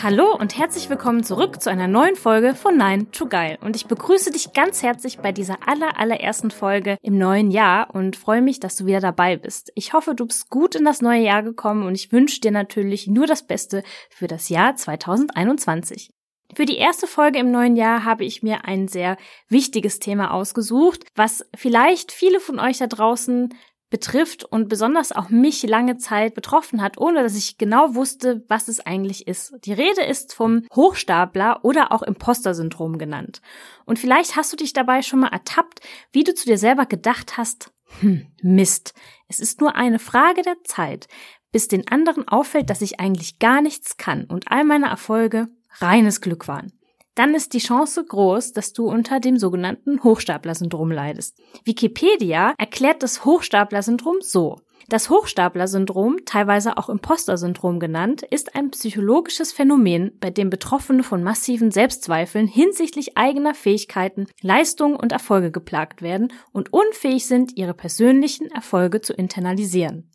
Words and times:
Hallo 0.00 0.32
und 0.32 0.56
herzlich 0.56 0.88
willkommen 0.90 1.24
zurück 1.24 1.60
zu 1.60 1.70
einer 1.70 1.88
neuen 1.88 2.14
Folge 2.14 2.54
von 2.54 2.76
Nein 2.76 3.10
to 3.10 3.26
Geil. 3.26 3.58
Und 3.62 3.74
ich 3.74 3.86
begrüße 3.86 4.30
dich 4.30 4.52
ganz 4.52 4.84
herzlich 4.84 5.18
bei 5.18 5.32
dieser 5.32 5.66
aller, 5.66 5.98
allerersten 5.98 6.52
Folge 6.52 6.98
im 7.02 7.18
neuen 7.18 7.50
Jahr 7.50 7.92
und 7.92 8.14
freue 8.14 8.40
mich, 8.40 8.60
dass 8.60 8.76
du 8.76 8.86
wieder 8.86 9.00
dabei 9.00 9.36
bist. 9.36 9.72
Ich 9.74 9.94
hoffe, 9.94 10.14
du 10.14 10.24
bist 10.24 10.50
gut 10.50 10.76
in 10.76 10.84
das 10.84 11.02
neue 11.02 11.22
Jahr 11.22 11.42
gekommen 11.42 11.84
und 11.84 11.96
ich 11.96 12.12
wünsche 12.12 12.40
dir 12.40 12.52
natürlich 12.52 13.08
nur 13.08 13.26
das 13.26 13.44
Beste 13.44 13.82
für 14.08 14.28
das 14.28 14.48
Jahr 14.48 14.76
2021. 14.76 16.10
Für 16.54 16.64
die 16.64 16.76
erste 16.76 17.08
Folge 17.08 17.40
im 17.40 17.50
neuen 17.50 17.74
Jahr 17.74 18.04
habe 18.04 18.24
ich 18.24 18.40
mir 18.40 18.66
ein 18.66 18.86
sehr 18.86 19.16
wichtiges 19.48 19.98
Thema 19.98 20.32
ausgesucht, 20.32 21.06
was 21.16 21.44
vielleicht 21.56 22.12
viele 22.12 22.38
von 22.38 22.60
euch 22.60 22.78
da 22.78 22.86
draußen 22.86 23.52
betrifft 23.90 24.44
und 24.44 24.68
besonders 24.68 25.12
auch 25.12 25.30
mich 25.30 25.62
lange 25.62 25.96
Zeit 25.96 26.34
betroffen 26.34 26.82
hat, 26.82 26.98
ohne 26.98 27.22
dass 27.22 27.36
ich 27.36 27.58
genau 27.58 27.94
wusste, 27.94 28.44
was 28.48 28.68
es 28.68 28.80
eigentlich 28.80 29.26
ist. 29.26 29.54
Die 29.64 29.72
Rede 29.72 30.02
ist 30.02 30.34
vom 30.34 30.64
Hochstapler 30.74 31.64
oder 31.64 31.92
auch 31.92 32.02
Imposter-Syndrom 32.02 32.98
genannt. 32.98 33.40
Und 33.86 33.98
vielleicht 33.98 34.36
hast 34.36 34.52
du 34.52 34.56
dich 34.56 34.72
dabei 34.72 35.02
schon 35.02 35.20
mal 35.20 35.28
ertappt, 35.32 35.80
wie 36.12 36.24
du 36.24 36.34
zu 36.34 36.46
dir 36.46 36.58
selber 36.58 36.86
gedacht 36.86 37.36
hast, 37.36 37.72
hm, 38.00 38.26
Mist, 38.42 38.94
es 39.28 39.40
ist 39.40 39.60
nur 39.60 39.74
eine 39.74 39.98
Frage 39.98 40.42
der 40.42 40.62
Zeit, 40.64 41.08
bis 41.50 41.68
den 41.68 41.88
anderen 41.88 42.28
auffällt, 42.28 42.68
dass 42.68 42.82
ich 42.82 43.00
eigentlich 43.00 43.38
gar 43.38 43.62
nichts 43.62 43.96
kann 43.96 44.24
und 44.24 44.50
all 44.50 44.64
meine 44.64 44.88
Erfolge 44.88 45.48
reines 45.80 46.20
Glück 46.20 46.48
waren 46.48 46.77
dann 47.18 47.34
ist 47.34 47.52
die 47.52 47.58
Chance 47.58 48.04
groß, 48.04 48.52
dass 48.52 48.72
du 48.72 48.88
unter 48.88 49.18
dem 49.18 49.38
sogenannten 49.38 50.02
Hochstapler-Syndrom 50.04 50.90
leidest. 50.92 51.36
Wikipedia 51.64 52.54
erklärt 52.58 53.02
das 53.02 53.24
Hochstapler-Syndrom 53.24 54.18
so. 54.20 54.56
Das 54.88 55.10
Hochstapler-Syndrom, 55.10 56.24
teilweise 56.24 56.78
auch 56.78 56.88
Imposter-Syndrom 56.88 57.78
genannt, 57.78 58.22
ist 58.22 58.54
ein 58.54 58.70
psychologisches 58.70 59.52
Phänomen, 59.52 60.12
bei 60.18 60.30
dem 60.30 60.48
Betroffene 60.48 61.02
von 61.02 61.22
massiven 61.22 61.70
Selbstzweifeln 61.70 62.46
hinsichtlich 62.46 63.18
eigener 63.18 63.54
Fähigkeiten, 63.54 64.28
Leistungen 64.40 64.96
und 64.96 65.12
Erfolge 65.12 65.50
geplagt 65.50 66.00
werden 66.00 66.32
und 66.52 66.72
unfähig 66.72 67.26
sind, 67.26 67.56
ihre 67.58 67.74
persönlichen 67.74 68.50
Erfolge 68.50 69.02
zu 69.02 69.12
internalisieren. 69.12 70.10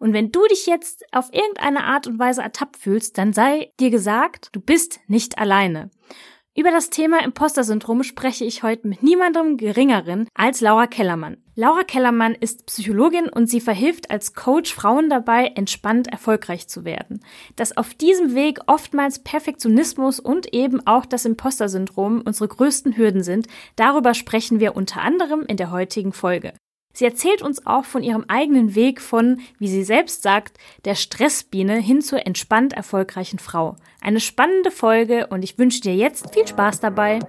Und 0.00 0.12
wenn 0.12 0.32
du 0.32 0.46
dich 0.48 0.66
jetzt 0.66 1.04
auf 1.12 1.32
irgendeine 1.32 1.84
Art 1.84 2.06
und 2.06 2.18
Weise 2.18 2.42
ertappt 2.42 2.76
fühlst, 2.76 3.16
dann 3.16 3.32
sei 3.32 3.72
dir 3.80 3.90
gesagt, 3.90 4.50
du 4.52 4.60
bist 4.60 5.00
nicht 5.06 5.38
alleine. 5.38 5.90
Über 6.54 6.70
das 6.70 6.90
Thema 6.90 7.24
Imposter-Syndrom 7.24 8.02
spreche 8.02 8.44
ich 8.44 8.62
heute 8.62 8.86
mit 8.86 9.02
niemandem 9.02 9.56
geringeren 9.56 10.28
als 10.34 10.60
Laura 10.60 10.86
Kellermann. 10.86 11.38
Laura 11.54 11.82
Kellermann 11.82 12.34
ist 12.34 12.66
Psychologin 12.66 13.30
und 13.30 13.48
sie 13.48 13.62
verhilft 13.62 14.10
als 14.10 14.34
Coach 14.34 14.74
Frauen 14.74 15.08
dabei, 15.08 15.46
entspannt 15.46 16.08
erfolgreich 16.08 16.68
zu 16.68 16.84
werden. 16.84 17.24
Dass 17.56 17.74
auf 17.78 17.94
diesem 17.94 18.34
Weg 18.34 18.58
oftmals 18.66 19.20
Perfektionismus 19.20 20.20
und 20.20 20.52
eben 20.52 20.86
auch 20.86 21.06
das 21.06 21.24
Imposter-Syndrom 21.24 22.20
unsere 22.20 22.48
größten 22.48 22.98
Hürden 22.98 23.22
sind, 23.22 23.46
darüber 23.76 24.12
sprechen 24.12 24.60
wir 24.60 24.76
unter 24.76 25.00
anderem 25.00 25.46
in 25.46 25.56
der 25.56 25.70
heutigen 25.70 26.12
Folge. 26.12 26.52
Sie 26.94 27.04
erzählt 27.06 27.40
uns 27.40 27.66
auch 27.66 27.84
von 27.84 28.02
ihrem 28.02 28.24
eigenen 28.28 28.74
Weg 28.74 29.00
von, 29.00 29.40
wie 29.58 29.68
sie 29.68 29.82
selbst 29.82 30.22
sagt, 30.22 30.58
der 30.84 30.94
Stressbiene 30.94 31.76
hin 31.76 32.02
zur 32.02 32.26
entspannt 32.26 32.74
erfolgreichen 32.74 33.38
Frau. 33.38 33.76
Eine 34.02 34.20
spannende 34.20 34.70
Folge 34.70 35.28
und 35.28 35.42
ich 35.42 35.58
wünsche 35.58 35.80
dir 35.80 35.94
jetzt 35.94 36.34
viel 36.34 36.46
Spaß 36.46 36.80
dabei. 36.80 37.20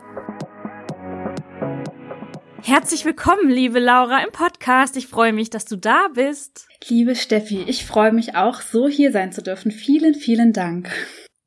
Herzlich 2.61 3.05
willkommen, 3.05 3.49
liebe 3.49 3.79
Laura, 3.79 4.23
im 4.23 4.31
Podcast. 4.31 4.97
Ich 4.97 5.07
freue 5.07 5.33
mich, 5.33 5.49
dass 5.49 5.65
du 5.65 5.77
da 5.77 6.07
bist. 6.13 6.67
Liebe 6.87 7.15
Steffi, 7.15 7.63
ich 7.63 7.85
freue 7.85 8.11
mich 8.11 8.35
auch, 8.35 8.61
so 8.61 8.87
hier 8.87 9.11
sein 9.11 9.31
zu 9.31 9.41
dürfen. 9.41 9.71
Vielen, 9.71 10.13
vielen 10.13 10.53
Dank. 10.53 10.89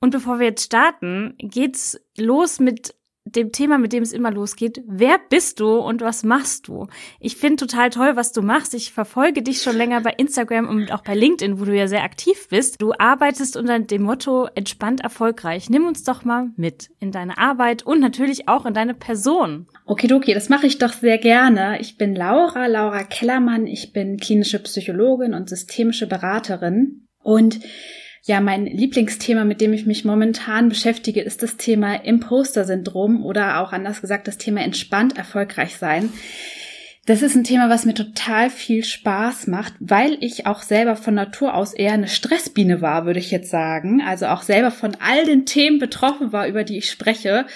Und 0.00 0.10
bevor 0.10 0.38
wir 0.38 0.46
jetzt 0.46 0.64
starten, 0.64 1.34
geht's 1.38 2.00
los 2.16 2.60
mit 2.60 2.94
dem 3.26 3.52
Thema, 3.52 3.78
mit 3.78 3.92
dem 3.92 4.02
es 4.02 4.12
immer 4.12 4.30
losgeht. 4.30 4.82
Wer 4.86 5.18
bist 5.28 5.60
du 5.60 5.78
und 5.78 6.00
was 6.00 6.22
machst 6.22 6.68
du? 6.68 6.86
Ich 7.20 7.36
finde 7.36 7.66
total 7.66 7.90
toll, 7.90 8.12
was 8.14 8.32
du 8.32 8.42
machst. 8.42 8.72
Ich 8.74 8.92
verfolge 8.92 9.42
dich 9.42 9.62
schon 9.62 9.76
länger 9.76 10.00
bei 10.00 10.14
Instagram 10.16 10.68
und 10.68 10.92
auch 10.92 11.02
bei 11.02 11.14
LinkedIn, 11.14 11.58
wo 11.60 11.64
du 11.64 11.76
ja 11.76 11.88
sehr 11.88 12.04
aktiv 12.04 12.48
bist. 12.48 12.80
Du 12.80 12.92
arbeitest 12.96 13.56
unter 13.56 13.78
dem 13.78 14.02
Motto 14.02 14.48
entspannt 14.54 15.00
erfolgreich. 15.00 15.68
Nimm 15.68 15.86
uns 15.86 16.04
doch 16.04 16.24
mal 16.24 16.50
mit 16.56 16.90
in 17.00 17.10
deine 17.10 17.36
Arbeit 17.38 17.82
und 17.82 18.00
natürlich 18.00 18.48
auch 18.48 18.64
in 18.64 18.74
deine 18.74 18.94
Person. 18.94 19.66
Okidoki, 19.84 20.32
das 20.32 20.48
mache 20.48 20.66
ich 20.66 20.78
doch 20.78 20.92
sehr 20.92 21.18
gerne. 21.18 21.80
Ich 21.80 21.98
bin 21.98 22.14
Laura, 22.14 22.66
Laura 22.66 23.02
Kellermann. 23.02 23.66
Ich 23.66 23.92
bin 23.92 24.18
klinische 24.18 24.60
Psychologin 24.60 25.34
und 25.34 25.48
systemische 25.48 26.06
Beraterin. 26.06 27.06
Und 27.22 27.58
ja, 28.26 28.40
mein 28.40 28.66
Lieblingsthema, 28.66 29.44
mit 29.44 29.60
dem 29.60 29.72
ich 29.72 29.86
mich 29.86 30.04
momentan 30.04 30.68
beschäftige, 30.68 31.20
ist 31.20 31.44
das 31.44 31.56
Thema 31.56 31.94
Imposter-Syndrom 31.94 33.24
oder 33.24 33.60
auch 33.60 33.72
anders 33.72 34.00
gesagt 34.00 34.26
das 34.26 34.36
Thema 34.36 34.62
entspannt 34.62 35.16
erfolgreich 35.16 35.76
sein. 35.76 36.12
Das 37.06 37.22
ist 37.22 37.36
ein 37.36 37.44
Thema, 37.44 37.70
was 37.70 37.84
mir 37.84 37.94
total 37.94 38.50
viel 38.50 38.82
Spaß 38.82 39.46
macht, 39.46 39.74
weil 39.78 40.18
ich 40.20 40.44
auch 40.44 40.62
selber 40.62 40.96
von 40.96 41.14
Natur 41.14 41.54
aus 41.54 41.72
eher 41.72 41.92
eine 41.92 42.08
Stressbiene 42.08 42.80
war, 42.80 43.06
würde 43.06 43.20
ich 43.20 43.30
jetzt 43.30 43.48
sagen. 43.48 44.02
Also 44.04 44.26
auch 44.26 44.42
selber 44.42 44.72
von 44.72 44.96
all 44.98 45.24
den 45.24 45.46
Themen 45.46 45.78
betroffen 45.78 46.32
war, 46.32 46.48
über 46.48 46.64
die 46.64 46.78
ich 46.78 46.90
spreche. 46.90 47.46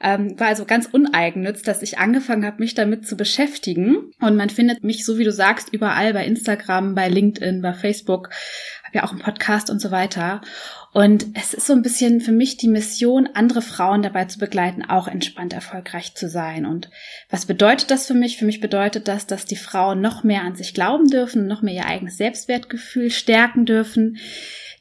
Ähm, 0.00 0.38
war 0.38 0.48
also 0.48 0.64
ganz 0.66 0.86
uneigennütz, 0.86 1.62
dass 1.62 1.82
ich 1.82 1.98
angefangen 1.98 2.44
habe, 2.44 2.60
mich 2.60 2.74
damit 2.74 3.06
zu 3.06 3.16
beschäftigen. 3.16 4.12
Und 4.20 4.36
man 4.36 4.50
findet 4.50 4.84
mich, 4.84 5.04
so 5.04 5.18
wie 5.18 5.24
du 5.24 5.32
sagst, 5.32 5.72
überall 5.72 6.12
bei 6.12 6.24
Instagram, 6.26 6.94
bei 6.94 7.08
LinkedIn, 7.08 7.62
bei 7.62 7.72
Facebook 7.72 8.30
ja 8.96 9.04
auch 9.04 9.12
einen 9.12 9.20
Podcast 9.20 9.70
und 9.70 9.80
so 9.80 9.92
weiter. 9.92 10.40
Und 10.92 11.26
es 11.34 11.54
ist 11.54 11.66
so 11.66 11.74
ein 11.74 11.82
bisschen 11.82 12.20
für 12.20 12.32
mich 12.32 12.56
die 12.56 12.68
Mission, 12.68 13.28
andere 13.34 13.60
Frauen 13.60 14.02
dabei 14.02 14.24
zu 14.24 14.38
begleiten, 14.38 14.82
auch 14.82 15.06
entspannt 15.06 15.52
erfolgreich 15.52 16.14
zu 16.14 16.28
sein. 16.28 16.64
Und 16.64 16.90
was 17.28 17.44
bedeutet 17.44 17.90
das 17.90 18.06
für 18.06 18.14
mich? 18.14 18.38
Für 18.38 18.46
mich 18.46 18.60
bedeutet 18.60 19.06
das, 19.06 19.26
dass 19.26 19.44
die 19.44 19.56
Frauen 19.56 20.00
noch 20.00 20.24
mehr 20.24 20.42
an 20.42 20.56
sich 20.56 20.74
glauben 20.74 21.08
dürfen, 21.08 21.46
noch 21.46 21.62
mehr 21.62 21.74
ihr 21.74 21.86
eigenes 21.86 22.16
Selbstwertgefühl 22.16 23.10
stärken 23.10 23.66
dürfen, 23.66 24.16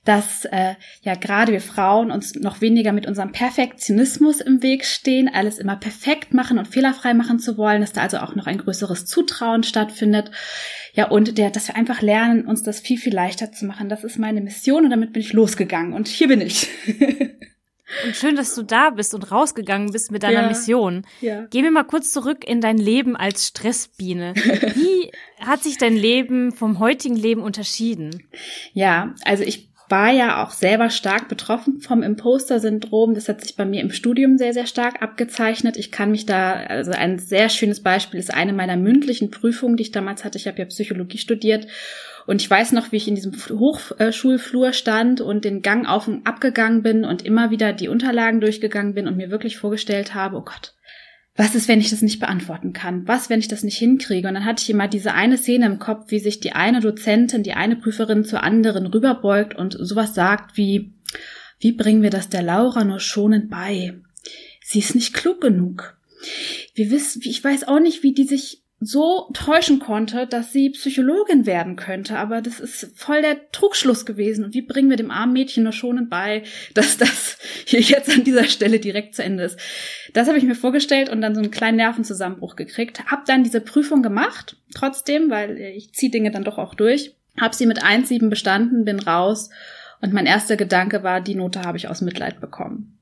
dass 0.06 0.46
äh, 0.46 0.76
ja 1.02 1.16
gerade 1.16 1.52
wir 1.52 1.62
Frauen 1.62 2.12
uns 2.12 2.36
noch 2.36 2.62
weniger 2.62 2.94
mit 2.94 3.08
unserem 3.08 3.32
Perfektionismus 3.32 4.40
im 4.40 4.64
Weg 4.64 4.86
stehen, 4.86 5.30
alles 5.34 5.60
immer 5.60 5.76
perfekt 5.76 6.34
machen 6.34 6.58
und 6.58 6.68
fehlerfrei 6.68 7.14
machen 7.14 7.40
zu 7.40 7.58
wollen, 7.58 7.82
dass 7.82 7.94
da 7.94 8.02
also 8.02 8.18
auch 8.18 8.36
noch 8.36 8.46
ein 8.48 8.60
größeres 8.60 9.06
Zutrauen 9.06 9.64
stattfindet. 9.64 10.32
Ja, 10.94 11.10
und 11.10 11.38
der, 11.38 11.50
dass 11.50 11.68
wir 11.68 11.76
einfach 11.76 12.02
lernen, 12.02 12.46
uns 12.46 12.64
das 12.64 12.80
viel, 12.80 12.98
viel 12.98 13.14
leichter 13.14 13.52
zu 13.52 13.66
machen. 13.66 13.90
Das 13.90 14.04
ist 14.04 14.18
meine 14.18 14.42
Mission 14.42 14.86
und 14.86 14.92
damit 14.92 15.12
bin 15.12 15.22
ich 15.22 15.34
losgegangen. 15.34 15.94
Und 15.94 16.08
hier 16.08 16.30
bin 16.30 16.40
ich. 16.40 16.70
Und 18.04 18.16
schön, 18.16 18.36
dass 18.36 18.56
du 18.56 18.64
da 18.64 18.90
bist 18.90 19.14
und 19.14 19.32
rausgegangen 19.32 19.92
bist 19.92 20.12
mit 20.12 20.24
deiner 20.24 20.42
ja, 20.42 20.48
Mission. 20.48 21.06
Ja. 21.22 21.46
Gehen 21.46 21.64
wir 21.64 21.72
mal 21.72 21.84
kurz 21.84 22.12
zurück 22.12 22.44
in 22.46 22.60
dein 22.60 22.78
Leben 22.78 23.16
als 23.16 23.48
Stressbiene. 23.48 24.34
Wie 24.36 25.12
hat 25.40 25.64
sich 25.64 25.78
dein 25.78 25.96
Leben 25.96 26.52
vom 26.52 26.80
heutigen 26.80 27.16
Leben 27.16 27.42
unterschieden? 27.42 28.28
Ja, 28.74 29.14
also 29.24 29.44
ich 29.44 29.70
war 29.90 30.12
ja 30.12 30.44
auch 30.44 30.52
selber 30.52 30.90
stark 30.90 31.28
betroffen 31.28 31.80
vom 31.80 32.02
Imposter-Syndrom. 32.02 33.14
Das 33.14 33.30
hat 33.30 33.42
sich 33.42 33.56
bei 33.56 33.66
mir 33.66 33.82
im 33.82 33.92
Studium 33.92 34.38
sehr, 34.38 34.54
sehr 34.54 34.66
stark 34.66 35.02
abgezeichnet. 35.02 35.78
Ich 35.78 35.92
kann 35.92 36.12
mich 36.12 36.26
da, 36.26 36.54
also 36.54 36.92
ein 36.92 37.20
sehr 37.20 37.50
schönes 37.50 37.82
Beispiel 37.82 38.20
ist 38.20 38.34
eine 38.34 38.54
meiner 38.54 38.78
mündlichen 38.78 39.32
Prüfungen, 39.32 39.78
die 39.78 39.84
ich 39.84 39.92
damals 39.92 40.24
hatte. 40.24 40.38
Ich 40.38 40.48
habe 40.48 40.60
ja 40.60 40.66
Psychologie 40.66 41.18
studiert. 41.18 41.68
Und 42.26 42.42
ich 42.42 42.50
weiß 42.50 42.72
noch, 42.72 42.92
wie 42.92 42.98
ich 42.98 43.08
in 43.08 43.16
diesem 43.16 43.34
Hochschulflur 43.34 44.74
stand 44.74 45.22
und 45.22 45.46
den 45.46 45.62
Gang 45.62 45.88
auf 45.88 46.08
und 46.08 46.26
ab 46.26 46.42
gegangen 46.42 46.82
bin 46.82 47.06
und 47.06 47.24
immer 47.24 47.52
wieder 47.52 47.72
die 47.72 47.88
Unterlagen 47.88 48.42
durchgegangen 48.42 48.96
bin 48.96 49.08
und 49.08 49.18
mir 49.18 49.30
wirklich 49.30 49.58
vorgestellt 49.58 50.16
habe, 50.16 50.38
oh 50.38 50.42
Gott, 50.42 50.74
was 51.38 51.54
ist, 51.54 51.68
wenn 51.68 51.82
ich 51.82 51.90
das 51.90 52.02
nicht 52.02 52.20
beantworten 52.20 52.72
kann? 52.72 53.08
Was, 53.08 53.30
wenn 53.30 53.40
ich 53.40 53.50
das 53.50 53.64
nicht 53.64 53.78
hinkriege? 53.78 54.28
Und 54.28 54.36
dann 54.36 54.46
hatte 54.46 54.64
ich 54.64 54.70
immer 54.70 54.88
diese 54.88 55.14
eine 55.14 55.38
Szene 55.38 55.66
im 55.66 55.80
Kopf, 55.80 56.10
wie 56.10 56.20
sich 56.20 56.40
die 56.40 56.54
eine 56.54 56.80
Dozentin, 56.80 57.44
die 57.44 57.54
eine 57.54 57.76
Prüferin 57.76 58.24
zur 58.24 58.42
anderen 58.42 58.86
rüberbeugt 58.86 59.56
und 59.56 59.78
sowas 59.80 60.16
sagt 60.16 60.56
wie, 60.56 60.94
wie 61.60 61.74
bringen 61.74 62.02
wir 62.02 62.10
das 62.10 62.30
der 62.30 62.42
Laura 62.42 62.86
nur 62.86 63.02
schonend 63.02 63.50
bei? 63.50 63.96
Sie 64.64 64.80
ist 64.80 64.96
nicht 64.96 65.14
klug 65.14 65.42
genug. 65.42 65.98
Wir 66.74 66.90
wissen, 66.90 67.22
ich 67.26 67.44
weiß 67.44 67.68
auch 67.68 67.80
nicht, 67.80 68.02
wie 68.02 68.14
die 68.14 68.24
sich 68.24 68.64
so 68.80 69.30
täuschen 69.34 69.80
konnte, 69.80 70.28
dass 70.28 70.52
sie 70.52 70.70
Psychologin 70.72 71.46
werden 71.46 71.76
könnte. 71.76 72.18
Aber 72.18 72.42
das 72.42 72.60
ist 72.60 72.92
voll 72.96 73.22
der 73.22 73.50
Trugschluss 73.52 74.06
gewesen. 74.06 74.44
Und 74.46 74.54
wie 74.54 74.62
bringen 74.62 74.90
wir 74.90 74.98
dem 74.98 75.12
armen 75.12 75.34
Mädchen 75.34 75.64
nur 75.64 75.72
schonend 75.72 76.10
bei, 76.10 76.44
dass 76.74 76.98
das 76.98 77.38
hier 77.66 77.80
jetzt 77.80 78.10
an 78.10 78.24
dieser 78.24 78.46
Stelle 78.46 78.80
direkt 78.80 79.16
zu 79.16 79.24
Ende 79.24 79.44
ist? 79.44 79.60
Das 80.14 80.28
habe 80.28 80.38
ich 80.38 80.44
mir 80.44 80.56
vorgestellt 80.56 81.10
und 81.10 81.22
dann 81.22 81.36
so 81.36 81.42
einen 81.42 81.52
kleinen 81.52 81.78
Nervenzusammenbruch 81.78 82.56
gekriegt. 82.56 83.06
Hab 83.06 83.26
dann 83.26 83.44
diese 83.44 83.62
Prüfung 83.62 84.04
gemacht, 84.04 84.58
trotzdem, 84.74 85.30
weil 85.30 85.58
ich 85.58 85.94
ziehe 85.94 86.12
Dinge 86.12 86.32
dann 86.32 86.44
doch 86.44 86.58
auch 86.58 86.76
durch. 86.76 87.16
Hab 87.40 87.56
sie 87.56 87.66
mit 87.66 87.84
1,7 87.84 88.30
bestanden, 88.30 88.86
bin 88.86 89.00
raus 89.00 89.50
Und 90.02 90.14
mein 90.14 90.26
erster 90.26 90.56
Gedanke 90.58 91.04
war, 91.04 91.22
die 91.22 91.36
Note 91.36 91.62
habe 91.62 91.78
ich 91.78 91.90
aus 91.90 92.02
Mitleid 92.02 92.40
bekommen. 92.40 92.95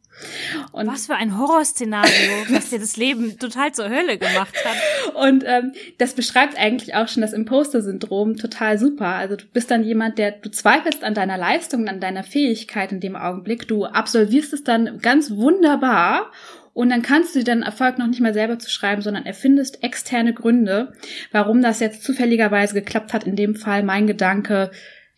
Und 0.71 0.87
Was 0.87 1.07
für 1.07 1.15
ein 1.15 1.37
Horrorszenario, 1.37 2.11
was 2.49 2.69
dir 2.69 2.79
das 2.79 2.97
Leben 2.97 3.37
total 3.39 3.71
zur 3.73 3.89
Hölle 3.89 4.17
gemacht 4.17 4.55
hat. 4.63 5.15
Und 5.15 5.43
ähm, 5.45 5.73
das 5.97 6.13
beschreibt 6.13 6.57
eigentlich 6.57 6.95
auch 6.95 7.07
schon 7.07 7.21
das 7.21 7.33
Imposter-Syndrom 7.33 8.37
total 8.37 8.77
super. 8.77 9.07
Also 9.07 9.35
du 9.35 9.45
bist 9.45 9.71
dann 9.71 9.83
jemand, 9.83 10.17
der 10.17 10.31
du 10.31 10.49
zweifelst 10.49 11.03
an 11.03 11.13
deiner 11.13 11.37
Leistung, 11.37 11.87
an 11.87 11.99
deiner 11.99 12.23
Fähigkeit 12.23 12.91
in 12.91 12.99
dem 12.99 13.15
Augenblick. 13.15 13.67
Du 13.67 13.85
absolvierst 13.85 14.53
es 14.53 14.63
dann 14.63 14.99
ganz 14.99 15.31
wunderbar 15.31 16.31
und 16.73 16.89
dann 16.89 17.03
kannst 17.03 17.35
du 17.35 17.39
dir 17.39 17.45
deinen 17.45 17.63
Erfolg 17.63 17.99
noch 17.99 18.07
nicht 18.07 18.19
mal 18.19 18.33
selber 18.33 18.57
zu 18.57 18.69
schreiben, 18.69 19.01
sondern 19.01 19.25
erfindest 19.25 19.83
externe 19.83 20.33
Gründe, 20.33 20.93
warum 21.31 21.61
das 21.61 21.79
jetzt 21.79 22.03
zufälligerweise 22.03 22.73
geklappt 22.73 23.13
hat. 23.13 23.25
In 23.25 23.35
dem 23.35 23.55
Fall 23.55 23.83
mein 23.83 24.07
Gedanke, 24.07 24.71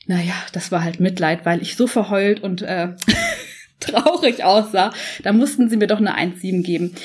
naja, 0.06 0.34
das 0.52 0.72
war 0.72 0.84
halt 0.84 1.00
Mitleid, 1.00 1.46
weil 1.46 1.62
ich 1.62 1.78
so 1.78 1.88
verheult 1.88 2.44
und 2.44 2.62
äh, 2.62 2.90
traurig 3.80 4.44
aussah. 4.44 4.94
Da 5.24 5.34
mussten 5.34 5.70
sie 5.70 5.78
mir 5.78 5.88
doch 5.88 6.00
eine 6.00 6.18
1,7 6.18 6.64
geben. 6.64 6.96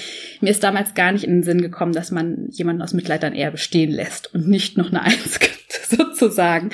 Mir 0.40 0.50
ist 0.50 0.62
damals 0.62 0.94
gar 0.94 1.12
nicht 1.12 1.25
in 1.25 1.32
den 1.32 1.43
Sinn 1.43 1.61
gekommen, 1.61 1.93
dass 1.93 2.11
man 2.11 2.49
jemanden 2.50 2.82
aus 2.82 2.94
Mitleid 2.94 3.22
dann 3.22 3.34
eher 3.34 3.50
bestehen 3.50 3.90
lässt 3.90 4.34
und 4.34 4.49
nicht 4.49 4.76
noch 4.76 4.88
eine 4.88 5.02
1 5.05 5.40
gibt, 5.40 5.72
sozusagen. 5.88 6.70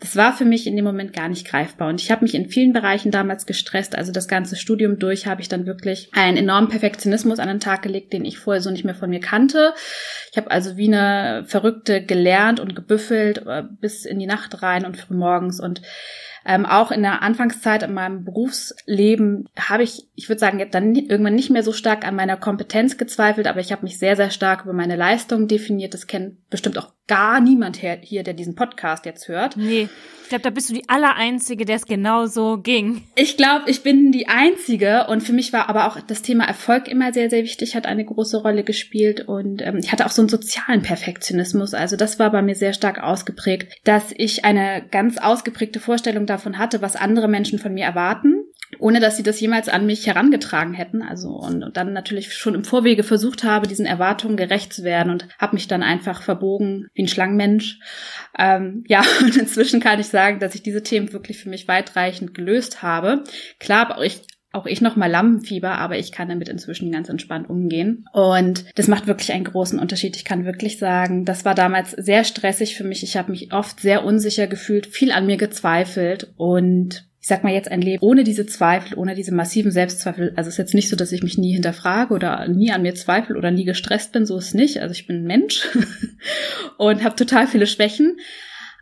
Das 0.00 0.14
war 0.14 0.32
für 0.32 0.44
mich 0.44 0.68
in 0.68 0.76
dem 0.76 0.84
Moment 0.84 1.12
gar 1.12 1.28
nicht 1.28 1.44
greifbar. 1.44 1.88
Und 1.88 2.00
ich 2.00 2.12
habe 2.12 2.24
mich 2.24 2.36
in 2.36 2.48
vielen 2.48 2.72
Bereichen 2.72 3.10
damals 3.10 3.46
gestresst. 3.46 3.96
Also 3.96 4.12
das 4.12 4.28
ganze 4.28 4.54
Studium 4.54 5.00
durch 5.00 5.26
habe 5.26 5.40
ich 5.40 5.48
dann 5.48 5.66
wirklich 5.66 6.08
einen 6.12 6.36
enormen 6.36 6.68
Perfektionismus 6.68 7.40
an 7.40 7.48
den 7.48 7.58
Tag 7.58 7.82
gelegt, 7.82 8.12
den 8.12 8.24
ich 8.24 8.38
vorher 8.38 8.62
so 8.62 8.70
nicht 8.70 8.84
mehr 8.84 8.94
von 8.94 9.10
mir 9.10 9.18
kannte. 9.18 9.74
Ich 10.30 10.36
habe 10.36 10.52
also 10.52 10.76
wie 10.76 10.86
eine 10.86 11.44
Verrückte 11.48 12.00
gelernt 12.00 12.60
und 12.60 12.76
gebüffelt 12.76 13.44
äh, 13.44 13.64
bis 13.80 14.04
in 14.04 14.20
die 14.20 14.26
Nacht 14.26 14.62
rein 14.62 14.86
und 14.86 14.96
früh 14.96 15.14
morgens 15.14 15.58
und 15.58 15.82
ähm, 16.48 16.64
auch 16.64 16.90
in 16.90 17.02
der 17.02 17.20
Anfangszeit 17.20 17.82
in 17.82 17.92
meinem 17.92 18.24
Berufsleben 18.24 19.48
habe 19.58 19.82
ich, 19.82 20.08
ich 20.14 20.30
würde 20.30 20.40
sagen, 20.40 20.66
dann 20.70 20.94
irgendwann 20.94 21.34
nicht 21.34 21.50
mehr 21.50 21.62
so 21.62 21.74
stark 21.74 22.06
an 22.06 22.16
meiner 22.16 22.38
Kompetenz 22.38 22.96
gezweifelt, 22.96 23.46
aber 23.46 23.60
ich 23.60 23.70
habe 23.70 23.82
mich 23.82 23.98
sehr, 23.98 24.16
sehr 24.16 24.30
stark 24.30 24.64
über 24.64 24.72
meine 24.72 24.96
Leistung 24.96 25.46
definiert. 25.46 25.92
Das 25.92 26.06
kennt 26.06 26.48
bestimmt 26.48 26.78
auch 26.78 26.94
gar 27.08 27.40
niemand 27.40 27.76
hier, 27.76 28.22
der 28.22 28.34
diesen 28.34 28.54
Podcast 28.54 29.04
jetzt 29.06 29.26
hört. 29.28 29.56
Nee. 29.56 29.88
Ich 30.22 30.28
glaube, 30.28 30.42
da 30.42 30.50
bist 30.50 30.68
du 30.68 30.74
die 30.74 30.88
Allereinzige, 30.90 31.64
der 31.64 31.76
es 31.76 31.86
genau 31.86 32.26
so 32.26 32.58
ging. 32.58 33.02
Ich 33.14 33.38
glaube, 33.38 33.70
ich 33.70 33.82
bin 33.82 34.12
die 34.12 34.28
Einzige 34.28 35.06
und 35.08 35.22
für 35.22 35.32
mich 35.32 35.54
war 35.54 35.70
aber 35.70 35.86
auch 35.86 35.98
das 36.02 36.20
Thema 36.20 36.44
Erfolg 36.44 36.86
immer 36.86 37.14
sehr, 37.14 37.30
sehr 37.30 37.42
wichtig, 37.44 37.74
hat 37.74 37.86
eine 37.86 38.04
große 38.04 38.42
Rolle 38.42 38.62
gespielt 38.62 39.26
und 39.26 39.62
ähm, 39.62 39.78
ich 39.78 39.90
hatte 39.90 40.04
auch 40.04 40.10
so 40.10 40.20
einen 40.20 40.28
sozialen 40.28 40.82
Perfektionismus. 40.82 41.72
Also 41.72 41.96
das 41.96 42.18
war 42.18 42.30
bei 42.30 42.42
mir 42.42 42.54
sehr 42.54 42.74
stark 42.74 43.02
ausgeprägt, 43.02 43.72
dass 43.84 44.12
ich 44.14 44.44
eine 44.44 44.84
ganz 44.90 45.16
ausgeprägte 45.16 45.80
Vorstellung 45.80 46.26
davon 46.26 46.58
hatte, 46.58 46.82
was 46.82 46.94
andere 46.94 47.28
Menschen 47.28 47.58
von 47.58 47.72
mir 47.72 47.86
erwarten 47.86 48.44
ohne 48.78 49.00
dass 49.00 49.16
sie 49.16 49.22
das 49.22 49.40
jemals 49.40 49.68
an 49.68 49.86
mich 49.86 50.06
herangetragen 50.06 50.74
hätten. 50.74 51.02
Also 51.02 51.30
und, 51.30 51.62
und 51.62 51.76
dann 51.76 51.92
natürlich 51.92 52.34
schon 52.34 52.54
im 52.54 52.64
Vorwege 52.64 53.02
versucht 53.02 53.44
habe, 53.44 53.66
diesen 53.66 53.86
Erwartungen 53.86 54.36
gerecht 54.36 54.72
zu 54.72 54.84
werden 54.84 55.10
und 55.10 55.28
habe 55.38 55.56
mich 55.56 55.68
dann 55.68 55.82
einfach 55.82 56.22
verbogen 56.22 56.88
wie 56.94 57.02
ein 57.02 57.08
Schlangenmensch. 57.08 57.80
Ähm, 58.38 58.84
ja, 58.88 59.02
und 59.20 59.36
inzwischen 59.36 59.80
kann 59.80 60.00
ich 60.00 60.08
sagen, 60.08 60.40
dass 60.40 60.54
ich 60.54 60.62
diese 60.62 60.82
Themen 60.82 61.12
wirklich 61.12 61.38
für 61.38 61.48
mich 61.48 61.68
weitreichend 61.68 62.34
gelöst 62.34 62.82
habe. 62.82 63.24
Klar, 63.58 63.96
auch 63.96 64.02
ich 64.02 64.22
auch 64.50 64.66
ich 64.66 64.80
noch 64.80 64.96
mal 64.96 65.10
Lampenfieber, 65.10 65.72
aber 65.72 65.98
ich 65.98 66.10
kann 66.10 66.28
damit 66.28 66.48
inzwischen 66.48 66.90
ganz 66.90 67.08
entspannt 67.08 67.50
umgehen. 67.50 68.06
Und 68.12 68.64
das 68.76 68.88
macht 68.88 69.06
wirklich 69.06 69.32
einen 69.32 69.44
großen 69.44 69.78
Unterschied. 69.78 70.16
Ich 70.16 70.24
kann 70.24 70.46
wirklich 70.46 70.78
sagen, 70.78 71.24
das 71.26 71.44
war 71.44 71.54
damals 71.54 71.90
sehr 71.90 72.24
stressig 72.24 72.74
für 72.74 72.84
mich. 72.84 73.02
Ich 73.02 73.16
habe 73.16 73.30
mich 73.30 73.52
oft 73.52 73.80
sehr 73.80 74.04
unsicher 74.04 74.46
gefühlt, 74.46 74.86
viel 74.86 75.12
an 75.12 75.26
mir 75.26 75.36
gezweifelt 75.36 76.32
und 76.36 77.07
ich 77.20 77.26
sag 77.26 77.42
mal 77.42 77.52
jetzt 77.52 77.70
ein 77.70 77.82
Leben 77.82 78.02
ohne 78.02 78.22
diese 78.22 78.46
Zweifel, 78.46 78.96
ohne 78.96 79.14
diese 79.14 79.34
massiven 79.34 79.72
Selbstzweifel. 79.72 80.32
Also 80.36 80.48
es 80.48 80.54
ist 80.54 80.58
jetzt 80.58 80.74
nicht 80.74 80.88
so, 80.88 80.96
dass 80.96 81.12
ich 81.12 81.22
mich 81.22 81.36
nie 81.36 81.52
hinterfrage 81.52 82.14
oder 82.14 82.46
nie 82.48 82.70
an 82.70 82.82
mir 82.82 82.94
zweifle 82.94 83.36
oder 83.36 83.50
nie 83.50 83.64
gestresst 83.64 84.12
bin, 84.12 84.24
so 84.24 84.38
ist 84.38 84.48
es 84.48 84.54
nicht. 84.54 84.80
Also 84.80 84.92
ich 84.92 85.06
bin 85.06 85.22
ein 85.22 85.26
Mensch 85.26 85.68
und 86.78 87.02
habe 87.02 87.16
total 87.16 87.46
viele 87.46 87.66
Schwächen. 87.66 88.18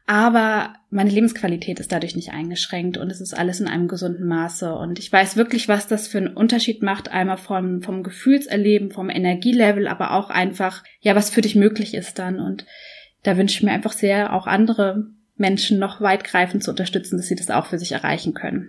Aber 0.09 0.75
meine 0.91 1.11
Lebensqualität 1.11 1.81
ist 1.81 1.91
dadurch 1.91 2.15
nicht 2.15 2.31
eingeschränkt 2.31 2.97
und 2.97 3.11
es 3.11 3.21
ist 3.21 3.35
alles 3.35 3.59
in 3.59 3.67
einem 3.67 3.89
gesunden 3.89 4.29
Maße. 4.29 4.73
Und 4.73 5.01
ich 5.01 5.11
weiß 5.11 5.37
wirklich, 5.37 5.67
was 5.67 5.89
das 5.89 6.07
für 6.07 6.19
einen 6.19 6.37
Unterschied 6.37 6.81
macht, 6.83 7.11
einmal 7.11 7.39
vom, 7.39 7.83
vom 7.83 8.05
Gefühlserleben, 8.05 8.93
vom 8.93 9.11
Energielevel, 9.11 9.89
aber 9.89 10.13
auch 10.13 10.31
einfach, 10.31 10.85
ja, 11.01 11.17
was 11.17 11.31
für 11.31 11.41
dich 11.41 11.57
möglich 11.57 11.93
ist 11.95 12.21
dann. 12.21 12.39
Und 12.39 12.67
da 13.25 13.37
wünsche 13.37 13.57
ich 13.57 13.63
mir 13.65 13.73
einfach 13.73 13.93
sehr, 13.93 14.33
auch 14.33 14.47
andere 14.47 15.09
Menschen 15.37 15.79
noch 15.79 16.01
weitgreifend 16.01 16.63
zu 16.63 16.71
unterstützen, 16.71 17.17
dass 17.17 17.27
sie 17.27 17.37
das 17.37 17.51
auch 17.51 17.67
für 17.67 17.79
sich 17.79 17.93
erreichen 17.93 18.35
können. 18.35 18.69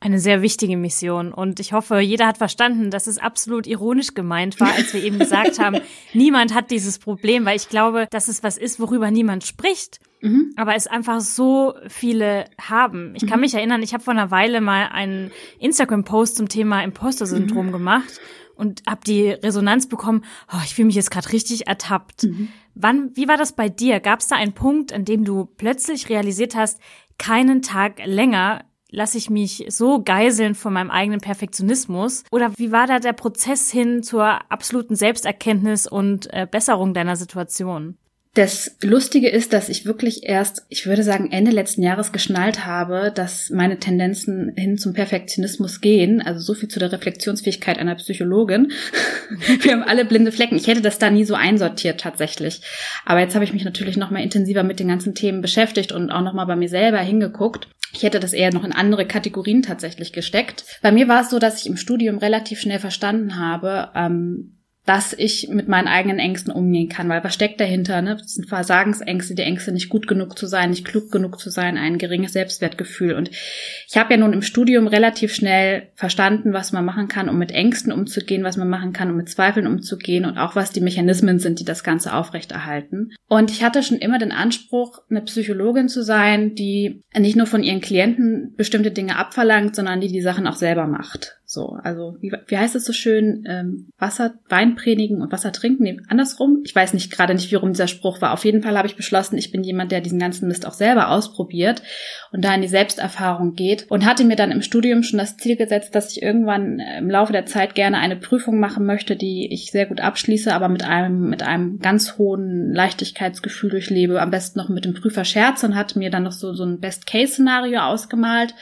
Eine 0.00 0.18
sehr 0.18 0.42
wichtige 0.42 0.76
Mission. 0.76 1.32
Und 1.32 1.60
ich 1.60 1.72
hoffe, 1.72 2.00
jeder 2.00 2.26
hat 2.26 2.36
verstanden, 2.36 2.90
dass 2.90 3.06
es 3.06 3.18
absolut 3.18 3.68
ironisch 3.68 4.14
gemeint 4.14 4.58
war, 4.58 4.72
als 4.74 4.92
wir 4.92 5.02
eben 5.02 5.20
gesagt 5.20 5.60
haben, 5.60 5.80
niemand 6.12 6.52
hat 6.54 6.72
dieses 6.72 6.98
Problem, 6.98 7.44
weil 7.44 7.54
ich 7.54 7.68
glaube, 7.68 8.08
dass 8.10 8.26
es 8.26 8.42
was 8.42 8.58
ist, 8.58 8.80
worüber 8.80 9.12
niemand 9.12 9.44
spricht. 9.44 10.00
Mhm. 10.20 10.54
Aber 10.56 10.74
es 10.74 10.88
einfach 10.88 11.20
so 11.20 11.74
viele 11.86 12.46
haben. 12.60 13.14
Ich 13.14 13.28
kann 13.28 13.38
mhm. 13.38 13.42
mich 13.42 13.54
erinnern, 13.54 13.82
ich 13.82 13.94
habe 13.94 14.02
vor 14.02 14.12
einer 14.12 14.32
Weile 14.32 14.60
mal 14.60 14.88
einen 14.88 15.30
Instagram-Post 15.60 16.36
zum 16.36 16.48
Thema 16.48 16.82
Imposter-Syndrom 16.82 17.68
mhm. 17.68 17.72
gemacht 17.72 18.20
und 18.54 18.82
habe 18.88 19.00
die 19.06 19.28
Resonanz 19.30 19.88
bekommen, 19.88 20.24
oh, 20.52 20.60
ich 20.64 20.74
fühle 20.74 20.86
mich 20.86 20.94
jetzt 20.94 21.10
gerade 21.10 21.32
richtig 21.32 21.66
ertappt. 21.66 22.24
Mhm. 22.24 22.48
Wann, 22.74 23.10
wie 23.14 23.28
war 23.28 23.36
das 23.36 23.52
bei 23.52 23.68
dir? 23.68 24.00
Gab 24.00 24.20
es 24.20 24.28
da 24.28 24.36
einen 24.36 24.52
Punkt, 24.52 24.92
an 24.92 25.04
dem 25.04 25.24
du 25.24 25.44
plötzlich 25.44 26.08
realisiert 26.08 26.54
hast, 26.54 26.80
keinen 27.18 27.62
Tag 27.62 28.00
länger 28.04 28.64
lasse 28.92 29.18
ich 29.18 29.30
mich 29.30 29.64
so 29.68 30.02
geiseln 30.02 30.54
von 30.54 30.72
meinem 30.72 30.90
eigenen 30.90 31.20
Perfektionismus? 31.20 32.24
Oder 32.30 32.52
wie 32.56 32.70
war 32.70 32.86
da 32.86 33.00
der 33.00 33.14
Prozess 33.14 33.70
hin 33.70 34.02
zur 34.02 34.50
absoluten 34.52 34.94
Selbsterkenntnis 34.94 35.86
und 35.86 36.32
äh, 36.32 36.46
Besserung 36.48 36.94
deiner 36.94 37.16
Situation? 37.16 37.96
Das 38.34 38.78
Lustige 38.82 39.28
ist, 39.28 39.52
dass 39.52 39.68
ich 39.68 39.84
wirklich 39.84 40.22
erst, 40.22 40.64
ich 40.70 40.86
würde 40.86 41.02
sagen, 41.02 41.30
Ende 41.30 41.50
letzten 41.50 41.82
Jahres 41.82 42.12
geschnallt 42.12 42.64
habe, 42.64 43.12
dass 43.14 43.50
meine 43.50 43.78
Tendenzen 43.78 44.54
hin 44.56 44.78
zum 44.78 44.94
Perfektionismus 44.94 45.82
gehen. 45.82 46.22
Also 46.22 46.40
so 46.40 46.54
viel 46.54 46.70
zu 46.70 46.78
der 46.78 46.92
Reflexionsfähigkeit 46.92 47.78
einer 47.78 47.94
Psychologin. 47.96 48.72
Wir 49.60 49.72
haben 49.72 49.82
alle 49.82 50.06
blinde 50.06 50.32
Flecken. 50.32 50.56
Ich 50.56 50.66
hätte 50.66 50.80
das 50.80 50.98
da 50.98 51.10
nie 51.10 51.26
so 51.26 51.34
einsortiert 51.34 52.00
tatsächlich. 52.00 52.62
Aber 53.04 53.20
jetzt 53.20 53.34
habe 53.34 53.44
ich 53.44 53.52
mich 53.52 53.64
natürlich 53.64 53.98
noch 53.98 54.10
mal 54.10 54.22
intensiver 54.22 54.62
mit 54.62 54.80
den 54.80 54.88
ganzen 54.88 55.14
Themen 55.14 55.42
beschäftigt 55.42 55.92
und 55.92 56.10
auch 56.10 56.22
noch 56.22 56.32
mal 56.32 56.46
bei 56.46 56.56
mir 56.56 56.70
selber 56.70 57.00
hingeguckt. 57.00 57.68
Ich 57.92 58.02
hätte 58.02 58.18
das 58.18 58.32
eher 58.32 58.50
noch 58.50 58.64
in 58.64 58.72
andere 58.72 59.06
Kategorien 59.06 59.60
tatsächlich 59.60 60.14
gesteckt. 60.14 60.64
Bei 60.80 60.90
mir 60.90 61.06
war 61.06 61.20
es 61.20 61.28
so, 61.28 61.38
dass 61.38 61.60
ich 61.60 61.66
im 61.66 61.76
Studium 61.76 62.16
relativ 62.16 62.62
schnell 62.62 62.78
verstanden 62.78 63.38
habe, 63.38 63.90
ähm, 63.94 64.61
dass 64.84 65.12
ich 65.12 65.48
mit 65.48 65.68
meinen 65.68 65.86
eigenen 65.86 66.18
Ängsten 66.18 66.52
umgehen 66.52 66.88
kann, 66.88 67.08
weil 67.08 67.22
was 67.22 67.34
steckt 67.34 67.60
dahinter? 67.60 68.02
Ne? 68.02 68.16
Das 68.16 68.34
sind 68.34 68.48
Versagensängste, 68.48 69.36
die 69.36 69.42
Ängste, 69.42 69.70
nicht 69.70 69.88
gut 69.88 70.08
genug 70.08 70.36
zu 70.36 70.46
sein, 70.46 70.70
nicht 70.70 70.84
klug 70.84 71.12
genug 71.12 71.38
zu 71.38 71.50
sein, 71.50 71.78
ein 71.78 71.98
geringes 71.98 72.32
Selbstwertgefühl. 72.32 73.14
Und 73.14 73.30
ich 73.30 73.96
habe 73.96 74.14
ja 74.14 74.16
nun 74.18 74.32
im 74.32 74.42
Studium 74.42 74.88
relativ 74.88 75.34
schnell 75.34 75.88
verstanden, 75.94 76.52
was 76.52 76.72
man 76.72 76.84
machen 76.84 77.06
kann, 77.06 77.28
um 77.28 77.38
mit 77.38 77.52
Ängsten 77.52 77.92
umzugehen, 77.92 78.42
was 78.42 78.56
man 78.56 78.68
machen 78.68 78.92
kann, 78.92 79.10
um 79.10 79.16
mit 79.16 79.28
Zweifeln 79.28 79.68
umzugehen 79.68 80.24
und 80.24 80.36
auch 80.36 80.56
was 80.56 80.72
die 80.72 80.80
Mechanismen 80.80 81.38
sind, 81.38 81.60
die 81.60 81.64
das 81.64 81.84
Ganze 81.84 82.12
aufrechterhalten. 82.12 83.12
Und 83.28 83.52
ich 83.52 83.62
hatte 83.62 83.84
schon 83.84 83.98
immer 83.98 84.18
den 84.18 84.32
Anspruch, 84.32 85.02
eine 85.08 85.22
Psychologin 85.22 85.88
zu 85.88 86.02
sein, 86.02 86.56
die 86.56 87.02
nicht 87.16 87.36
nur 87.36 87.46
von 87.46 87.62
ihren 87.62 87.80
Klienten 87.80 88.54
bestimmte 88.56 88.90
Dinge 88.90 89.16
abverlangt, 89.16 89.76
sondern 89.76 90.00
die 90.00 90.08
die 90.08 90.22
Sachen 90.22 90.48
auch 90.48 90.56
selber 90.56 90.88
macht. 90.88 91.38
So, 91.52 91.76
also 91.82 92.16
wie, 92.20 92.32
wie 92.46 92.56
heißt 92.56 92.74
es 92.76 92.86
so 92.86 92.94
schön? 92.94 93.44
Ähm, 93.46 93.90
Wasser, 93.98 94.36
Wein 94.48 94.74
predigen 94.74 95.20
und 95.20 95.32
Wasser 95.32 95.52
trinken? 95.52 95.82
Nee, 95.82 96.00
andersrum. 96.08 96.62
Ich 96.64 96.74
weiß 96.74 96.94
nicht 96.94 97.12
gerade 97.12 97.34
nicht, 97.34 97.50
wie 97.50 97.56
rum 97.56 97.74
dieser 97.74 97.88
Spruch 97.88 98.22
war. 98.22 98.32
Auf 98.32 98.46
jeden 98.46 98.62
Fall 98.62 98.78
habe 98.78 98.88
ich 98.88 98.96
beschlossen, 98.96 99.36
ich 99.36 99.52
bin 99.52 99.62
jemand, 99.62 99.92
der 99.92 100.00
diesen 100.00 100.18
ganzen 100.18 100.48
Mist 100.48 100.66
auch 100.66 100.72
selber 100.72 101.10
ausprobiert 101.10 101.82
und 102.30 102.42
da 102.42 102.54
in 102.54 102.62
die 102.62 102.68
Selbsterfahrung 102.68 103.52
geht 103.52 103.84
und 103.90 104.06
hatte 104.06 104.24
mir 104.24 104.36
dann 104.36 104.50
im 104.50 104.62
Studium 104.62 105.02
schon 105.02 105.18
das 105.18 105.36
Ziel 105.36 105.56
gesetzt, 105.56 105.94
dass 105.94 106.12
ich 106.12 106.22
irgendwann 106.22 106.80
im 106.80 107.10
Laufe 107.10 107.34
der 107.34 107.44
Zeit 107.44 107.74
gerne 107.74 107.98
eine 107.98 108.16
Prüfung 108.16 108.58
machen 108.58 108.86
möchte, 108.86 109.14
die 109.14 109.52
ich 109.52 109.70
sehr 109.70 109.84
gut 109.84 110.00
abschließe, 110.00 110.54
aber 110.54 110.70
mit 110.70 110.84
einem 110.84 111.28
mit 111.28 111.42
einem 111.42 111.80
ganz 111.80 112.16
hohen 112.16 112.72
Leichtigkeitsgefühl 112.72 113.68
durchlebe. 113.68 114.22
Am 114.22 114.30
besten 114.30 114.58
noch 114.58 114.70
mit 114.70 114.86
dem 114.86 114.94
Prüfer 114.94 115.26
scherze 115.26 115.66
und 115.66 115.76
hatte 115.76 115.98
mir 115.98 116.08
dann 116.08 116.22
noch 116.22 116.32
so 116.32 116.54
so 116.54 116.64
ein 116.64 116.80
Best-Case-Szenario 116.80 117.80
ausgemalt 117.80 118.54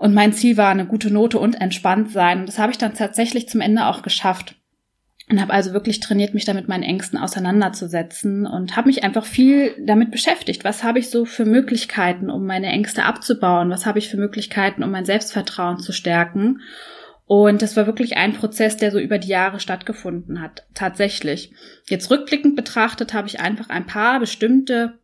und 0.00 0.14
mein 0.14 0.32
Ziel 0.32 0.56
war 0.56 0.70
eine 0.70 0.86
gute 0.86 1.12
Note 1.12 1.38
und 1.38 1.60
entspannt 1.60 2.10
sein. 2.10 2.40
Und 2.40 2.48
das 2.48 2.58
habe 2.58 2.72
ich 2.72 2.78
dann 2.78 2.94
tatsächlich 2.94 3.50
zum 3.50 3.60
Ende 3.60 3.84
auch 3.84 4.00
geschafft. 4.00 4.54
Und 5.28 5.42
habe 5.42 5.52
also 5.52 5.74
wirklich 5.74 6.00
trainiert, 6.00 6.32
mich 6.32 6.46
damit 6.46 6.68
meinen 6.68 6.84
Ängsten 6.84 7.18
auseinanderzusetzen 7.18 8.46
und 8.46 8.76
habe 8.76 8.88
mich 8.88 9.04
einfach 9.04 9.26
viel 9.26 9.74
damit 9.78 10.10
beschäftigt. 10.10 10.64
Was 10.64 10.84
habe 10.84 11.00
ich 11.00 11.10
so 11.10 11.26
für 11.26 11.44
Möglichkeiten, 11.44 12.30
um 12.30 12.46
meine 12.46 12.68
Ängste 12.68 13.04
abzubauen? 13.04 13.68
Was 13.68 13.84
habe 13.84 13.98
ich 13.98 14.08
für 14.08 14.16
Möglichkeiten, 14.16 14.82
um 14.82 14.90
mein 14.90 15.04
Selbstvertrauen 15.04 15.80
zu 15.80 15.92
stärken? 15.92 16.62
Und 17.26 17.60
das 17.60 17.76
war 17.76 17.86
wirklich 17.86 18.16
ein 18.16 18.32
Prozess, 18.32 18.78
der 18.78 18.92
so 18.92 18.98
über 18.98 19.18
die 19.18 19.28
Jahre 19.28 19.60
stattgefunden 19.60 20.40
hat. 20.40 20.64
Tatsächlich. 20.72 21.52
Jetzt 21.90 22.10
rückblickend 22.10 22.56
betrachtet 22.56 23.12
habe 23.12 23.28
ich 23.28 23.38
einfach 23.38 23.68
ein 23.68 23.84
paar 23.84 24.18
bestimmte 24.18 24.98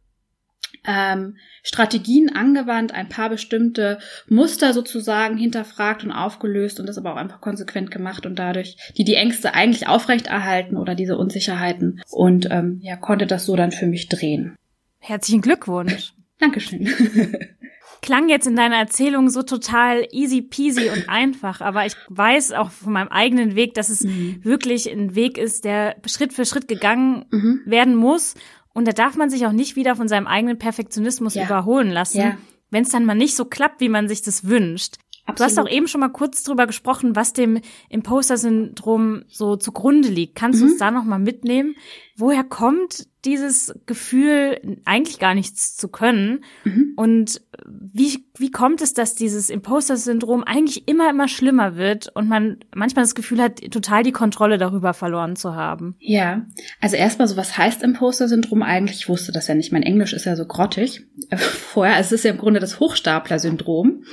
ähm, 0.87 1.37
Strategien 1.63 2.35
angewandt, 2.35 2.93
ein 2.93 3.09
paar 3.09 3.29
bestimmte 3.29 3.99
Muster 4.29 4.73
sozusagen 4.73 5.37
hinterfragt 5.37 6.05
und 6.05 6.13
aufgelöst 6.13 6.81
und 6.81 6.87
das 6.87 6.99
aber 6.99 7.13
auch 7.13 7.17
einfach 7.17 7.41
konsequent 7.41 7.91
gemacht 7.91 8.25
und 8.25 8.39
dadurch 8.39 8.77
die 8.97 9.05
die 9.05 9.15
Ängste 9.15 9.55
eigentlich 9.55 9.89
aufrechterhalten 9.89 10.77
oder 10.77 10.95
diese 10.95 11.19
Unsicherheiten 11.19 12.01
und 12.11 12.49
ähm, 12.51 12.81
ja 12.83 12.97
konnte 12.97 13.27
das 13.27 13.45
so 13.47 13.57
dann 13.57 13.73
für 13.73 13.87
mich 13.87 14.09
drehen. 14.09 14.57
Herzlichen 14.99 15.43
Glückwunsch. 15.43 16.13
Dankeschön. 16.39 16.89
Klang 18.03 18.29
jetzt 18.29 18.47
in 18.47 18.55
deiner 18.55 18.77
Erzählung 18.77 19.31
so 19.31 19.43
total 19.43 20.07
easy 20.13 20.43
peasy 20.43 20.91
und 20.91 21.09
einfach, 21.09 21.61
aber 21.61 21.87
ich 21.87 21.95
weiß 22.09 22.53
auch 22.53 22.71
von 22.71 22.93
meinem 22.93 23.09
eigenen 23.09 23.57
Weg, 23.57 23.75
dass 23.75 23.89
es 23.89 24.03
mhm. 24.03 24.45
wirklich 24.45 24.91
ein 24.91 25.15
Weg 25.15 25.39
ist, 25.39 25.65
der 25.65 25.97
Schritt 26.07 26.33
für 26.33 26.45
Schritt 26.45 26.69
gegangen 26.69 27.25
mhm. 27.31 27.63
werden 27.65 27.97
muss 27.97 28.35
und 28.77 28.87
da 28.87 28.93
darf 28.93 29.17
man 29.17 29.31
sich 29.31 29.47
auch 29.47 29.53
nicht 29.53 29.75
wieder 29.75 29.97
von 29.97 30.07
seinem 30.07 30.27
eigenen 30.27 30.59
Perfektionismus 30.59 31.35
ja. 31.35 31.47
überholen 31.47 31.91
lassen, 31.91 32.19
ja. 32.21 32.37
wenn 32.71 32.83
es 32.83 32.91
dann 32.91 33.07
mal 33.07 33.15
nicht 33.15 33.35
so 33.35 33.47
klappt, 33.47 33.81
wie 33.81 33.89
man 33.89 34.07
sich 34.07 34.21
das 34.21 34.45
wünscht. 34.45 34.97
Absolut. 35.25 35.39
Du 35.39 35.45
hast 35.45 35.59
auch 35.59 35.71
eben 35.71 35.89
schon 35.89 36.03
mal 36.03 36.11
kurz 36.11 36.43
drüber 36.43 36.67
gesprochen, 36.67 37.17
was 37.17 37.33
dem 37.33 37.63
Imposter-Syndrom 37.89 39.25
so 39.29 39.57
zugrunde 39.57 40.09
liegt. 40.09 40.35
Kannst 40.35 40.61
mhm. 40.61 40.67
du 40.67 40.71
uns 40.73 40.79
da 40.79 40.91
noch 40.91 41.05
mal 41.05 41.19
mitnehmen? 41.19 41.75
Woher 42.19 42.45
kommt 42.45 43.07
dieses 43.27 43.75
Gefühl, 43.87 44.79
eigentlich 44.85 45.19
gar 45.19 45.35
nichts 45.35 45.77
zu 45.77 45.89
können? 45.89 46.45
Mhm. 46.65 46.93
Und 46.97 47.43
wie, 47.67 48.25
wie 48.39 48.51
kommt 48.51 48.81
es, 48.81 48.95
dass 48.95 49.15
dieses 49.15 49.51
Imposter-Syndrom 49.51 50.45
eigentlich 50.45 50.89
immer, 50.89 51.11
immer 51.11 51.29
schlimmer 51.29 51.77
wird 51.77 52.09
und 52.15 52.29
man 52.29 52.59
manchmal 52.75 53.05
das 53.05 53.15
Gefühl 53.15 53.43
hat, 53.43 53.61
total 53.71 54.03
die 54.03 54.13
Kontrolle 54.13 54.59
darüber 54.59 54.95
verloren 54.95 55.37
zu 55.37 55.55
haben? 55.55 55.97
Ja, 55.99 56.47
also 56.81 56.97
erstmal 56.97 57.29
so, 57.29 57.37
was 57.37 57.59
heißt 57.59 57.83
Imposter-Syndrom 57.83 58.63
eigentlich? 58.63 59.01
Ich 59.01 59.09
wusste 59.09 59.33
das 59.33 59.49
ja 59.49 59.55
nicht. 59.55 59.73
Mein 59.73 59.83
Englisch 59.83 60.13
ist 60.13 60.25
ja 60.25 60.37
so 60.37 60.47
grottig. 60.47 61.03
Vorher, 61.37 61.99
es 61.99 62.13
ist 62.13 62.25
ja 62.25 62.31
im 62.31 62.39
Grunde 62.39 62.61
das 62.61 62.81
Hochstapler-Syndrom. 62.81 64.05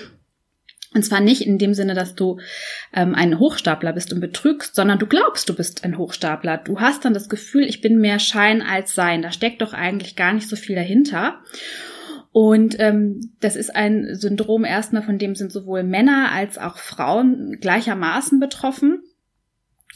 Und 0.94 1.04
zwar 1.04 1.20
nicht 1.20 1.42
in 1.42 1.58
dem 1.58 1.74
Sinne, 1.74 1.96
dass 1.96 2.16
du 2.16 2.40
ähm, 2.94 3.16
ein 3.16 3.40
Hochstapler 3.40 3.94
bist 3.94 4.14
und 4.14 4.20
betrügst, 4.20 4.76
sondern 4.76 5.00
du 5.00 5.08
glaubst, 5.08 5.50
du 5.50 5.56
bist 5.56 5.84
ein 5.84 5.98
Hochstapler. 5.98 6.58
Du 6.58 6.80
hast 6.80 7.06
dann 7.06 7.14
das 7.14 7.30
Gefühl, 7.30 7.64
ich 7.64 7.82
bin 7.82 8.00
mehr 8.00 8.20
Schein 8.20 8.62
als 8.62 8.94
Sein. 8.94 9.22
Da 9.22 9.32
steckt 9.32 9.62
doch 9.62 9.74
eigentlich 9.74 10.16
gar 10.16 10.34
nicht 10.34 10.48
so 10.48 10.56
viel 10.56 10.76
dahinter. 10.76 11.40
Und 12.32 12.80
ähm, 12.80 13.32
das 13.40 13.56
ist 13.56 13.76
ein 13.76 14.16
Syndrom 14.16 14.66
erstmal, 14.66 15.04
von 15.04 15.20
dem 15.20 15.36
sind 15.36 15.52
sowohl 15.52 15.84
Männer 15.84 16.32
als 16.32 16.58
auch 16.58 16.78
Frauen 16.78 17.58
gleichermaßen 17.60 18.40
betroffen. 18.40 19.04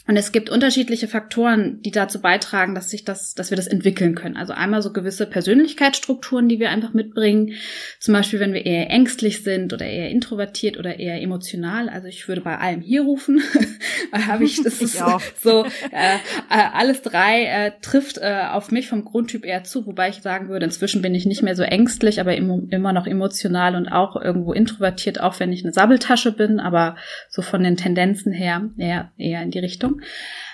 Und 0.08 0.16
es 0.16 0.32
gibt 0.32 0.48
unterschiedliche 0.48 1.06
Faktoren, 1.06 1.82
die 1.82 1.90
dazu 1.90 2.22
beitragen, 2.22 2.74
dass 2.74 2.88
sich 2.88 3.04
das, 3.04 3.34
dass 3.34 3.50
wir 3.50 3.56
das 3.56 3.66
entwickeln 3.66 4.14
können. 4.14 4.38
Also 4.38 4.54
einmal 4.54 4.80
so 4.80 4.90
gewisse 4.90 5.26
Persönlichkeitsstrukturen, 5.26 6.48
die 6.48 6.58
wir 6.58 6.70
einfach 6.70 6.94
mitbringen. 6.94 7.52
Zum 8.00 8.14
Beispiel, 8.14 8.40
wenn 8.40 8.54
wir 8.54 8.64
eher 8.64 8.88
ängstlich 8.88 9.44
sind 9.44 9.74
oder 9.74 9.84
eher 9.84 10.08
introvertiert 10.08 10.78
oder 10.78 10.98
eher 10.98 11.20
emotional. 11.20 11.90
Also 11.90 12.08
ich 12.08 12.26
würde 12.26 12.40
bei 12.40 12.56
allem 12.56 12.80
hier 12.80 13.02
rufen. 13.02 13.42
Habe 14.12 14.44
ich 14.44 14.62
das 14.64 14.80
ich 14.80 15.02
auch. 15.02 15.20
so 15.42 15.66
äh, 15.90 16.14
äh, 16.14 16.18
alles 16.48 17.02
drei 17.02 17.44
äh, 17.44 17.72
trifft 17.82 18.16
äh, 18.16 18.44
auf 18.50 18.70
mich 18.70 18.88
vom 18.88 19.04
Grundtyp 19.04 19.44
eher 19.44 19.64
zu, 19.64 19.86
wobei 19.86 20.08
ich 20.08 20.22
sagen 20.22 20.48
würde, 20.48 20.64
inzwischen 20.64 21.02
bin 21.02 21.14
ich 21.14 21.26
nicht 21.26 21.42
mehr 21.42 21.54
so 21.54 21.64
ängstlich, 21.64 22.18
aber 22.18 22.34
im, 22.34 22.68
immer 22.70 22.94
noch 22.94 23.06
emotional 23.06 23.76
und 23.76 23.88
auch 23.88 24.16
irgendwo 24.16 24.54
introvertiert, 24.54 25.20
auch 25.20 25.38
wenn 25.38 25.52
ich 25.52 25.64
eine 25.64 25.74
Sabbeltasche 25.74 26.32
bin, 26.32 26.60
aber 26.60 26.96
so 27.28 27.42
von 27.42 27.62
den 27.62 27.76
Tendenzen 27.76 28.32
her 28.32 28.70
eher 28.78 29.12
eher 29.18 29.42
in 29.42 29.50
die 29.50 29.58
Richtung. 29.58 29.97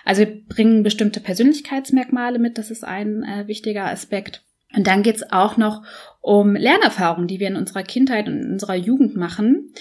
Also 0.05 0.21
wir 0.21 0.45
bringen 0.47 0.83
bestimmte 0.83 1.21
Persönlichkeitsmerkmale 1.21 2.39
mit, 2.39 2.59
das 2.59 2.71
ist 2.71 2.85
ein 2.85 3.23
äh, 3.23 3.47
wichtiger 3.49 3.87
Aspekt. 3.87 4.43
Und 4.77 4.87
dann 4.87 5.03
geht's 5.03 5.31
auch 5.31 5.57
noch 5.57 5.83
um 6.21 6.57
Lernerfahrungen, 6.57 7.29
die 7.29 7.39
wir 7.39 7.49
in 7.49 7.57
unserer 7.57 7.83
Kindheit 7.83 8.29
und 8.29 8.41
in 8.41 8.53
unserer 8.53 8.75
Jugend 8.75 9.15
machen. 9.15 9.73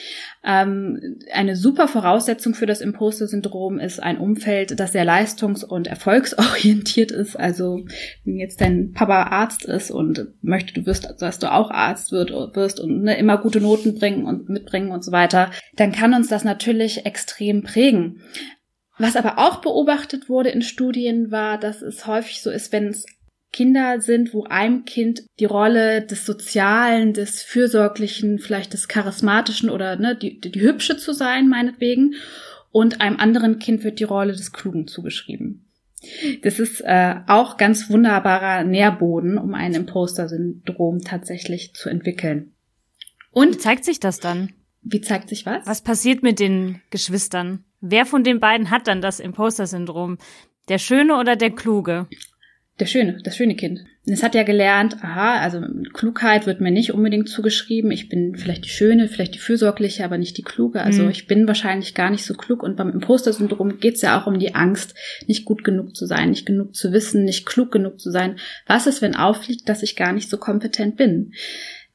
Ähm, 0.44 1.18
eine 1.32 1.56
super 1.56 1.88
Voraussetzung 1.88 2.54
für 2.54 2.66
das 2.66 2.82
Imposter-Syndrom 2.82 3.80
ist 3.80 4.04
ein 4.04 4.18
Umfeld, 4.18 4.80
das 4.80 4.92
sehr 4.92 5.06
leistungs- 5.06 5.64
und 5.64 5.88
erfolgsorientiert 5.88 7.12
ist. 7.12 7.40
Also 7.40 7.86
wenn 8.26 8.36
jetzt 8.36 8.62
dein 8.62 8.92
Papa 8.92 9.24
Arzt 9.24 9.66
ist 9.66 9.90
und 9.90 10.28
möchte, 10.42 10.74
du 10.74 10.86
wirst, 10.86 11.10
dass 11.20 11.40
du 11.40 11.52
auch 11.52 11.72
Arzt 11.72 12.12
wirst 12.12 12.80
und 12.80 13.04
ne, 13.04 13.18
immer 13.18 13.38
gute 13.38 13.62
Noten 13.62 13.96
bringen 13.96 14.26
und 14.26 14.50
mitbringen 14.50 14.92
und 14.92 15.04
so 15.04 15.12
weiter, 15.12 15.50
dann 15.76 15.92
kann 15.92 16.14
uns 16.14 16.28
das 16.28 16.44
natürlich 16.44 17.06
extrem 17.06 17.64
prägen. 17.64 18.22
Was 18.98 19.16
aber 19.16 19.40
auch 19.40 19.58
beobachtet 19.58 20.30
wurde 20.30 20.50
in 20.50 20.62
Studien 20.62 21.32
war, 21.32 21.58
dass 21.58 21.82
es 21.82 22.06
häufig 22.06 22.42
so 22.42 22.52
ist, 22.52 22.72
wenn 22.72 22.88
es 22.88 23.06
Kinder 23.52 24.02
sind, 24.02 24.34
wo 24.34 24.46
einem 24.46 24.84
Kind 24.86 25.24
die 25.40 25.46
Rolle 25.46 26.02
des 26.02 26.26
Sozialen, 26.26 27.14
des 27.14 27.44
Fürsorglichen, 27.44 28.40
vielleicht 28.40 28.74
des 28.74 28.88
Charismatischen 28.88 29.70
oder 29.70 29.96
ne, 29.96 30.16
die, 30.16 30.40
die 30.42 30.60
Hübsche 30.60 30.98
zu 30.98 31.14
sein, 31.14 31.48
meinetwegen, 31.48 32.16
und 32.72 33.02
einem 33.02 33.18
anderen 33.18 33.60
Kind 33.60 33.84
wird 33.84 34.00
die 34.00 34.04
Rolle 34.04 34.34
des 34.34 34.52
Klugen 34.52 34.88
zugeschrieben. 34.88 35.70
Das 36.42 36.60
ist 36.60 36.82
äh, 36.82 37.16
auch 37.28 37.58
ganz 37.58 37.90
wunderbarer 37.90 38.64
Nährboden, 38.64 39.38
um 39.38 39.54
ein 39.54 39.74
Imposter-Syndrom 39.74 41.02
tatsächlich 41.02 41.74
zu 41.76 41.90
entwickeln. 41.90 42.54
Und 43.32 43.56
wie 43.56 43.58
zeigt 43.60 43.86
sich 43.86 44.00
das 44.00 44.20
dann? 44.20 44.52
Wie 44.82 45.02
zeigt 45.02 45.30
sich 45.30 45.46
was? 45.46 45.66
Was 45.66 45.82
passiert 45.82 46.24
mit 46.24 46.40
den 46.40 46.82
Geschwistern? 46.90 47.64
Wer 47.86 48.06
von 48.06 48.24
den 48.24 48.40
beiden 48.40 48.70
hat 48.70 48.88
dann 48.88 49.02
das 49.02 49.20
Imposter-Syndrom? 49.20 50.18
Der 50.70 50.78
Schöne 50.78 51.18
oder 51.18 51.36
der 51.36 51.52
Kluge? 51.52 52.08
Der 52.80 52.86
Schöne, 52.86 53.20
das 53.26 53.36
schöne 53.36 53.58
Kind. 53.58 53.82
Es 54.06 54.24
hat 54.24 54.36
ja 54.36 54.44
gelernt, 54.44 55.04
aha, 55.04 55.42
also 55.42 55.60
Klugheit 55.92 56.46
wird 56.46 56.62
mir 56.62 56.72
nicht 56.72 56.94
unbedingt 56.94 57.28
zugeschrieben. 57.28 57.92
Ich 57.92 58.08
bin 58.08 58.38
vielleicht 58.38 58.64
die 58.64 58.70
Schöne, 58.70 59.10
vielleicht 59.10 59.36
die 59.36 59.40
Fürsorgliche, 59.40 60.06
aber 60.06 60.18
nicht 60.18 60.38
die 60.38 60.44
Kluge. 60.44 60.82
Also 60.82 61.04
mhm. 61.04 61.10
ich 61.10 61.28
bin 61.28 61.46
wahrscheinlich 61.46 61.94
gar 61.94 62.10
nicht 62.10 62.24
so 62.24 62.36
klug. 62.36 62.64
Und 62.64 62.78
beim 62.78 62.90
Imposter-Syndrom 62.90 63.80
geht 63.80 63.96
es 63.96 64.02
ja 64.02 64.18
auch 64.20 64.28
um 64.28 64.40
die 64.40 64.56
Angst, 64.56 64.96
nicht 65.28 65.44
gut 65.44 65.66
genug 65.66 65.94
zu 65.94 66.06
sein, 66.06 66.30
nicht 66.30 66.46
genug 66.46 66.76
zu 66.76 66.94
wissen, 66.94 67.26
nicht 67.26 67.46
klug 67.46 67.70
genug 67.70 68.00
zu 68.00 68.12
sein. 68.12 68.38
Was 68.66 68.88
ist, 68.88 69.02
wenn 69.02 69.18
auffliegt, 69.18 69.68
dass 69.68 69.84
ich 69.84 69.98
gar 69.98 70.14
nicht 70.14 70.30
so 70.30 70.38
kompetent 70.38 70.96
bin? 70.96 71.34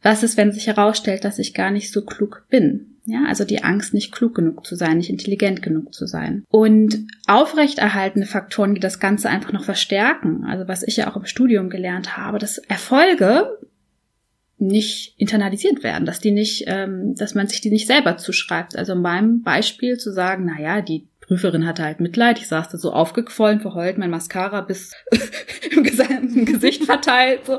Was 0.03 0.23
ist, 0.23 0.37
wenn 0.37 0.53
sich 0.53 0.67
herausstellt, 0.67 1.25
dass 1.25 1.39
ich 1.39 1.55
gar 1.55 1.71
nicht 1.71 1.91
so 1.91 2.05
klug 2.05 2.45
bin? 2.51 2.98
Ja, 3.11 3.25
also 3.27 3.45
die 3.45 3.65
Angst, 3.65 3.95
nicht 3.95 4.13
klug 4.13 4.35
genug 4.35 4.67
zu 4.67 4.75
sein, 4.75 4.99
nicht 4.99 5.09
intelligent 5.09 5.63
genug 5.63 5.95
zu 5.95 6.07
sein. 6.07 6.45
Und 6.51 7.07
aufrechterhaltende 7.27 8.27
Faktoren, 8.27 8.75
die 8.75 8.83
das 8.83 9.01
Ganze 9.01 9.31
einfach 9.31 9.51
noch 9.51 9.65
verstärken, 9.65 10.45
also 10.45 10.69
was 10.69 10.83
ich 10.83 10.99
ja 10.99 11.11
auch 11.11 11.17
im 11.17 11.25
Studium 11.25 11.71
gelernt 11.71 12.19
habe, 12.19 12.39
dass 12.39 12.59
Erfolge 12.59 13.59
nicht 14.59 15.15
internalisiert 15.17 15.83
werden, 15.83 16.05
dass 16.05 16.21
die 16.21 16.33
nicht, 16.33 16.65
ähm, 16.67 17.15
dass 17.15 17.35
man 17.35 17.47
sich 17.47 17.63
die 17.63 17.71
nicht 17.71 17.87
selber 17.87 18.19
zuschreibt. 18.19 18.77
Also 18.77 18.93
in 18.93 19.01
meinem 19.01 19.43
Beispiel 19.43 19.97
zu 19.97 20.13
sagen, 20.13 20.45
na 20.45 20.61
ja, 20.61 20.83
die 20.83 21.07
Prüferin 21.29 21.67
hatte 21.67 21.85
halt 21.85 22.01
Mitleid. 22.01 22.39
Ich 22.39 22.49
saß 22.49 22.71
da 22.71 22.79
so 22.79 22.93
aufgequollen, 22.93 23.61
verheult, 23.61 23.99
mein 23.99 24.11
Mascara 24.11 24.63
bis 24.63 24.93
im 25.71 25.85
gesamten 25.85 26.47
Gesicht 26.47 26.85
verteilt. 26.85 27.47
So. 27.47 27.59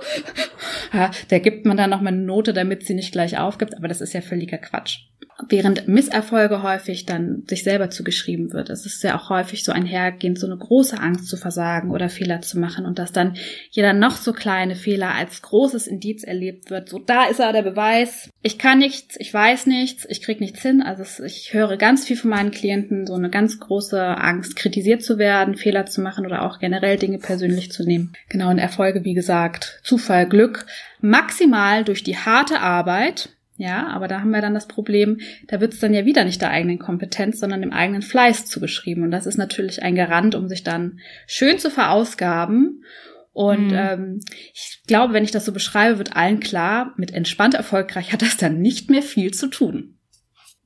Ja, 0.91 1.11
da 1.29 1.39
gibt 1.39 1.65
man 1.65 1.77
dann 1.77 1.91
noch 1.91 2.01
mal 2.01 2.09
eine 2.09 2.23
Note, 2.23 2.51
damit 2.51 2.85
sie 2.85 2.95
nicht 2.95 3.11
gleich 3.11 3.37
aufgibt. 3.37 3.77
Aber 3.77 3.87
das 3.87 4.01
ist 4.01 4.13
ja 4.13 4.21
völliger 4.21 4.57
Quatsch 4.57 5.09
während 5.47 5.87
Misserfolge 5.87 6.63
häufig 6.63 7.05
dann 7.05 7.43
sich 7.47 7.63
selber 7.63 7.89
zugeschrieben 7.89 8.51
wird. 8.51 8.69
Es 8.69 8.85
ist 8.85 9.03
ja 9.03 9.17
auch 9.17 9.29
häufig 9.29 9.63
so 9.63 9.71
einhergehend, 9.71 10.37
so 10.37 10.47
eine 10.47 10.57
große 10.57 10.99
Angst 10.99 11.27
zu 11.27 11.37
versagen 11.37 11.91
oder 11.91 12.09
Fehler 12.09 12.41
zu 12.41 12.59
machen 12.59 12.85
und 12.85 12.99
dass 12.99 13.11
dann 13.11 13.35
jeder 13.69 13.93
noch 13.93 14.17
so 14.17 14.33
kleine 14.33 14.75
Fehler 14.75 15.13
als 15.13 15.41
großes 15.41 15.87
Indiz 15.87 16.23
erlebt 16.23 16.69
wird. 16.69 16.89
So, 16.89 16.99
da 16.99 17.25
ist 17.25 17.39
er 17.39 17.53
der 17.53 17.61
Beweis. 17.61 18.29
Ich 18.41 18.57
kann 18.57 18.79
nichts, 18.79 19.15
ich 19.19 19.33
weiß 19.33 19.67
nichts, 19.67 20.05
ich 20.09 20.21
krieg 20.21 20.41
nichts 20.41 20.61
hin. 20.61 20.81
Also 20.81 21.23
ich 21.23 21.53
höre 21.53 21.77
ganz 21.77 22.05
viel 22.05 22.17
von 22.17 22.31
meinen 22.31 22.51
Klienten, 22.51 23.07
so 23.07 23.13
eine 23.13 23.29
ganz 23.29 23.58
große 23.59 24.01
Angst, 24.01 24.55
kritisiert 24.55 25.03
zu 25.03 25.17
werden, 25.17 25.55
Fehler 25.55 25.85
zu 25.85 26.01
machen 26.01 26.25
oder 26.25 26.43
auch 26.43 26.59
generell 26.59 26.97
Dinge 26.97 27.19
persönlich 27.19 27.71
zu 27.71 27.83
nehmen. 27.83 28.13
Genau, 28.29 28.49
und 28.49 28.59
Erfolge, 28.59 29.03
wie 29.03 29.13
gesagt, 29.13 29.79
Zufall, 29.83 30.27
Glück, 30.27 30.65
maximal 31.01 31.83
durch 31.83 32.03
die 32.03 32.17
harte 32.17 32.59
Arbeit, 32.59 33.29
ja, 33.59 33.87
aber 33.87 34.07
da 34.07 34.21
haben 34.21 34.31
wir 34.31 34.41
dann 34.41 34.53
das 34.53 34.69
Problem, 34.69 35.19
da 35.47 35.59
wird 35.59 35.73
es 35.73 35.81
dann 35.81 35.93
ja 35.93 36.05
wieder 36.05 36.23
nicht 36.23 36.41
der 36.41 36.49
eigenen 36.49 36.79
Kompetenz, 36.79 37.41
sondern 37.41 37.59
dem 37.59 37.73
eigenen 37.73 38.01
Fleiß 38.01 38.45
zugeschrieben. 38.45 39.03
Und 39.03 39.11
das 39.11 39.25
ist 39.25 39.37
natürlich 39.37 39.83
ein 39.83 39.95
Garant, 39.95 40.33
um 40.33 40.47
sich 40.47 40.63
dann 40.63 41.01
schön 41.27 41.59
zu 41.59 41.69
verausgaben. 41.69 42.85
Und 43.33 43.67
mhm. 43.67 43.77
ähm, 43.77 44.19
ich 44.53 44.81
glaube, 44.87 45.13
wenn 45.13 45.25
ich 45.25 45.31
das 45.31 45.43
so 45.43 45.51
beschreibe, 45.51 45.97
wird 45.97 46.15
allen 46.15 46.39
klar, 46.39 46.93
mit 46.95 47.13
entspannt 47.13 47.53
erfolgreich 47.53 48.13
hat 48.13 48.21
das 48.21 48.37
dann 48.37 48.61
nicht 48.61 48.89
mehr 48.89 49.01
viel 49.01 49.33
zu 49.33 49.47
tun. 49.47 49.98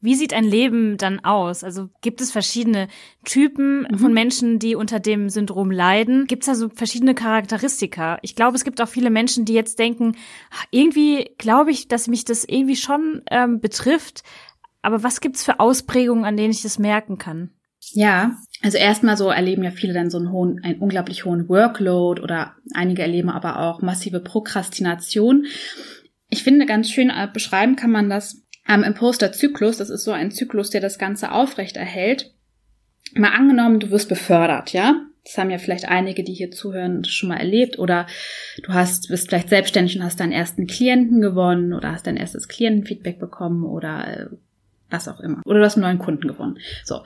Wie 0.03 0.15
sieht 0.15 0.33
ein 0.33 0.43
Leben 0.43 0.97
dann 0.97 1.23
aus? 1.23 1.63
Also 1.63 1.89
gibt 2.01 2.19
es 2.19 2.29
verschiedene 2.29 2.89
Typen 3.23 3.87
mhm. 3.89 3.97
von 3.97 4.13
Menschen, 4.13 4.59
die 4.59 4.75
unter 4.75 4.99
dem 4.99 5.29
Syndrom 5.29 5.71
leiden? 5.71 6.27
Gibt 6.27 6.43
es 6.43 6.47
da 6.47 6.55
so 6.55 6.67
verschiedene 6.67 7.15
Charakteristika? 7.15 8.19
Ich 8.21 8.35
glaube, 8.35 8.57
es 8.57 8.65
gibt 8.65 8.81
auch 8.81 8.89
viele 8.89 9.09
Menschen, 9.09 9.45
die 9.45 9.53
jetzt 9.53 9.79
denken, 9.79 10.17
irgendwie 10.71 11.31
glaube 11.37 11.71
ich, 11.71 11.87
dass 11.87 12.09
mich 12.09 12.25
das 12.25 12.43
irgendwie 12.43 12.75
schon 12.75 13.21
ähm, 13.31 13.61
betrifft. 13.61 14.23
Aber 14.81 15.03
was 15.03 15.21
gibt's 15.21 15.45
für 15.45 15.61
Ausprägungen, 15.61 16.25
an 16.25 16.35
denen 16.35 16.51
ich 16.51 16.63
das 16.63 16.79
merken 16.79 17.17
kann? 17.17 17.51
Ja, 17.93 18.35
also 18.61 18.77
erstmal 18.77 19.15
so 19.15 19.29
erleben 19.29 19.63
ja 19.63 19.71
viele 19.71 19.93
dann 19.93 20.09
so 20.09 20.17
einen 20.17 20.31
hohen, 20.33 20.61
einen 20.65 20.79
unglaublich 20.79 21.23
hohen 21.23 21.47
Workload 21.47 22.21
oder 22.21 22.55
einige 22.73 23.03
erleben 23.03 23.29
aber 23.29 23.59
auch 23.59 23.81
massive 23.81 24.19
Prokrastination. 24.19 25.45
Ich 26.29 26.43
finde, 26.43 26.65
ganz 26.65 26.89
schön 26.89 27.09
äh, 27.09 27.29
beschreiben 27.31 27.77
kann 27.77 27.91
man 27.91 28.09
das 28.09 28.42
am 28.65 28.83
Imposter-Zyklus. 28.83 29.77
Das 29.77 29.89
ist 29.89 30.03
so 30.03 30.11
ein 30.11 30.31
Zyklus, 30.31 30.69
der 30.69 30.81
das 30.81 30.97
Ganze 30.97 31.31
aufrecht 31.31 31.77
erhält. 31.77 32.31
Mal 33.15 33.31
angenommen, 33.31 33.79
du 33.79 33.91
wirst 33.91 34.09
befördert, 34.09 34.73
ja? 34.73 34.95
Das 35.25 35.37
haben 35.37 35.49
ja 35.49 35.57
vielleicht 35.57 35.87
einige, 35.87 36.23
die 36.23 36.33
hier 36.33 36.51
zuhören, 36.51 37.05
schon 37.05 37.29
mal 37.29 37.37
erlebt. 37.37 37.79
Oder 37.79 38.07
du 38.61 38.73
hast, 38.73 39.07
bist 39.07 39.29
vielleicht 39.29 39.49
selbstständig 39.49 39.95
und 39.95 40.03
hast 40.03 40.19
deinen 40.19 40.33
ersten 40.33 40.67
Klienten 40.67 41.21
gewonnen 41.21 41.73
oder 41.73 41.93
hast 41.93 42.07
dein 42.07 42.17
erstes 42.17 42.49
Klientenfeedback 42.49 43.19
bekommen 43.19 43.63
oder 43.63 44.07
äh, 44.07 44.25
was 44.89 45.07
auch 45.07 45.21
immer. 45.21 45.41
Oder 45.45 45.59
du 45.59 45.65
hast 45.65 45.75
einen 45.75 45.83
neuen 45.83 45.99
Kunden 45.99 46.27
gewonnen. 46.27 46.59
So. 46.83 47.03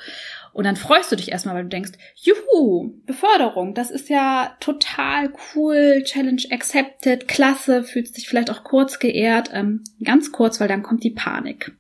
Und 0.58 0.64
dann 0.64 0.76
freust 0.76 1.12
du 1.12 1.16
dich 1.16 1.32
erstmal, 1.32 1.54
weil 1.54 1.64
du 1.66 1.70
denkst, 1.70 1.92
juhu, 2.16 3.00
Beförderung, 3.06 3.76
das 3.76 3.92
ist 3.92 4.10
ja 4.10 4.58
total 4.60 5.32
cool, 5.54 6.02
Challenge 6.04 6.42
accepted, 6.50 7.28
klasse, 7.28 7.84
fühlst 7.84 8.18
dich 8.18 8.28
vielleicht 8.28 8.50
auch 8.50 8.64
kurz 8.64 8.98
geehrt, 8.98 9.52
ähm, 9.54 9.84
ganz 10.04 10.32
kurz, 10.32 10.60
weil 10.60 10.68
dann 10.68 10.82
kommt 10.82 11.04
die 11.04 11.12
Panik. 11.12 11.74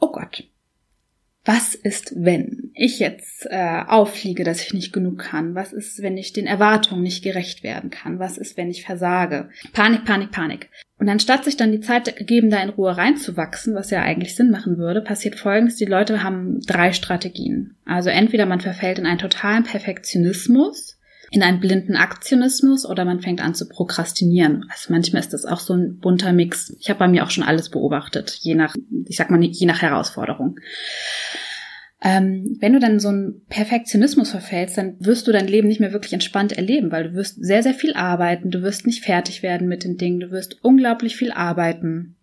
Oh 0.00 0.12
Gott, 0.12 0.44
was 1.48 1.74
ist, 1.74 2.12
wenn 2.14 2.72
ich 2.74 2.98
jetzt 2.98 3.46
äh, 3.48 3.82
auffliege, 3.86 4.44
dass 4.44 4.60
ich 4.60 4.74
nicht 4.74 4.92
genug 4.92 5.18
kann? 5.18 5.54
Was 5.54 5.72
ist, 5.72 6.02
wenn 6.02 6.18
ich 6.18 6.34
den 6.34 6.46
Erwartungen 6.46 7.02
nicht 7.02 7.24
gerecht 7.24 7.62
werden 7.62 7.88
kann? 7.88 8.18
Was 8.18 8.36
ist, 8.36 8.58
wenn 8.58 8.68
ich 8.68 8.84
versage? 8.84 9.48
Panik, 9.72 10.04
Panik, 10.04 10.30
Panik. 10.30 10.68
Und 10.98 11.08
anstatt 11.08 11.44
sich 11.46 11.56
dann 11.56 11.72
die 11.72 11.80
Zeit 11.80 12.14
gegeben, 12.18 12.50
da 12.50 12.62
in 12.62 12.68
Ruhe 12.68 12.94
reinzuwachsen, 12.94 13.74
was 13.74 13.88
ja 13.88 14.02
eigentlich 14.02 14.36
Sinn 14.36 14.50
machen 14.50 14.76
würde, 14.76 15.00
passiert 15.00 15.36
Folgendes. 15.36 15.76
Die 15.76 15.86
Leute 15.86 16.22
haben 16.22 16.60
drei 16.66 16.92
Strategien. 16.92 17.76
Also 17.86 18.10
entweder 18.10 18.44
man 18.44 18.60
verfällt 18.60 18.98
in 18.98 19.06
einen 19.06 19.16
totalen 19.16 19.64
Perfektionismus, 19.64 20.97
in 21.30 21.42
einen 21.42 21.60
blinden 21.60 21.96
Aktionismus 21.96 22.86
oder 22.86 23.04
man 23.04 23.20
fängt 23.20 23.42
an 23.42 23.54
zu 23.54 23.68
prokrastinieren. 23.68 24.64
Also 24.70 24.92
manchmal 24.92 25.20
ist 25.20 25.32
das 25.32 25.44
auch 25.44 25.60
so 25.60 25.74
ein 25.74 25.98
bunter 25.98 26.32
Mix. 26.32 26.74
Ich 26.80 26.88
habe 26.88 27.00
bei 27.00 27.08
mir 27.08 27.24
auch 27.24 27.30
schon 27.30 27.44
alles 27.44 27.68
beobachtet, 27.70 28.30
je 28.40 28.54
nach, 28.54 28.74
ich 29.06 29.16
sag 29.16 29.30
mal, 29.30 29.42
je 29.42 29.66
nach 29.66 29.82
Herausforderung. 29.82 30.58
Ähm, 32.00 32.56
wenn 32.60 32.72
du 32.72 32.78
dann 32.78 33.00
so 33.00 33.08
einen 33.08 33.44
Perfektionismus 33.48 34.30
verfällst, 34.30 34.78
dann 34.78 34.94
wirst 35.00 35.26
du 35.26 35.32
dein 35.32 35.48
Leben 35.48 35.66
nicht 35.66 35.80
mehr 35.80 35.92
wirklich 35.92 36.12
entspannt 36.12 36.52
erleben, 36.52 36.92
weil 36.92 37.10
du 37.10 37.14
wirst 37.14 37.44
sehr, 37.44 37.62
sehr 37.64 37.74
viel 37.74 37.94
arbeiten, 37.94 38.50
du 38.50 38.62
wirst 38.62 38.86
nicht 38.86 39.04
fertig 39.04 39.42
werden 39.42 39.66
mit 39.66 39.82
den 39.82 39.96
Dingen, 39.96 40.20
du 40.20 40.30
wirst 40.30 40.62
unglaublich 40.62 41.16
viel 41.16 41.32
arbeiten. 41.32 42.14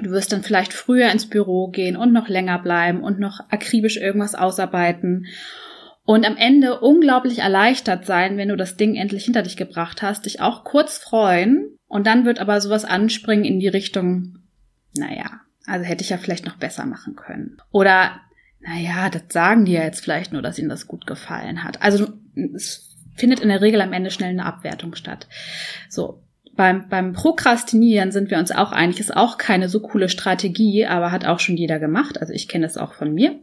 Du 0.00 0.10
wirst 0.10 0.32
dann 0.32 0.42
vielleicht 0.42 0.72
früher 0.72 1.10
ins 1.12 1.28
Büro 1.28 1.68
gehen 1.68 1.96
und 1.96 2.14
noch 2.14 2.28
länger 2.28 2.58
bleiben 2.58 3.02
und 3.02 3.20
noch 3.20 3.40
akribisch 3.50 3.98
irgendwas 3.98 4.34
ausarbeiten 4.34 5.26
und 6.04 6.26
am 6.26 6.36
Ende 6.36 6.80
unglaublich 6.80 7.38
erleichtert 7.38 8.06
sein, 8.06 8.36
wenn 8.36 8.48
du 8.48 8.56
das 8.56 8.76
Ding 8.76 8.96
endlich 8.96 9.24
hinter 9.24 9.42
dich 9.42 9.56
gebracht 9.56 10.02
hast, 10.02 10.26
dich 10.26 10.40
auch 10.40 10.64
kurz 10.64 10.98
freuen 10.98 11.76
und 11.86 12.06
dann 12.06 12.24
wird 12.24 12.40
aber 12.40 12.60
sowas 12.60 12.84
anspringen 12.84 13.44
in 13.44 13.60
die 13.60 13.68
Richtung, 13.68 14.38
naja, 14.96 15.40
also 15.66 15.84
hätte 15.84 16.02
ich 16.02 16.10
ja 16.10 16.18
vielleicht 16.18 16.44
noch 16.44 16.56
besser 16.56 16.86
machen 16.86 17.14
können. 17.14 17.58
Oder, 17.70 18.20
naja, 18.60 19.10
das 19.10 19.22
sagen 19.28 19.64
die 19.64 19.72
ja 19.72 19.84
jetzt 19.84 20.02
vielleicht 20.02 20.32
nur, 20.32 20.42
dass 20.42 20.58
ihnen 20.58 20.68
das 20.68 20.88
gut 20.88 21.06
gefallen 21.06 21.62
hat. 21.62 21.80
Also 21.82 22.08
es 22.54 22.96
findet 23.14 23.40
in 23.40 23.48
der 23.48 23.60
Regel 23.60 23.80
am 23.80 23.92
Ende 23.92 24.10
schnell 24.10 24.30
eine 24.30 24.46
Abwertung 24.46 24.94
statt. 24.94 25.28
So. 25.88 26.22
Beim, 26.54 26.90
beim 26.90 27.14
Prokrastinieren 27.14 28.12
sind 28.12 28.30
wir 28.30 28.38
uns 28.38 28.50
auch 28.50 28.72
einig, 28.72 29.00
ist 29.00 29.16
auch 29.16 29.38
keine 29.38 29.70
so 29.70 29.80
coole 29.80 30.10
Strategie, 30.10 30.84
aber 30.84 31.10
hat 31.10 31.24
auch 31.24 31.40
schon 31.40 31.56
jeder 31.56 31.78
gemacht. 31.78 32.20
Also 32.20 32.34
ich 32.34 32.46
kenne 32.46 32.66
es 32.66 32.76
auch 32.76 32.92
von 32.92 33.14
mir. 33.14 33.40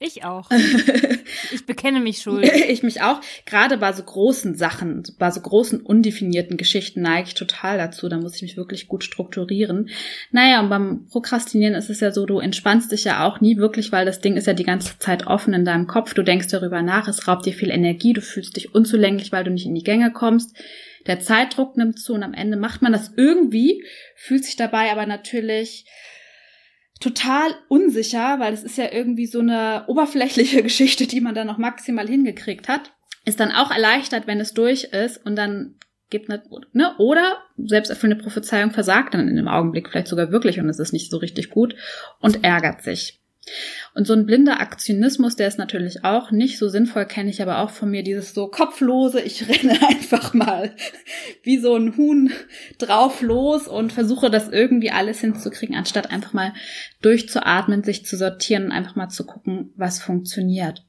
Ich 0.00 0.22
auch. 0.22 0.48
ich 1.52 1.66
bekenne 1.66 1.98
mich 1.98 2.18
schuld. 2.18 2.44
ich 2.68 2.84
mich 2.84 3.02
auch. 3.02 3.20
Gerade 3.46 3.78
bei 3.78 3.92
so 3.92 4.04
großen 4.04 4.54
Sachen, 4.54 5.02
bei 5.18 5.32
so 5.32 5.40
großen 5.40 5.80
undefinierten 5.80 6.56
Geschichten 6.56 7.02
neige 7.02 7.28
ich 7.28 7.34
total 7.34 7.78
dazu. 7.78 8.08
Da 8.08 8.16
muss 8.18 8.36
ich 8.36 8.42
mich 8.42 8.56
wirklich 8.56 8.86
gut 8.86 9.02
strukturieren. 9.02 9.90
Naja, 10.30 10.60
und 10.60 10.68
beim 10.68 11.06
Prokrastinieren 11.06 11.74
ist 11.74 11.90
es 11.90 11.98
ja 11.98 12.12
so, 12.12 12.26
du 12.26 12.38
entspannst 12.38 12.92
dich 12.92 13.04
ja 13.04 13.26
auch 13.26 13.40
nie 13.40 13.56
wirklich, 13.56 13.90
weil 13.90 14.06
das 14.06 14.20
Ding 14.20 14.36
ist 14.36 14.46
ja 14.46 14.54
die 14.54 14.64
ganze 14.64 14.96
Zeit 15.00 15.26
offen 15.26 15.52
in 15.52 15.64
deinem 15.64 15.88
Kopf. 15.88 16.14
Du 16.14 16.22
denkst 16.22 16.48
darüber 16.48 16.80
nach, 16.80 17.08
es 17.08 17.26
raubt 17.26 17.44
dir 17.44 17.52
viel 17.52 17.70
Energie, 17.70 18.12
du 18.12 18.20
fühlst 18.20 18.54
dich 18.54 18.76
unzulänglich, 18.76 19.32
weil 19.32 19.42
du 19.42 19.50
nicht 19.50 19.66
in 19.66 19.74
die 19.74 19.82
Gänge 19.82 20.12
kommst. 20.12 20.56
Der 21.08 21.18
Zeitdruck 21.18 21.76
nimmt 21.76 21.98
zu 21.98 22.14
und 22.14 22.22
am 22.22 22.34
Ende 22.34 22.56
macht 22.56 22.82
man 22.82 22.92
das 22.92 23.12
irgendwie, 23.16 23.82
fühlt 24.14 24.44
sich 24.44 24.56
dabei 24.56 24.92
aber 24.92 25.06
natürlich 25.06 25.86
total 27.00 27.54
unsicher, 27.68 28.40
weil 28.40 28.52
es 28.52 28.62
ist 28.62 28.78
ja 28.78 28.92
irgendwie 28.92 29.26
so 29.26 29.40
eine 29.40 29.84
oberflächliche 29.86 30.62
Geschichte, 30.64 31.06
die 31.06 31.20
man 31.20 31.34
dann 31.34 31.46
noch 31.46 31.58
maximal 31.58 32.08
hingekriegt 32.08 32.68
hat. 32.68 32.92
Ist 33.24 33.40
dann 33.40 33.52
auch 33.52 33.70
erleichtert, 33.70 34.26
wenn 34.26 34.40
es 34.40 34.54
durch 34.54 34.84
ist 34.84 35.24
und 35.24 35.36
dann 35.36 35.74
gibt 36.10 36.28
ne, 36.28 36.42
ne 36.72 36.94
oder 36.98 37.38
selbsterfüllende 37.58 38.22
Prophezeiung 38.22 38.70
versagt 38.70 39.14
dann 39.14 39.28
in 39.28 39.36
dem 39.36 39.48
Augenblick 39.48 39.90
vielleicht 39.90 40.08
sogar 40.08 40.32
wirklich 40.32 40.58
und 40.58 40.68
es 40.68 40.78
ist 40.78 40.92
nicht 40.92 41.10
so 41.10 41.18
richtig 41.18 41.50
gut 41.50 41.74
und 42.20 42.44
ärgert 42.44 42.82
sich. 42.82 43.20
Und 43.94 44.06
so 44.06 44.12
ein 44.12 44.26
blinder 44.26 44.60
Aktionismus, 44.60 45.36
der 45.36 45.48
ist 45.48 45.58
natürlich 45.58 46.04
auch 46.04 46.30
nicht 46.30 46.58
so 46.58 46.68
sinnvoll, 46.68 47.06
kenne 47.06 47.30
ich 47.30 47.42
aber 47.42 47.58
auch 47.58 47.70
von 47.70 47.90
mir, 47.90 48.02
dieses 48.02 48.34
so 48.34 48.48
kopflose, 48.48 49.20
ich 49.20 49.48
renne 49.48 49.78
einfach 49.88 50.34
mal 50.34 50.74
wie 51.42 51.58
so 51.58 51.74
ein 51.74 51.96
Huhn 51.96 52.30
drauf 52.78 53.22
los 53.22 53.66
und 53.68 53.92
versuche 53.92 54.30
das 54.30 54.48
irgendwie 54.48 54.90
alles 54.90 55.20
hinzukriegen, 55.20 55.76
anstatt 55.76 56.10
einfach 56.10 56.32
mal 56.32 56.54
durchzuatmen, 57.02 57.84
sich 57.84 58.04
zu 58.04 58.16
sortieren 58.16 58.66
und 58.66 58.72
einfach 58.72 58.96
mal 58.96 59.08
zu 59.08 59.24
gucken, 59.26 59.72
was 59.76 60.00
funktioniert. 60.00 60.84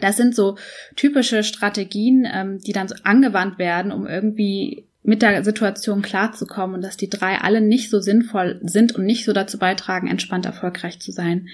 Das 0.00 0.16
sind 0.16 0.34
so 0.34 0.56
typische 0.96 1.42
Strategien, 1.42 2.26
ähm, 2.32 2.58
die 2.58 2.72
dann 2.72 2.88
so 2.88 2.94
angewandt 3.04 3.58
werden, 3.58 3.92
um 3.92 4.06
irgendwie 4.06 4.88
mit 5.02 5.22
der 5.22 5.42
Situation 5.44 6.02
klarzukommen 6.02 6.76
und 6.76 6.82
dass 6.82 6.96
die 6.96 7.10
drei 7.10 7.38
alle 7.38 7.60
nicht 7.60 7.90
so 7.90 8.00
sinnvoll 8.00 8.60
sind 8.62 8.94
und 8.94 9.04
nicht 9.04 9.24
so 9.24 9.32
dazu 9.32 9.58
beitragen, 9.58 10.06
entspannt 10.06 10.46
erfolgreich 10.46 11.00
zu 11.00 11.10
sein. 11.10 11.48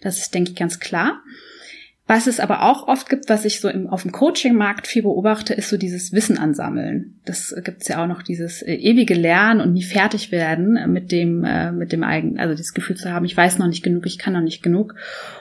Das 0.00 0.18
ist, 0.18 0.32
denke 0.34 0.52
ich, 0.52 0.56
ganz 0.56 0.80
klar. 0.80 1.22
Was 2.06 2.26
es 2.26 2.38
aber 2.38 2.62
auch 2.62 2.86
oft 2.86 3.08
gibt, 3.08 3.30
was 3.30 3.46
ich 3.46 3.60
so 3.60 3.68
im, 3.68 3.88
auf 3.88 4.02
dem 4.02 4.12
Coaching-Markt 4.12 4.86
viel 4.86 5.02
beobachte, 5.02 5.54
ist 5.54 5.70
so 5.70 5.78
dieses 5.78 6.12
Wissen 6.12 6.36
ansammeln. 6.36 7.18
Das 7.24 7.54
gibt's 7.64 7.88
ja 7.88 8.02
auch 8.02 8.06
noch, 8.06 8.22
dieses 8.22 8.60
äh, 8.60 8.74
ewige 8.74 9.14
Lernen 9.14 9.62
und 9.62 9.72
nie 9.72 9.82
fertig 9.82 10.30
werden 10.30 10.92
mit 10.92 11.12
dem, 11.12 11.44
äh, 11.44 11.72
mit 11.72 11.92
dem 11.92 12.04
eigenen, 12.04 12.38
also 12.38 12.54
das 12.54 12.74
Gefühl 12.74 12.96
zu 12.96 13.10
haben, 13.10 13.24
ich 13.24 13.36
weiß 13.36 13.58
noch 13.58 13.68
nicht 13.68 13.82
genug, 13.82 14.04
ich 14.04 14.18
kann 14.18 14.34
noch 14.34 14.42
nicht 14.42 14.62
genug. 14.62 14.94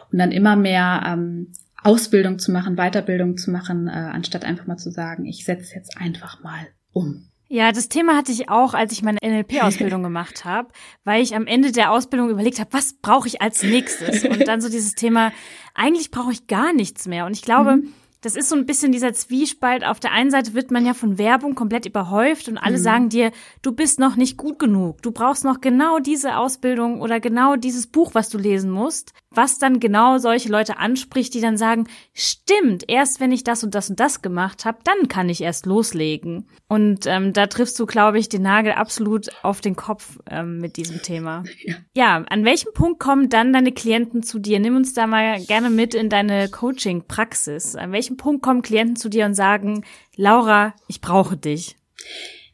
Und 0.09 0.19
dann 0.19 0.31
immer 0.31 0.55
mehr 0.55 1.03
ähm, 1.05 1.51
Ausbildung 1.83 2.39
zu 2.39 2.53
machen, 2.53 2.77
Weiterbildung 2.77 3.35
zu 3.35 3.51
machen, 3.51 3.89
äh, 3.89 3.91
anstatt 3.91 4.45
einfach 4.45 4.65
mal 4.65 4.77
zu 4.77 4.89
sagen, 4.89 5.25
ich 5.25 5.43
setze 5.43 5.75
jetzt 5.75 5.97
einfach 5.97 6.41
mal 6.43 6.67
um. 6.93 7.27
Ja, 7.53 7.71
das 7.71 7.87
Thema 7.87 8.17
hatte 8.17 8.31
ich 8.31 8.49
auch, 8.49 8.73
als 8.73 8.93
ich 8.93 9.03
meine 9.03 9.19
NLP-Ausbildung 9.23 10.01
gemacht 10.01 10.43
habe, 10.43 10.69
weil 11.03 11.21
ich 11.21 11.35
am 11.35 11.45
Ende 11.45 11.71
der 11.71 11.91
Ausbildung 11.91 12.31
überlegt 12.31 12.59
habe, 12.59 12.73
was 12.73 12.93
brauche 12.93 13.27
ich 13.27 13.43
als 13.43 13.61
nächstes? 13.61 14.25
Und 14.25 14.47
dann 14.47 14.59
so 14.59 14.69
dieses 14.69 14.95
Thema, 14.95 15.31
eigentlich 15.75 16.09
brauche 16.09 16.31
ich 16.31 16.47
gar 16.47 16.73
nichts 16.73 17.07
mehr. 17.07 17.27
Und 17.27 17.33
ich 17.33 17.43
glaube, 17.43 17.75
mhm 17.75 17.93
das 18.23 18.37
ist 18.37 18.47
so 18.47 18.55
ein 18.55 18.65
bisschen 18.65 18.93
dieser 18.93 19.13
Zwiespalt. 19.13 19.85
Auf 19.85 19.99
der 19.99 20.13
einen 20.13 20.31
Seite 20.31 20.53
wird 20.53 20.71
man 20.71 20.85
ja 20.85 20.93
von 20.93 21.17
Werbung 21.17 21.55
komplett 21.55 21.85
überhäuft 21.85 22.47
und 22.47 22.57
alle 22.57 22.77
mhm. 22.77 22.81
sagen 22.81 23.09
dir, 23.09 23.31
du 23.61 23.73
bist 23.73 23.99
noch 23.99 24.15
nicht 24.15 24.37
gut 24.37 24.59
genug. 24.59 25.01
Du 25.01 25.11
brauchst 25.11 25.43
noch 25.43 25.59
genau 25.59 25.99
diese 25.99 26.37
Ausbildung 26.37 27.01
oder 27.01 27.19
genau 27.19 27.57
dieses 27.57 27.85
Buch, 27.85 28.11
was 28.13 28.29
du 28.29 28.37
lesen 28.37 28.71
musst. 28.71 29.13
Was 29.33 29.59
dann 29.59 29.79
genau 29.79 30.17
solche 30.19 30.49
Leute 30.49 30.77
anspricht, 30.77 31.33
die 31.33 31.41
dann 31.41 31.57
sagen, 31.57 31.87
stimmt, 32.13 32.85
erst 32.87 33.19
wenn 33.19 33.31
ich 33.31 33.43
das 33.43 33.63
und 33.63 33.75
das 33.75 33.89
und 33.89 33.99
das 33.99 34.21
gemacht 34.21 34.63
habe, 34.63 34.77
dann 34.83 35.07
kann 35.07 35.29
ich 35.29 35.41
erst 35.41 35.65
loslegen. 35.65 36.47
Und 36.67 37.05
ähm, 37.05 37.33
da 37.33 37.47
triffst 37.47 37.79
du, 37.79 37.85
glaube 37.85 38.19
ich, 38.19 38.29
den 38.29 38.43
Nagel 38.43 38.73
absolut 38.73 39.29
auf 39.43 39.59
den 39.59 39.75
Kopf 39.75 40.19
ähm, 40.29 40.59
mit 40.59 40.77
diesem 40.77 41.01
Thema. 41.01 41.43
Ja. 41.65 41.75
ja, 41.93 42.25
an 42.27 42.43
welchem 42.43 42.73
Punkt 42.73 42.99
kommen 42.99 43.29
dann 43.29 43.53
deine 43.53 43.71
Klienten 43.71 44.21
zu 44.21 44.39
dir? 44.39 44.59
Nimm 44.59 44.75
uns 44.75 44.93
da 44.93 45.07
mal 45.07 45.39
gerne 45.39 45.69
mit 45.69 45.95
in 45.95 46.09
deine 46.09 46.49
Coaching-Praxis. 46.49 47.77
An 47.77 47.93
welchem 47.93 48.13
welchem 48.13 48.17
Punkt 48.17 48.43
kommen 48.43 48.61
Klienten 48.61 48.95
zu 48.95 49.09
dir 49.09 49.25
und 49.25 49.33
sagen, 49.33 49.85
Laura, 50.15 50.73
ich 50.87 51.01
brauche 51.01 51.37
dich? 51.37 51.77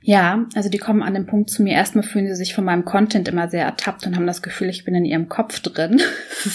Ja, 0.01 0.45
also 0.55 0.69
die 0.69 0.77
kommen 0.77 1.03
an 1.03 1.13
den 1.13 1.25
Punkt 1.25 1.49
zu 1.49 1.61
mir. 1.61 1.73
Erstmal 1.73 2.05
fühlen 2.05 2.27
sie 2.27 2.35
sich 2.35 2.53
von 2.53 2.63
meinem 2.63 2.85
Content 2.85 3.27
immer 3.27 3.49
sehr 3.49 3.65
ertappt 3.65 4.07
und 4.07 4.15
haben 4.15 4.27
das 4.27 4.41
Gefühl, 4.41 4.69
ich 4.69 4.85
bin 4.85 4.95
in 4.95 5.03
ihrem 5.03 5.27
Kopf 5.27 5.59
drin. 5.59 6.01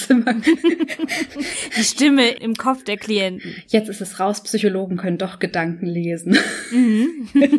die 1.76 1.85
Stimme 1.85 2.30
im 2.30 2.54
Kopf 2.54 2.85
der 2.85 2.96
Klienten. 2.96 3.54
Jetzt 3.68 3.90
ist 3.90 4.00
es 4.00 4.18
raus, 4.18 4.42
Psychologen 4.42 4.96
können 4.96 5.18
doch 5.18 5.38
Gedanken 5.38 5.87
lesen. 5.87 6.38
Mhm. 6.72 7.28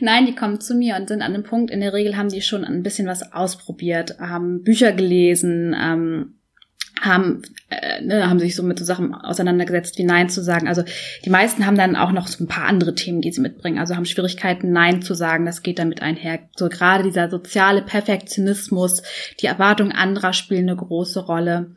Nein, 0.00 0.26
die 0.26 0.34
kommen 0.34 0.60
zu 0.60 0.74
mir 0.74 0.96
und 0.96 1.08
sind 1.08 1.22
an 1.22 1.32
dem 1.32 1.42
Punkt, 1.42 1.70
in 1.70 1.80
der 1.80 1.92
Regel 1.92 2.16
haben 2.16 2.28
die 2.28 2.42
schon 2.42 2.64
ein 2.64 2.82
bisschen 2.82 3.08
was 3.08 3.32
ausprobiert, 3.32 4.18
haben 4.20 4.62
Bücher 4.62 4.92
gelesen, 4.92 5.74
ähm, 5.78 6.34
haben, 7.00 7.42
äh, 7.68 8.02
ne, 8.02 8.28
haben 8.28 8.38
sich 8.38 8.56
so 8.56 8.62
mit 8.62 8.78
so 8.78 8.84
Sachen 8.84 9.14
auseinandergesetzt, 9.14 9.98
wie 9.98 10.04
Nein 10.04 10.28
zu 10.28 10.42
sagen. 10.42 10.68
Also 10.68 10.82
die 11.24 11.30
meisten 11.30 11.66
haben 11.66 11.76
dann 11.76 11.96
auch 11.96 12.12
noch 12.12 12.26
so 12.26 12.42
ein 12.42 12.48
paar 12.48 12.66
andere 12.66 12.94
Themen, 12.94 13.20
die 13.20 13.32
sie 13.32 13.40
mitbringen. 13.40 13.78
Also 13.78 13.96
haben 13.96 14.04
Schwierigkeiten, 14.04 14.72
Nein 14.72 15.02
zu 15.02 15.14
sagen. 15.14 15.44
Das 15.44 15.62
geht 15.62 15.78
damit 15.78 16.02
einher. 16.02 16.40
So 16.56 16.68
gerade 16.68 17.04
dieser 17.04 17.28
soziale 17.28 17.82
Perfektionismus, 17.82 19.02
die 19.40 19.46
Erwartungen 19.46 19.92
anderer 19.92 20.32
spielen 20.32 20.68
eine 20.68 20.76
große 20.76 21.20
Rolle. 21.20 21.74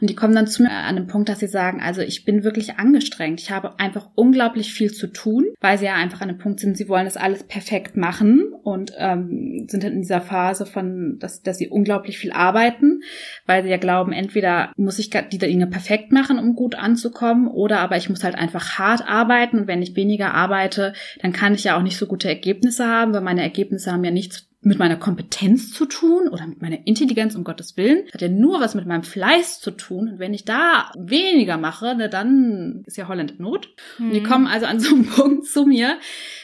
Und 0.00 0.08
die 0.08 0.14
kommen 0.14 0.34
dann 0.34 0.46
zu 0.46 0.62
mir 0.62 0.70
an 0.70 0.96
dem 0.96 1.06
Punkt, 1.06 1.28
dass 1.28 1.40
sie 1.40 1.48
sagen, 1.48 1.80
also 1.80 2.00
ich 2.00 2.24
bin 2.24 2.44
wirklich 2.44 2.76
angestrengt. 2.76 3.40
Ich 3.40 3.50
habe 3.50 3.78
einfach 3.78 4.08
unglaublich 4.14 4.72
viel 4.72 4.92
zu 4.92 5.08
tun, 5.08 5.46
weil 5.60 5.78
sie 5.78 5.86
ja 5.86 5.94
einfach 5.94 6.20
an 6.20 6.28
dem 6.28 6.38
Punkt 6.38 6.60
sind, 6.60 6.76
sie 6.76 6.88
wollen 6.88 7.04
das 7.04 7.16
alles 7.16 7.42
perfekt 7.44 7.96
machen 7.96 8.52
und 8.62 8.92
ähm, 8.96 9.66
sind 9.68 9.82
dann 9.82 9.92
in 9.92 10.02
dieser 10.02 10.20
Phase 10.20 10.66
von, 10.66 11.18
dass, 11.18 11.42
dass 11.42 11.58
sie 11.58 11.68
unglaublich 11.68 12.18
viel 12.18 12.32
arbeiten, 12.32 13.00
weil 13.46 13.62
sie 13.62 13.70
ja 13.70 13.76
glauben, 13.76 14.12
entweder 14.12 14.69
muss 14.76 14.98
ich 14.98 15.10
die 15.10 15.38
Dinge 15.38 15.66
perfekt 15.66 16.12
machen, 16.12 16.38
um 16.38 16.54
gut 16.54 16.74
anzukommen, 16.74 17.48
oder 17.48 17.80
aber 17.80 17.96
ich 17.96 18.08
muss 18.08 18.24
halt 18.24 18.34
einfach 18.34 18.78
hart 18.78 19.06
arbeiten 19.08 19.58
und 19.60 19.66
wenn 19.66 19.82
ich 19.82 19.96
weniger 19.96 20.34
arbeite, 20.34 20.92
dann 21.20 21.32
kann 21.32 21.54
ich 21.54 21.64
ja 21.64 21.76
auch 21.76 21.82
nicht 21.82 21.96
so 21.96 22.06
gute 22.06 22.28
Ergebnisse 22.28 22.86
haben, 22.86 23.12
weil 23.12 23.20
meine 23.20 23.42
Ergebnisse 23.42 23.92
haben 23.92 24.04
ja 24.04 24.10
nichts 24.10 24.50
mit 24.62 24.78
meiner 24.78 24.96
Kompetenz 24.96 25.72
zu 25.72 25.86
tun 25.86 26.28
oder 26.28 26.46
mit 26.46 26.60
meiner 26.60 26.86
Intelligenz, 26.86 27.34
um 27.34 27.44
Gottes 27.44 27.78
Willen. 27.78 28.04
Das 28.04 28.14
hat 28.14 28.22
ja 28.22 28.28
nur 28.28 28.60
was 28.60 28.74
mit 28.74 28.86
meinem 28.86 29.04
Fleiß 29.04 29.58
zu 29.60 29.70
tun. 29.70 30.10
Und 30.10 30.18
wenn 30.18 30.34
ich 30.34 30.44
da 30.44 30.92
weniger 30.98 31.56
mache, 31.56 31.94
ne, 31.94 32.10
dann 32.10 32.82
ist 32.84 32.98
ja 32.98 33.08
Holland 33.08 33.32
in 33.32 33.38
Not. 33.38 33.70
Mhm. 33.98 34.06
Und 34.06 34.14
die 34.14 34.20
mhm. 34.20 34.24
kommen 34.24 34.46
also 34.46 34.66
an 34.66 34.78
so 34.78 34.94
einem 34.94 35.06
Punkt 35.10 35.46
zu 35.46 35.64
mir, 35.64 35.98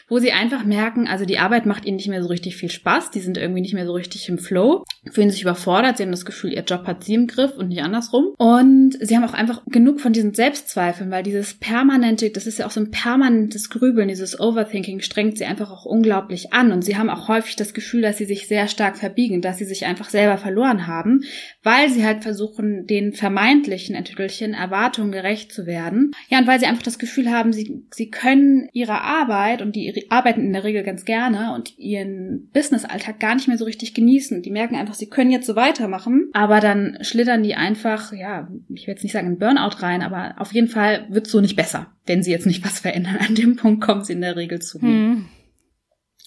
wo 0.08 0.18
sie 0.18 0.32
einfach 0.32 0.64
merken, 0.64 1.08
also 1.08 1.24
die 1.24 1.38
Arbeit 1.38 1.66
macht 1.66 1.84
ihnen 1.84 1.96
nicht 1.96 2.08
mehr 2.08 2.22
so 2.22 2.28
richtig 2.28 2.56
viel 2.56 2.70
Spaß, 2.70 3.10
die 3.10 3.20
sind 3.20 3.36
irgendwie 3.36 3.60
nicht 3.60 3.74
mehr 3.74 3.86
so 3.86 3.92
richtig 3.92 4.28
im 4.28 4.38
Flow, 4.38 4.84
fühlen 5.10 5.30
sich 5.30 5.42
überfordert, 5.42 5.96
sie 5.96 6.04
haben 6.04 6.12
das 6.12 6.24
Gefühl, 6.24 6.52
ihr 6.52 6.62
Job 6.62 6.86
hat 6.86 7.02
sie 7.02 7.14
im 7.14 7.26
Griff 7.26 7.56
und 7.56 7.68
nicht 7.68 7.82
andersrum. 7.82 8.26
Und 8.38 8.96
sie 9.00 9.16
haben 9.16 9.24
auch 9.24 9.34
einfach 9.34 9.62
genug 9.66 10.00
von 10.00 10.12
diesen 10.12 10.34
Selbstzweifeln, 10.34 11.10
weil 11.10 11.22
dieses 11.22 11.54
permanente, 11.54 12.30
das 12.30 12.46
ist 12.46 12.58
ja 12.58 12.66
auch 12.66 12.70
so 12.70 12.80
ein 12.80 12.90
permanentes 12.90 13.68
Grübeln, 13.68 14.08
dieses 14.08 14.38
Overthinking 14.38 15.00
strengt 15.00 15.38
sie 15.38 15.44
einfach 15.44 15.70
auch 15.70 15.84
unglaublich 15.84 16.52
an. 16.52 16.70
Und 16.70 16.82
sie 16.82 16.96
haben 16.96 17.10
auch 17.10 17.28
häufig 17.28 17.56
das 17.56 17.74
Gefühl, 17.74 18.02
dass 18.02 18.18
sie 18.18 18.26
sich 18.26 18.46
sehr 18.46 18.68
stark 18.68 18.96
verbiegen, 18.96 19.42
dass 19.42 19.58
sie 19.58 19.64
sich 19.64 19.86
einfach 19.86 20.08
selber 20.08 20.38
verloren 20.38 20.86
haben, 20.86 21.22
weil 21.62 21.90
sie 21.90 22.04
halt 22.04 22.22
versuchen, 22.22 22.86
den 22.86 23.12
vermeintlichen 23.12 23.96
Entwickelchen 23.96 24.54
Erwartungen 24.54 25.12
gerecht 25.12 25.52
zu 25.52 25.66
werden. 25.66 26.12
Ja, 26.28 26.38
und 26.38 26.46
weil 26.46 26.60
sie 26.60 26.66
einfach 26.66 26.82
das 26.82 26.98
Gefühl 26.98 27.30
haben, 27.30 27.52
sie, 27.52 27.84
sie 27.90 28.10
können 28.10 28.68
ihre 28.72 29.00
Arbeit 29.00 29.62
und 29.62 29.74
die 29.74 29.95
arbeiten 30.10 30.40
in 30.40 30.52
der 30.52 30.64
Regel 30.64 30.82
ganz 30.82 31.04
gerne 31.04 31.54
und 31.54 31.78
ihren 31.78 32.50
Business-Alltag 32.52 33.20
gar 33.20 33.34
nicht 33.34 33.48
mehr 33.48 33.58
so 33.58 33.64
richtig 33.64 33.94
genießen. 33.94 34.42
Die 34.42 34.50
merken 34.50 34.76
einfach, 34.76 34.94
sie 34.94 35.08
können 35.08 35.30
jetzt 35.30 35.46
so 35.46 35.56
weitermachen, 35.56 36.30
aber 36.32 36.60
dann 36.60 36.98
schlittern 37.00 37.42
die 37.42 37.54
einfach, 37.54 38.12
ja, 38.12 38.48
ich 38.68 38.86
will 38.86 38.94
jetzt 38.94 39.02
nicht 39.02 39.12
sagen 39.12 39.28
in 39.28 39.38
Burnout 39.38 39.82
rein, 39.82 40.02
aber 40.02 40.34
auf 40.38 40.52
jeden 40.52 40.68
Fall 40.68 41.06
wird 41.10 41.26
so 41.26 41.40
nicht 41.40 41.56
besser, 41.56 41.92
wenn 42.06 42.22
sie 42.22 42.30
jetzt 42.30 42.46
nicht 42.46 42.64
was 42.64 42.80
verändern. 42.80 43.18
An 43.26 43.34
dem 43.34 43.56
Punkt 43.56 43.82
kommen 43.82 44.04
sie 44.04 44.12
in 44.12 44.20
der 44.20 44.36
Regel 44.36 44.60
zu. 44.60 44.80
Hm. 44.80 45.26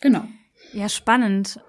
Genau. 0.01 0.23
Ja, 0.73 0.89
spannend. 0.89 1.59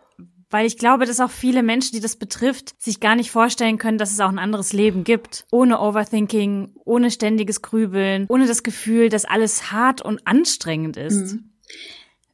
Weil 0.50 0.66
ich 0.66 0.76
glaube, 0.76 1.06
dass 1.06 1.20
auch 1.20 1.30
viele 1.30 1.62
Menschen, 1.62 1.92
die 1.94 2.00
das 2.00 2.16
betrifft, 2.16 2.74
sich 2.82 2.98
gar 2.98 3.14
nicht 3.14 3.30
vorstellen 3.30 3.78
können, 3.78 3.98
dass 3.98 4.10
es 4.10 4.18
auch 4.18 4.28
ein 4.28 4.40
anderes 4.40 4.72
Leben 4.72 5.04
gibt. 5.04 5.46
Ohne 5.52 5.80
Overthinking, 5.80 6.74
ohne 6.84 7.12
ständiges 7.12 7.62
Grübeln, 7.62 8.26
ohne 8.28 8.48
das 8.48 8.64
Gefühl, 8.64 9.10
dass 9.10 9.24
alles 9.24 9.70
hart 9.70 10.02
und 10.02 10.26
anstrengend 10.26 10.96
ist. 10.96 11.34
Mhm. 11.34 11.49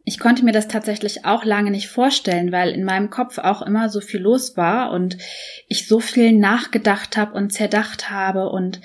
Ich 0.08 0.20
konnte 0.20 0.44
mir 0.44 0.52
das 0.52 0.68
tatsächlich 0.68 1.24
auch 1.24 1.44
lange 1.44 1.72
nicht 1.72 1.88
vorstellen, 1.88 2.52
weil 2.52 2.70
in 2.70 2.84
meinem 2.84 3.10
Kopf 3.10 3.38
auch 3.38 3.60
immer 3.60 3.88
so 3.88 4.00
viel 4.00 4.20
los 4.20 4.56
war 4.56 4.92
und 4.92 5.18
ich 5.66 5.88
so 5.88 5.98
viel 5.98 6.32
nachgedacht 6.32 7.16
habe 7.16 7.34
und 7.34 7.52
zerdacht 7.52 8.08
habe. 8.08 8.48
Und 8.50 8.80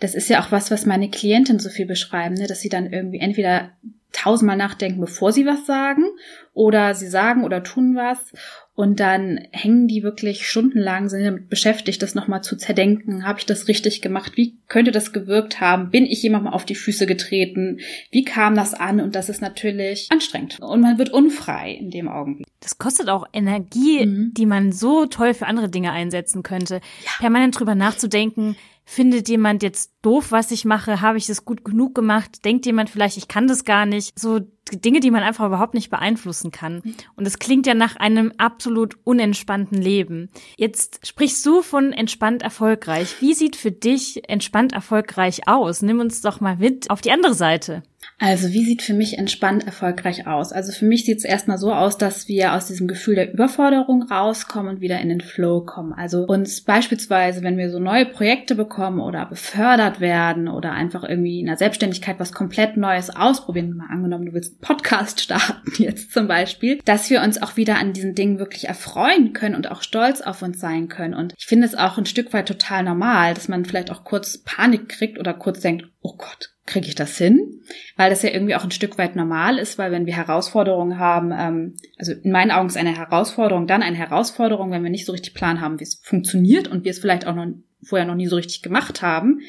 das 0.00 0.14
ist 0.14 0.28
ja 0.28 0.42
auch 0.42 0.52
was, 0.52 0.70
was 0.70 0.84
meine 0.84 1.08
Klienten 1.08 1.58
so 1.58 1.70
viel 1.70 1.86
beschreiben, 1.86 2.34
ne? 2.34 2.46
dass 2.46 2.60
sie 2.60 2.68
dann 2.68 2.92
irgendwie 2.92 3.20
entweder 3.20 3.70
tausendmal 4.12 4.58
nachdenken, 4.58 5.00
bevor 5.00 5.32
sie 5.32 5.46
was 5.46 5.64
sagen, 5.64 6.04
oder 6.52 6.94
sie 6.94 7.08
sagen 7.08 7.44
oder 7.44 7.62
tun 7.62 7.96
was 7.96 8.32
und 8.76 9.00
dann 9.00 9.40
hängen 9.52 9.88
die 9.88 10.02
wirklich 10.02 10.46
stundenlang, 10.46 11.08
sind 11.08 11.24
damit 11.24 11.48
beschäftigt, 11.48 12.02
das 12.02 12.14
nochmal 12.14 12.42
zu 12.42 12.56
zerdenken. 12.56 13.26
Habe 13.26 13.38
ich 13.38 13.46
das 13.46 13.68
richtig 13.68 14.02
gemacht? 14.02 14.32
Wie 14.36 14.58
könnte 14.68 14.92
das 14.92 15.14
gewirkt 15.14 15.62
haben? 15.62 15.90
Bin 15.90 16.04
ich 16.04 16.22
jemandem 16.22 16.52
auf 16.52 16.66
die 16.66 16.74
Füße 16.74 17.06
getreten? 17.06 17.78
Wie 18.10 18.22
kam 18.22 18.54
das 18.54 18.74
an? 18.74 19.00
Und 19.00 19.14
das 19.14 19.30
ist 19.30 19.40
natürlich 19.40 20.08
anstrengend. 20.10 20.58
Und 20.60 20.82
man 20.82 20.98
wird 20.98 21.08
unfrei 21.08 21.72
in 21.72 21.90
dem 21.90 22.06
Augenblick. 22.06 22.46
Das 22.60 22.76
kostet 22.76 23.08
auch 23.08 23.26
Energie, 23.32 24.04
mhm. 24.04 24.34
die 24.34 24.44
man 24.44 24.72
so 24.72 25.06
toll 25.06 25.32
für 25.32 25.46
andere 25.46 25.70
Dinge 25.70 25.92
einsetzen 25.92 26.42
könnte. 26.42 26.74
Ja. 26.74 27.12
Permanent 27.20 27.58
drüber 27.58 27.74
nachzudenken, 27.74 28.56
Findet 28.88 29.28
jemand 29.28 29.64
jetzt 29.64 29.92
doof, 30.00 30.30
was 30.30 30.52
ich 30.52 30.64
mache? 30.64 31.00
Habe 31.00 31.18
ich 31.18 31.26
das 31.26 31.44
gut 31.44 31.64
genug 31.64 31.96
gemacht? 31.96 32.44
Denkt 32.44 32.66
jemand 32.66 32.88
vielleicht, 32.88 33.16
ich 33.16 33.26
kann 33.26 33.48
das 33.48 33.64
gar 33.64 33.84
nicht? 33.84 34.16
So 34.16 34.40
Dinge, 34.72 35.00
die 35.00 35.10
man 35.10 35.24
einfach 35.24 35.44
überhaupt 35.44 35.74
nicht 35.74 35.90
beeinflussen 35.90 36.52
kann. 36.52 36.82
Und 37.16 37.26
es 37.26 37.40
klingt 37.40 37.66
ja 37.66 37.74
nach 37.74 37.96
einem 37.96 38.32
absolut 38.38 38.96
unentspannten 39.02 39.82
Leben. 39.82 40.30
Jetzt 40.56 41.04
sprichst 41.04 41.44
du 41.44 41.62
von 41.62 41.92
entspannt 41.92 42.42
erfolgreich. 42.42 43.16
Wie 43.20 43.34
sieht 43.34 43.56
für 43.56 43.72
dich 43.72 44.28
entspannt 44.28 44.72
erfolgreich 44.72 45.48
aus? 45.48 45.82
Nimm 45.82 45.98
uns 45.98 46.20
doch 46.20 46.40
mal 46.40 46.56
mit 46.56 46.88
auf 46.88 47.00
die 47.00 47.10
andere 47.10 47.34
Seite. 47.34 47.82
Also 48.18 48.52
wie 48.54 48.64
sieht 48.64 48.80
für 48.80 48.94
mich 48.94 49.18
entspannt 49.18 49.66
erfolgreich 49.66 50.26
aus? 50.26 50.50
Also 50.50 50.72
für 50.72 50.86
mich 50.86 51.04
sieht 51.04 51.18
es 51.18 51.24
erstmal 51.24 51.58
so 51.58 51.72
aus, 51.72 51.98
dass 51.98 52.28
wir 52.28 52.54
aus 52.54 52.66
diesem 52.66 52.88
Gefühl 52.88 53.14
der 53.14 53.30
Überforderung 53.30 54.04
rauskommen 54.04 54.76
und 54.76 54.80
wieder 54.80 55.00
in 55.00 55.10
den 55.10 55.20
Flow 55.20 55.60
kommen. 55.60 55.92
Also 55.92 56.24
uns 56.24 56.62
beispielsweise, 56.62 57.42
wenn 57.42 57.58
wir 57.58 57.70
so 57.70 57.78
neue 57.78 58.06
Projekte 58.06 58.54
bekommen 58.54 59.00
oder 59.00 59.26
befördert 59.26 60.00
werden 60.00 60.48
oder 60.48 60.72
einfach 60.72 61.04
irgendwie 61.04 61.40
in 61.40 61.46
der 61.46 61.58
Selbstständigkeit 61.58 62.18
was 62.18 62.32
komplett 62.32 62.78
Neues 62.78 63.14
ausprobieren, 63.14 63.76
mal 63.76 63.90
angenommen, 63.90 64.26
du 64.26 64.32
willst 64.32 64.54
einen 64.54 64.60
Podcast 64.60 65.20
starten 65.26 65.70
jetzt 65.76 66.12
zum 66.12 66.26
Beispiel, 66.26 66.80
dass 66.86 67.10
wir 67.10 67.20
uns 67.20 67.42
auch 67.42 67.58
wieder 67.58 67.76
an 67.76 67.92
diesen 67.92 68.14
Dingen 68.14 68.38
wirklich 68.38 68.66
erfreuen 68.66 69.34
können 69.34 69.54
und 69.54 69.70
auch 69.70 69.82
stolz 69.82 70.22
auf 70.22 70.40
uns 70.40 70.58
sein 70.58 70.88
können. 70.88 71.12
Und 71.12 71.34
ich 71.36 71.44
finde 71.44 71.66
es 71.66 71.74
auch 71.74 71.98
ein 71.98 72.06
Stück 72.06 72.32
weit 72.32 72.48
total 72.48 72.82
normal, 72.82 73.34
dass 73.34 73.48
man 73.48 73.66
vielleicht 73.66 73.90
auch 73.90 74.04
kurz 74.04 74.38
Panik 74.38 74.88
kriegt 74.88 75.18
oder 75.18 75.34
kurz 75.34 75.60
denkt, 75.60 75.86
oh 76.00 76.14
Gott, 76.16 76.55
kriege 76.66 76.88
ich 76.88 76.94
das 76.94 77.16
hin? 77.16 77.62
Weil 77.96 78.10
das 78.10 78.22
ja 78.22 78.30
irgendwie 78.30 78.54
auch 78.56 78.64
ein 78.64 78.72
Stück 78.72 78.98
weit 78.98 79.16
normal 79.16 79.58
ist, 79.58 79.78
weil 79.78 79.92
wenn 79.92 80.06
wir 80.06 80.14
Herausforderungen 80.14 80.98
haben, 80.98 81.32
ähm, 81.32 81.76
also 81.96 82.12
in 82.12 82.32
meinen 82.32 82.50
Augen 82.50 82.68
ist 82.68 82.76
eine 82.76 82.96
Herausforderung 82.96 83.66
dann 83.66 83.82
eine 83.82 83.96
Herausforderung, 83.96 84.70
wenn 84.70 84.82
wir 84.82 84.90
nicht 84.90 85.06
so 85.06 85.12
richtig 85.12 85.34
Plan 85.34 85.60
haben, 85.60 85.80
wie 85.80 85.84
es 85.84 86.00
funktioniert 86.02 86.68
und 86.68 86.84
wir 86.84 86.90
es 86.90 86.98
vielleicht 86.98 87.26
auch 87.26 87.34
noch 87.34 87.46
vorher 87.82 88.06
noch 88.06 88.14
nie 88.14 88.26
so 88.26 88.36
richtig 88.36 88.62
gemacht 88.62 89.00
haben, 89.00 89.40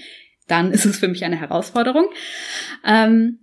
dann 0.48 0.72
ist 0.72 0.86
es 0.86 1.00
für 1.00 1.08
mich 1.08 1.26
eine 1.26 1.40
Herausforderung. 1.40 2.08
Ähm, 2.86 3.40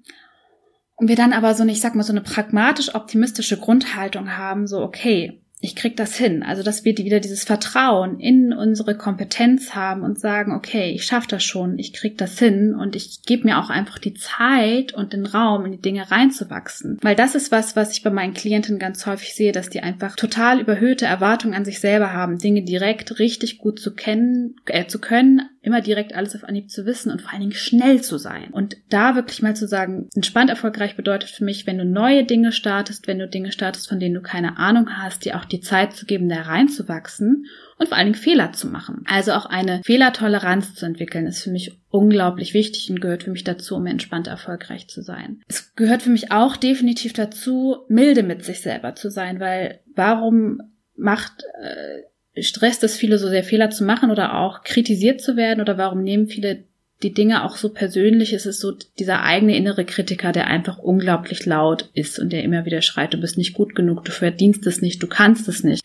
und 0.97 1.09
wir 1.09 1.17
dann 1.17 1.33
aber 1.33 1.55
so 1.55 1.63
eine, 1.63 1.73
ich 1.73 1.81
sag 1.81 1.95
mal, 1.97 2.05
so 2.05 2.13
eine 2.13 2.21
pragmatisch 2.21 2.95
optimistische 2.95 3.59
Grundhaltung 3.59 4.37
haben, 4.37 4.67
so 4.67 4.81
okay, 4.81 5.44
ich 5.65 5.75
krieg 5.75 5.97
das 5.97 6.15
hin. 6.15 6.43
Also, 6.43 6.63
dass 6.63 6.85
wir 6.85 6.97
wieder 6.99 7.21
dieses 7.21 7.45
Vertrauen 7.45 8.21
in 8.21 8.53
unsere 8.53 8.97
Kompetenz 8.97 9.75
haben 9.75 10.03
und 10.03 10.21
sagen, 10.21 10.53
okay, 10.53 10.91
ich 10.91 11.07
schaffe 11.07 11.29
das 11.29 11.43
schon, 11.43 11.79
ich 11.79 11.95
krieg 11.95 12.19
das 12.19 12.39
hin 12.39 12.75
und 12.75 12.95
ich 12.95 13.23
gebe 13.23 13.45
mir 13.45 13.59
auch 13.59 13.71
einfach 13.71 13.99
die 13.99 14.13
Zeit 14.13 14.93
und 14.93 15.15
den 15.15 15.25
Raum, 15.25 15.65
in 15.65 15.73
die 15.73 15.81
Dinge 15.81 16.11
reinzuwachsen. 16.11 16.99
Weil 17.01 17.17
das 17.17 17.35
ist 17.35 17.51
was, 17.51 17.77
was 17.77 17.93
ich 17.93 18.03
bei 18.03 18.11
meinen 18.11 18.35
Klienten 18.35 18.79
ganz 18.79 19.07
häufig 19.07 19.35
sehe, 19.35 19.53
dass 19.53 19.71
die 19.71 19.81
einfach 19.81 20.17
total 20.17 20.61
überhöhte 20.61 21.07
Erwartungen 21.07 21.55
an 21.55 21.65
sich 21.65 21.81
selber 21.81 22.13
haben, 22.13 22.39
Dinge 22.39 22.63
direkt 22.63 23.19
richtig 23.19 23.57
gut 23.57 23.81
zu 23.81 23.95
kennen, 23.95 24.57
äh, 24.67 24.87
zu 24.87 25.01
können, 25.01 25.49
immer 25.65 25.81
direkt 25.81 26.15
alles 26.15 26.37
auf 26.37 26.45
Anhieb 26.45 26.71
zu 26.71 26.85
wissen 26.85 27.11
und 27.11 27.23
vor 27.23 27.33
allen 27.33 27.41
Dingen 27.41 27.53
schnell 27.53 28.03
zu 28.03 28.19
sein. 28.19 28.51
Und 28.51 28.77
da 28.91 29.15
wirklich 29.15 29.41
mal 29.41 29.57
zu 29.57 29.67
sagen, 29.67 30.09
entspannt 30.15 30.51
erfolgreich 30.51 30.97
bedeutet 30.97 31.31
für 31.31 31.45
mich, 31.45 31.67
wenn 31.67 31.79
du 31.79 31.85
neue 31.85 32.25
Dinge 32.25 32.53
startest, 32.53 33.07
wenn 33.07 33.19
du 33.19 33.29
Dinge 33.29 33.51
startest, 33.51 33.89
von 33.89 33.99
denen 33.99 34.15
du 34.15 34.21
keine 34.21 34.59
Ahnung 34.59 34.91
hast, 34.91 35.25
dir 35.25 35.37
auch 35.39 35.47
die 35.47 35.61
Zeit 35.61 35.95
zu 35.95 36.05
geben, 36.05 36.29
da 36.29 36.43
reinzuwachsen 36.43 37.47
und 37.79 37.89
vor 37.89 37.97
allen 37.97 38.13
Dingen 38.13 38.23
Fehler 38.23 38.53
zu 38.53 38.69
machen. 38.69 39.05
Also 39.07 39.33
auch 39.33 39.47
eine 39.47 39.81
Fehlertoleranz 39.85 40.75
zu 40.75 40.85
entwickeln, 40.85 41.27
ist 41.27 41.43
für 41.43 41.51
mich 41.51 41.81
unglaublich 41.89 42.53
wichtig 42.53 42.91
und 42.91 43.01
gehört 43.01 43.23
für 43.23 43.31
mich 43.31 43.45
dazu, 43.45 43.77
um 43.77 43.87
entspannt 43.87 44.27
erfolgreich 44.27 44.89
zu 44.89 45.03
sein. 45.03 45.41
Es 45.49 45.75
gehört 45.75 46.03
für 46.03 46.11
mich 46.11 46.31
auch 46.31 46.57
definitiv 46.57 47.15
dazu, 47.15 47.79
milde 47.89 48.23
mit 48.23 48.45
sich 48.45 48.61
selber 48.61 48.95
zu 48.95 49.11
sein, 49.11 49.41
weil 49.41 49.81
warum 49.95 50.61
macht 50.97 51.45
äh, 51.61 52.03
stresst 52.41 52.83
es 52.85 52.97
viele 52.97 53.19
so 53.19 53.29
sehr 53.29 53.45
Fehler 53.45 53.71
zu 53.71 53.85
machen 53.85 54.11
oder 54.11 54.39
auch 54.39 54.63
kritisiert 54.63 55.21
zu 55.21 55.37
werden 55.37 55.61
oder 55.61 55.79
warum 55.79 56.03
nehmen 56.03 56.27
viele 56.27 56.65
die 57.03 57.13
Dinge 57.13 57.45
auch 57.45 57.57
so 57.57 57.69
persönlich? 57.69 58.33
Es 58.33 58.47
ist 58.47 58.61
so 58.61 58.73
dieser 58.99 59.23
eigene 59.23 59.57
innere 59.57 59.85
Kritiker, 59.85 60.33
der 60.33 60.47
einfach 60.47 60.79
unglaublich 60.79 61.45
laut 61.45 61.91
ist 61.93 62.19
und 62.19 62.33
der 62.33 62.43
immer 62.43 62.65
wieder 62.65 62.83
schreit, 62.83 63.13
du 63.13 63.19
bist 63.19 63.37
nicht 63.37 63.53
gut 63.53 63.75
genug, 63.75 64.05
du 64.05 64.13
verdienst 64.13 64.67
es 64.67 64.81
nicht, 64.81 65.03
du 65.03 65.07
kannst 65.07 65.49
es 65.49 65.63
nicht. 65.63 65.83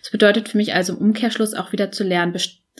Das 0.00 0.10
bedeutet 0.10 0.48
für 0.48 0.56
mich 0.56 0.74
also 0.74 0.94
im 0.94 0.98
Umkehrschluss 0.98 1.54
auch 1.54 1.72
wieder 1.72 1.90
zu 1.90 2.04
lernen, 2.04 2.32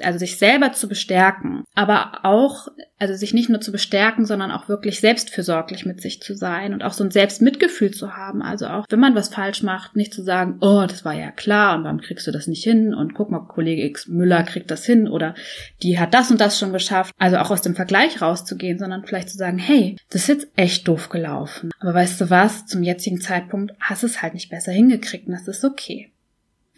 also 0.03 0.19
sich 0.19 0.39
selber 0.39 0.73
zu 0.73 0.89
bestärken, 0.89 1.65
aber 1.75 2.21
auch, 2.25 2.69
also 2.99 3.15
sich 3.15 3.35
nicht 3.35 3.49
nur 3.49 3.61
zu 3.61 3.73
bestärken, 3.73 4.25
sondern 4.25 4.51
auch 4.51 4.69
wirklich 4.69 5.01
selbstfürsorglich 5.01 5.87
mit 5.87 6.01
sich 6.01 6.21
zu 6.23 6.35
sein 6.35 6.73
und 6.73 6.83
auch 6.83 6.93
so 6.93 7.05
ein 7.05 7.11
Selbstmitgefühl 7.11 7.91
zu 7.91 8.17
haben. 8.17 8.43
Also 8.43 8.67
auch, 8.67 8.87
wenn 8.89 9.01
man 9.01 9.15
was 9.15 9.29
falsch 9.29 9.63
macht, 9.63 9.97
nicht 9.97 10.15
zu 10.15 10.23
sagen, 10.23 10.59
oh, 10.61 10.85
das 10.87 11.05
war 11.05 11.15
ja 11.15 11.31
klar 11.31 11.77
und 11.77 11.85
warum 11.85 12.01
kriegst 12.01 12.27
du 12.27 12.31
das 12.31 12.47
nicht 12.47 12.65
hin 12.65 12.95
und 12.95 13.15
guck 13.15 13.31
mal, 13.31 13.41
Kollege 13.41 13.85
X 13.85 14.09
Müller 14.09 14.43
kriegt 14.43 14.71
das 14.71 14.85
hin 14.85 15.09
oder 15.09 15.35
die 15.83 15.99
hat 15.99 16.15
das 16.15 16.31
und 16.31 16.41
das 16.41 16.59
schon 16.59 16.73
geschafft. 16.73 17.15
Also 17.19 17.39
auch 17.39 17.51
aus 17.51 17.63
dem 17.63 17.75
Vergleich 17.75 18.21
rauszugehen, 18.23 18.79
sondern 18.79 19.05
vielleicht 19.05 19.31
zu 19.31 19.37
sagen, 19.37 19.59
hey, 19.59 19.97
das 20.11 20.23
ist 20.23 20.29
jetzt 20.29 20.49
echt 20.57 20.89
doof 20.89 21.09
gelaufen. 21.09 21.71
Aber 21.81 21.95
weißt 21.95 22.21
du 22.21 22.31
was, 22.31 22.67
zum 22.67 22.83
jetzigen 22.83 23.21
Zeitpunkt 23.21 23.75
hast 23.81 24.03
du 24.03 24.07
es 24.07 24.23
halt 24.23 24.35
nicht 24.35 24.51
besser 24.51 24.73
hingekriegt 24.73 25.27
und 25.27 25.35
das 25.35 25.49
ist 25.49 25.65
okay. 25.65 26.11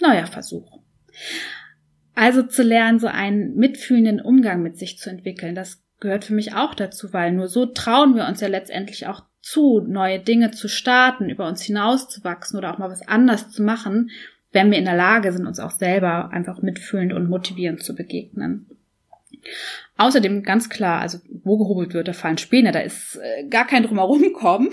Neuer 0.00 0.26
Versuch. 0.26 0.80
Also 2.14 2.42
zu 2.42 2.62
lernen, 2.62 2.98
so 2.98 3.06
einen 3.06 3.56
mitfühlenden 3.56 4.20
Umgang 4.20 4.62
mit 4.62 4.78
sich 4.78 4.98
zu 4.98 5.08
entwickeln, 5.10 5.54
das 5.54 5.82
gehört 6.00 6.24
für 6.24 6.34
mich 6.34 6.54
auch 6.54 6.74
dazu, 6.74 7.12
weil 7.12 7.32
nur 7.32 7.48
so 7.48 7.64
trauen 7.66 8.14
wir 8.14 8.26
uns 8.26 8.40
ja 8.40 8.48
letztendlich 8.48 9.06
auch 9.06 9.22
zu, 9.40 9.80
neue 9.80 10.20
Dinge 10.20 10.50
zu 10.50 10.68
starten, 10.68 11.30
über 11.30 11.46
uns 11.48 11.62
hinauszuwachsen 11.62 12.58
oder 12.58 12.72
auch 12.72 12.78
mal 12.78 12.90
was 12.90 13.06
anders 13.06 13.50
zu 13.50 13.62
machen, 13.62 14.10
wenn 14.52 14.70
wir 14.70 14.78
in 14.78 14.84
der 14.84 14.96
Lage 14.96 15.32
sind, 15.32 15.46
uns 15.46 15.58
auch 15.58 15.70
selber 15.70 16.30
einfach 16.30 16.60
mitfühlend 16.60 17.12
und 17.12 17.28
motivierend 17.28 17.82
zu 17.82 17.94
begegnen. 17.94 18.66
Außerdem 19.96 20.42
ganz 20.42 20.68
klar, 20.68 21.00
also 21.00 21.18
wo 21.42 21.56
gehobelt 21.56 21.94
wird, 21.94 22.08
da 22.08 22.12
fallen 22.12 22.38
Späne, 22.38 22.70
da 22.70 22.80
ist 22.80 23.16
äh, 23.16 23.48
gar 23.48 23.66
kein 23.66 23.82
drumherum 23.82 24.32
kommen. 24.32 24.70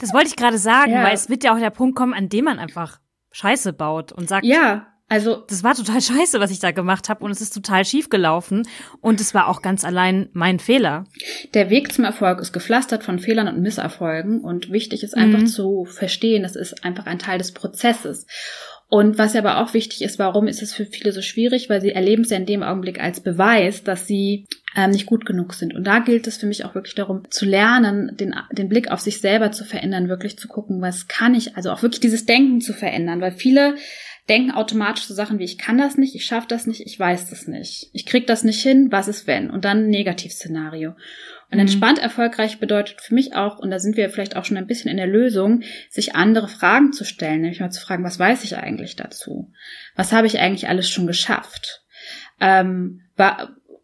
Das 0.00 0.12
wollte 0.12 0.28
ich 0.28 0.36
gerade 0.36 0.58
sagen, 0.58 0.92
ja. 0.92 1.02
weil 1.02 1.14
es 1.14 1.30
wird 1.30 1.44
ja 1.44 1.54
auch 1.54 1.58
der 1.58 1.70
Punkt 1.70 1.96
kommen, 1.96 2.14
an 2.14 2.28
dem 2.28 2.44
man 2.44 2.58
einfach 2.58 3.00
Scheiße 3.30 3.72
baut 3.72 4.12
und 4.12 4.28
sagt, 4.28 4.44
ja, 4.44 4.86
also 5.08 5.36
das 5.48 5.64
war 5.64 5.74
total 5.74 6.00
scheiße, 6.02 6.40
was 6.40 6.50
ich 6.50 6.60
da 6.60 6.70
gemacht 6.70 7.08
habe 7.08 7.24
und 7.24 7.30
es 7.30 7.40
ist 7.40 7.54
total 7.54 7.84
schief 7.84 8.10
gelaufen 8.10 8.68
und 9.00 9.20
es 9.20 9.34
war 9.34 9.48
auch 9.48 9.62
ganz 9.62 9.84
allein 9.84 10.28
mein 10.32 10.58
Fehler. 10.58 11.04
Der 11.54 11.70
Weg 11.70 11.92
zum 11.92 12.04
Erfolg 12.04 12.40
ist 12.40 12.52
gepflastert 12.52 13.02
von 13.02 13.18
Fehlern 13.18 13.48
und 13.48 13.60
Misserfolgen 13.60 14.40
und 14.40 14.70
wichtig 14.70 15.02
ist 15.02 15.16
einfach 15.16 15.40
mhm. 15.40 15.46
zu 15.46 15.84
verstehen, 15.86 16.42
das 16.42 16.56
ist 16.56 16.84
einfach 16.84 17.06
ein 17.06 17.18
Teil 17.18 17.38
des 17.38 17.52
Prozesses. 17.52 18.26
Und 18.90 19.18
was 19.18 19.36
aber 19.36 19.58
auch 19.58 19.74
wichtig 19.74 20.00
ist, 20.00 20.18
warum 20.18 20.48
ist 20.48 20.62
es 20.62 20.72
für 20.72 20.86
viele 20.86 21.12
so 21.12 21.20
schwierig? 21.20 21.68
Weil 21.68 21.82
sie 21.82 21.90
erleben 21.90 22.22
es 22.22 22.30
ja 22.30 22.38
in 22.38 22.46
dem 22.46 22.62
Augenblick 22.62 22.98
als 22.98 23.20
Beweis, 23.20 23.84
dass 23.84 24.06
sie 24.06 24.46
ähm, 24.74 24.92
nicht 24.92 25.04
gut 25.04 25.26
genug 25.26 25.52
sind. 25.52 25.74
Und 25.74 25.86
da 25.86 25.98
gilt 25.98 26.26
es 26.26 26.38
für 26.38 26.46
mich 26.46 26.64
auch 26.64 26.74
wirklich 26.74 26.94
darum, 26.94 27.22
zu 27.28 27.44
lernen, 27.44 28.16
den, 28.16 28.34
den 28.50 28.70
Blick 28.70 28.90
auf 28.90 29.00
sich 29.00 29.20
selber 29.20 29.52
zu 29.52 29.66
verändern, 29.66 30.08
wirklich 30.08 30.38
zu 30.38 30.48
gucken, 30.48 30.80
was 30.80 31.06
kann 31.06 31.34
ich, 31.34 31.54
also 31.54 31.70
auch 31.70 31.82
wirklich 31.82 32.00
dieses 32.00 32.24
Denken 32.24 32.62
zu 32.62 32.72
verändern, 32.72 33.20
weil 33.20 33.32
viele 33.32 33.74
denken 34.28 34.50
automatisch 34.50 35.04
so 35.04 35.14
Sachen 35.14 35.38
wie 35.38 35.44
ich 35.44 35.58
kann 35.58 35.78
das 35.78 35.96
nicht, 35.96 36.14
ich 36.14 36.26
schaffe 36.26 36.48
das 36.48 36.66
nicht, 36.66 36.82
ich 36.84 36.98
weiß 36.98 37.30
das 37.30 37.46
nicht, 37.46 37.90
ich 37.92 38.06
krieg 38.06 38.26
das 38.26 38.44
nicht 38.44 38.62
hin, 38.62 38.88
was 38.90 39.08
ist 39.08 39.26
wenn? 39.26 39.50
Und 39.50 39.64
dann 39.64 39.84
ein 39.84 39.90
Negativszenario. 39.90 40.90
Und 41.50 41.54
mhm. 41.54 41.60
entspannt 41.60 41.98
erfolgreich 41.98 42.58
bedeutet 42.58 43.00
für 43.00 43.14
mich 43.14 43.34
auch, 43.34 43.58
und 43.58 43.70
da 43.70 43.78
sind 43.78 43.96
wir 43.96 44.10
vielleicht 44.10 44.36
auch 44.36 44.44
schon 44.44 44.58
ein 44.58 44.66
bisschen 44.66 44.90
in 44.90 44.98
der 44.98 45.06
Lösung, 45.06 45.62
sich 45.88 46.14
andere 46.14 46.48
Fragen 46.48 46.92
zu 46.92 47.04
stellen, 47.04 47.40
nämlich 47.40 47.60
mal 47.60 47.70
zu 47.70 47.80
fragen, 47.80 48.04
was 48.04 48.18
weiß 48.18 48.44
ich 48.44 48.56
eigentlich 48.56 48.96
dazu? 48.96 49.50
Was 49.96 50.12
habe 50.12 50.26
ich 50.26 50.38
eigentlich 50.38 50.68
alles 50.68 50.90
schon 50.90 51.06
geschafft? 51.06 51.82
Ähm, 52.40 53.00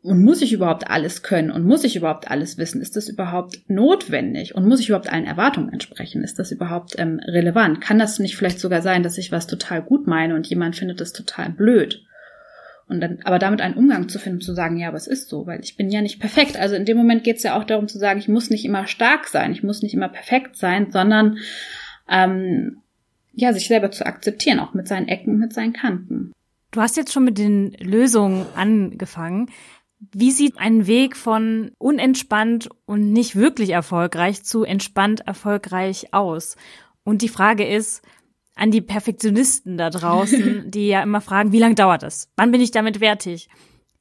und 0.05 0.23
muss 0.23 0.43
ich 0.43 0.53
überhaupt 0.53 0.91
alles 0.91 1.23
können? 1.23 1.51
Und 1.51 1.65
muss 1.65 1.83
ich 1.83 1.97
überhaupt 1.97 2.31
alles 2.31 2.59
wissen? 2.59 2.83
Ist 2.83 2.95
das 2.95 3.09
überhaupt 3.09 3.59
notwendig? 3.69 4.55
Und 4.55 4.67
muss 4.67 4.81
ich 4.81 4.91
überhaupt 4.91 5.11
allen 5.11 5.25
Erwartungen 5.25 5.73
entsprechen? 5.73 6.23
Ist 6.23 6.39
das 6.39 6.53
überhaupt 6.53 6.95
ähm, 6.99 7.21
relevant? 7.21 7.81
Kann 7.81 7.99
das 7.99 8.19
nicht 8.19 8.37
vielleicht 8.37 8.61
sogar 8.61 8.83
sein, 8.83 9.03
dass 9.03 9.17
ich 9.17 9.33
was 9.33 9.47
total 9.47 9.81
gut 9.81 10.07
meine 10.07 10.35
und 10.35 10.47
jemand 10.47 10.77
findet 10.77 11.01
das 11.01 11.15
total 11.15 11.49
blöd? 11.49 12.05
Und 12.87 13.01
dann, 13.01 13.21
aber 13.25 13.39
damit 13.39 13.63
einen 13.63 13.77
Umgang 13.77 14.11
zu 14.11 14.19
finden, 14.19 14.43
zu 14.43 14.53
sagen, 14.53 14.77
ja, 14.77 14.89
aber 14.89 14.99
es 14.99 15.07
ist 15.07 15.31
so, 15.31 15.47
weil 15.47 15.61
ich 15.61 15.79
bin 15.79 15.89
ja 15.89 16.03
nicht 16.03 16.21
perfekt. 16.21 16.59
Also 16.59 16.75
in 16.75 16.85
dem 16.85 16.99
Moment 16.99 17.25
geht 17.25 17.39
es 17.39 17.43
ja 17.43 17.59
auch 17.59 17.65
darum 17.65 17.89
zu 17.89 17.99
sagen, 17.99 18.19
ich 18.19 18.29
muss 18.29 18.51
nicht 18.51 18.67
immer 18.67 18.87
stark 18.87 19.27
sein, 19.27 19.53
ich 19.53 19.63
muss 19.63 19.81
nicht 19.81 19.95
immer 19.95 20.11
perfekt 20.11 20.57
sein, 20.57 20.91
sondern 20.91 21.39
ähm, 22.11 22.83
ja, 23.33 23.55
sich 23.55 23.69
selber 23.69 23.91
zu 23.91 24.05
akzeptieren, 24.05 24.61
auch 24.61 24.75
mit 24.75 24.87
seinen 24.87 25.09
Ecken, 25.09 25.39
mit 25.39 25.55
seinen 25.55 25.73
Kanten. 25.73 26.33
Du 26.73 26.83
hast 26.83 26.99
jetzt 26.99 27.15
schon 27.15 27.25
mit 27.25 27.39
den 27.39 27.73
Lösungen 27.81 28.45
angefangen. 28.55 29.49
Wie 30.13 30.31
sieht 30.31 30.59
ein 30.59 30.87
Weg 30.87 31.17
von 31.17 31.71
unentspannt 31.79 32.69
und 32.87 33.13
nicht 33.13 33.37
wirklich 33.37 33.71
erfolgreich 33.71 34.43
zu 34.45 34.65
entspannt 34.65 35.27
erfolgreich 35.27 36.13
aus? 36.13 36.57
Und 37.05 37.23
die 37.23 37.29
Frage 37.29 37.67
ist, 37.67 38.03
an 38.55 38.71
die 38.71 38.81
Perfektionisten 38.81 39.77
da 39.77 39.91
draußen, 39.91 40.71
die 40.71 40.89
ja 40.89 41.03
immer 41.03 41.21
fragen, 41.21 41.53
wie 41.53 41.59
lange 41.59 41.75
dauert 41.75 42.03
das? 42.03 42.29
Wann 42.37 42.51
bin 42.51 42.61
ich 42.61 42.71
damit 42.71 42.99
fertig? 42.99 43.49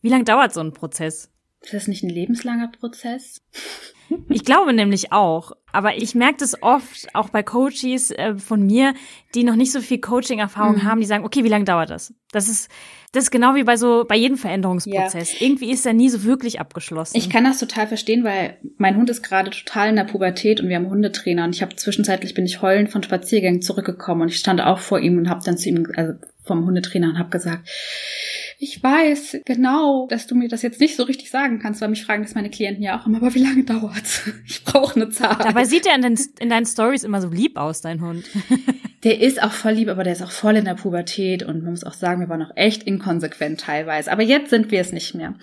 Wie 0.02 0.10
lange 0.10 0.26
dauert 0.26 0.54
so 0.54 0.60
ein 0.60 0.74
Prozess? 0.74 1.30
Ist 1.64 1.74
das 1.74 1.88
nicht 1.88 2.04
ein 2.04 2.10
lebenslanger 2.10 2.68
Prozess? 2.68 3.42
Ich 4.30 4.44
glaube 4.44 4.74
nämlich 4.74 5.12
auch. 5.12 5.54
Aber 5.72 5.96
ich 5.96 6.14
merke 6.14 6.38
das 6.40 6.62
oft, 6.62 7.08
auch 7.14 7.30
bei 7.30 7.42
Coaches 7.42 8.12
äh, 8.12 8.36
von 8.36 8.66
mir, 8.66 8.94
die 9.34 9.44
noch 9.44 9.56
nicht 9.56 9.72
so 9.72 9.82
viel 9.82 10.00
Coaching-Erfahrung 10.00 10.76
mhm. 10.76 10.84
haben, 10.84 11.00
die 11.00 11.08
sagen, 11.08 11.26
okay, 11.26 11.44
wie 11.44 11.50
lange 11.50 11.66
dauert 11.66 11.90
das? 11.90 12.14
Das 12.32 12.48
ist, 12.48 12.70
das 13.12 13.26
ist 13.26 13.32
genau 13.32 13.56
wie 13.56 13.64
bei 13.64 13.78
so, 13.78 14.06
bei 14.08 14.16
jedem 14.16 14.38
Veränderungsprozess. 14.38 15.40
Ja. 15.40 15.48
Irgendwie 15.48 15.72
ist 15.72 15.86
er 15.86 15.94
nie 15.94 16.10
so 16.10 16.24
wirklich 16.24 16.60
abgeschlossen. 16.60 17.18
Ich 17.18 17.30
kann 17.30 17.44
das 17.44 17.60
total 17.60 17.88
verstehen, 17.88 18.24
weil 18.24 18.58
mein 18.78 18.98
Hund 18.98 19.10
ist 19.10 19.24
gerade 19.24 19.50
total 19.50 19.90
in 19.90 19.96
der 19.96 20.04
Pubertät 20.04 20.62
und 20.62 20.70
wir 20.70 20.76
haben 20.76 20.90
Hundetrainer 20.90 21.46
und 21.46 21.56
ich 21.56 21.62
habe 21.62 21.76
zwischenzeitlich 21.76 22.34
bin 22.34 22.46
ich 22.46 22.62
heulend 22.62 22.92
von 22.92 23.02
Spaziergängen 23.02 23.62
zurückgekommen 23.62 24.24
und 24.24 24.28
ich 24.30 24.38
stand 24.38 24.62
auch 24.62 24.80
vor 24.80 25.00
ihm 25.00 25.18
und 25.18 25.30
habe 25.30 25.42
dann 25.44 25.58
zu 25.58 25.70
ihm, 25.70 25.88
also 25.96 26.14
vom 26.44 26.66
Hundetrainer 26.66 27.10
und 27.10 27.20
habe 27.20 27.30
gesagt, 27.30 27.68
ich 28.60 28.82
weiß 28.82 29.42
genau, 29.46 30.08
dass 30.08 30.28
du 30.28 30.36
mir 30.36 30.48
das 30.48 30.62
jetzt 30.62 30.80
nicht 30.80 30.96
so 30.96 31.04
richtig 31.04 31.30
sagen 31.30 31.60
kannst, 31.60 31.82
weil 31.82 31.90
mich 31.90 32.06
fragen 32.06 32.24
das 32.24 32.36
meine 32.36 32.50
Klienten 32.50 32.84
ja 32.84 33.00
auch 33.00 33.06
immer, 33.06 33.18
aber 33.18 33.34
wie 33.34 33.44
lange 33.44 33.64
dauert's? 33.64 34.24
Ich 34.46 34.64
brauche 34.64 34.96
eine 34.96 35.10
Zahl. 35.10 35.38
Dabei 35.38 35.66
sieht 35.66 35.86
er 35.86 35.96
in, 35.96 36.02
den, 36.02 36.20
in 36.40 36.50
deinen 36.50 36.66
Stories 36.66 37.04
immer 37.04 37.22
so 37.22 37.30
lieb 37.30 37.58
aus, 37.58 37.82
dein 37.82 38.02
Hund. 38.02 38.26
Der 39.04 39.20
ist 39.20 39.42
auch 39.44 39.52
voll 39.52 39.74
lieb, 39.74 39.90
aber 39.90 40.06
der 40.06 40.14
ist 40.14 40.22
auch 40.22 40.32
voll 40.32 40.56
in 40.56 40.64
der 40.64 40.76
Pubertät 40.76 41.44
und 41.44 41.62
man 41.62 41.72
muss 41.72 41.84
auch 41.84 41.94
sagen, 41.94 42.22
wir 42.22 42.30
waren 42.30 42.42
auch 42.42 42.56
echt 42.56 42.84
inkonsequent 42.84 43.60
teilweise. 43.60 44.10
Aber 44.10 44.24
jetzt 44.24 44.50
sind 44.50 44.72
wir 44.72 44.80
es 44.80 44.94
nicht 44.94 45.14
mehr. 45.14 45.36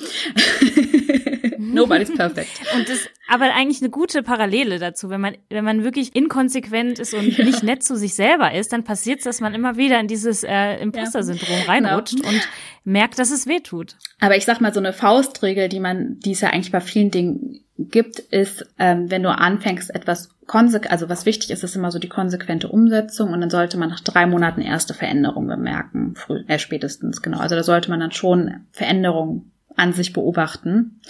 Nobody's 1.58 2.12
perfect. 2.14 2.48
Und 2.74 2.88
das, 2.88 3.08
aber 3.28 3.54
eigentlich 3.54 3.80
eine 3.80 3.90
gute 3.90 4.22
Parallele 4.22 4.78
dazu, 4.78 5.10
wenn 5.10 5.20
man, 5.20 5.36
wenn 5.48 5.64
man 5.64 5.84
wirklich 5.84 6.14
inkonsequent 6.16 6.98
ist 6.98 7.14
und 7.14 7.38
ja. 7.38 7.44
nicht 7.44 7.62
nett 7.62 7.82
zu 7.82 7.96
sich 7.96 8.14
selber 8.14 8.52
ist, 8.52 8.72
dann 8.72 8.84
passiert 8.84 9.18
es, 9.18 9.24
dass 9.24 9.40
man 9.40 9.54
immer 9.54 9.76
wieder 9.76 10.00
in 10.00 10.08
dieses 10.08 10.42
äh, 10.42 10.76
Imposter-Syndrom 10.76 11.62
reinrutscht 11.66 12.16
genau. 12.16 12.28
und 12.28 12.48
merkt, 12.84 13.18
dass 13.18 13.30
es 13.30 13.46
weh 13.46 13.60
tut. 13.60 13.96
Aber 14.20 14.36
ich 14.36 14.44
sag 14.44 14.60
mal, 14.60 14.74
so 14.74 14.80
eine 14.80 14.92
Faustregel, 14.92 15.68
die 15.68 15.80
man, 15.80 16.18
die 16.20 16.32
es 16.32 16.40
ja 16.40 16.50
eigentlich 16.50 16.72
bei 16.72 16.80
vielen 16.80 17.10
Dingen 17.10 17.60
gibt, 17.78 18.18
ist, 18.18 18.66
ähm, 18.78 19.10
wenn 19.10 19.22
du 19.22 19.30
anfängst, 19.30 19.94
etwas 19.94 20.30
konsequent, 20.46 20.92
also 20.92 21.08
was 21.08 21.26
wichtig 21.26 21.50
ist, 21.50 21.62
ist 21.62 21.76
immer 21.76 21.90
so 21.90 21.98
die 21.98 22.08
konsequente 22.08 22.68
Umsetzung 22.68 23.32
und 23.32 23.40
dann 23.40 23.50
sollte 23.50 23.78
man 23.78 23.88
nach 23.88 24.00
drei 24.00 24.26
Monaten 24.26 24.60
erste 24.60 24.94
Veränderungen 24.94 25.48
bemerken, 25.48 26.14
früh, 26.16 26.42
äh, 26.48 26.58
spätestens, 26.58 27.22
genau. 27.22 27.38
Also 27.38 27.54
da 27.54 27.62
sollte 27.62 27.88
man 27.90 28.00
dann 28.00 28.12
schon 28.12 28.66
Veränderungen 28.72 29.52
an 29.80 29.92
sich 29.92 30.12
beobachten. 30.12 31.00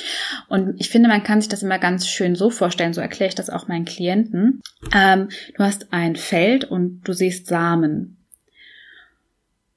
Und 0.48 0.80
ich 0.80 0.88
finde, 0.88 1.08
man 1.08 1.22
kann 1.22 1.40
sich 1.40 1.48
das 1.48 1.62
immer 1.62 1.78
ganz 1.78 2.06
schön 2.08 2.36
so 2.36 2.50
vorstellen, 2.50 2.94
so 2.94 3.00
erkläre 3.00 3.28
ich 3.28 3.34
das 3.34 3.50
auch 3.50 3.68
meinen 3.68 3.84
Klienten. 3.84 4.60
Ähm, 4.94 5.28
du 5.56 5.64
hast 5.64 5.92
ein 5.92 6.16
Feld 6.16 6.64
und 6.64 7.02
du 7.02 7.12
siehst 7.12 7.46
Samen. 7.46 8.16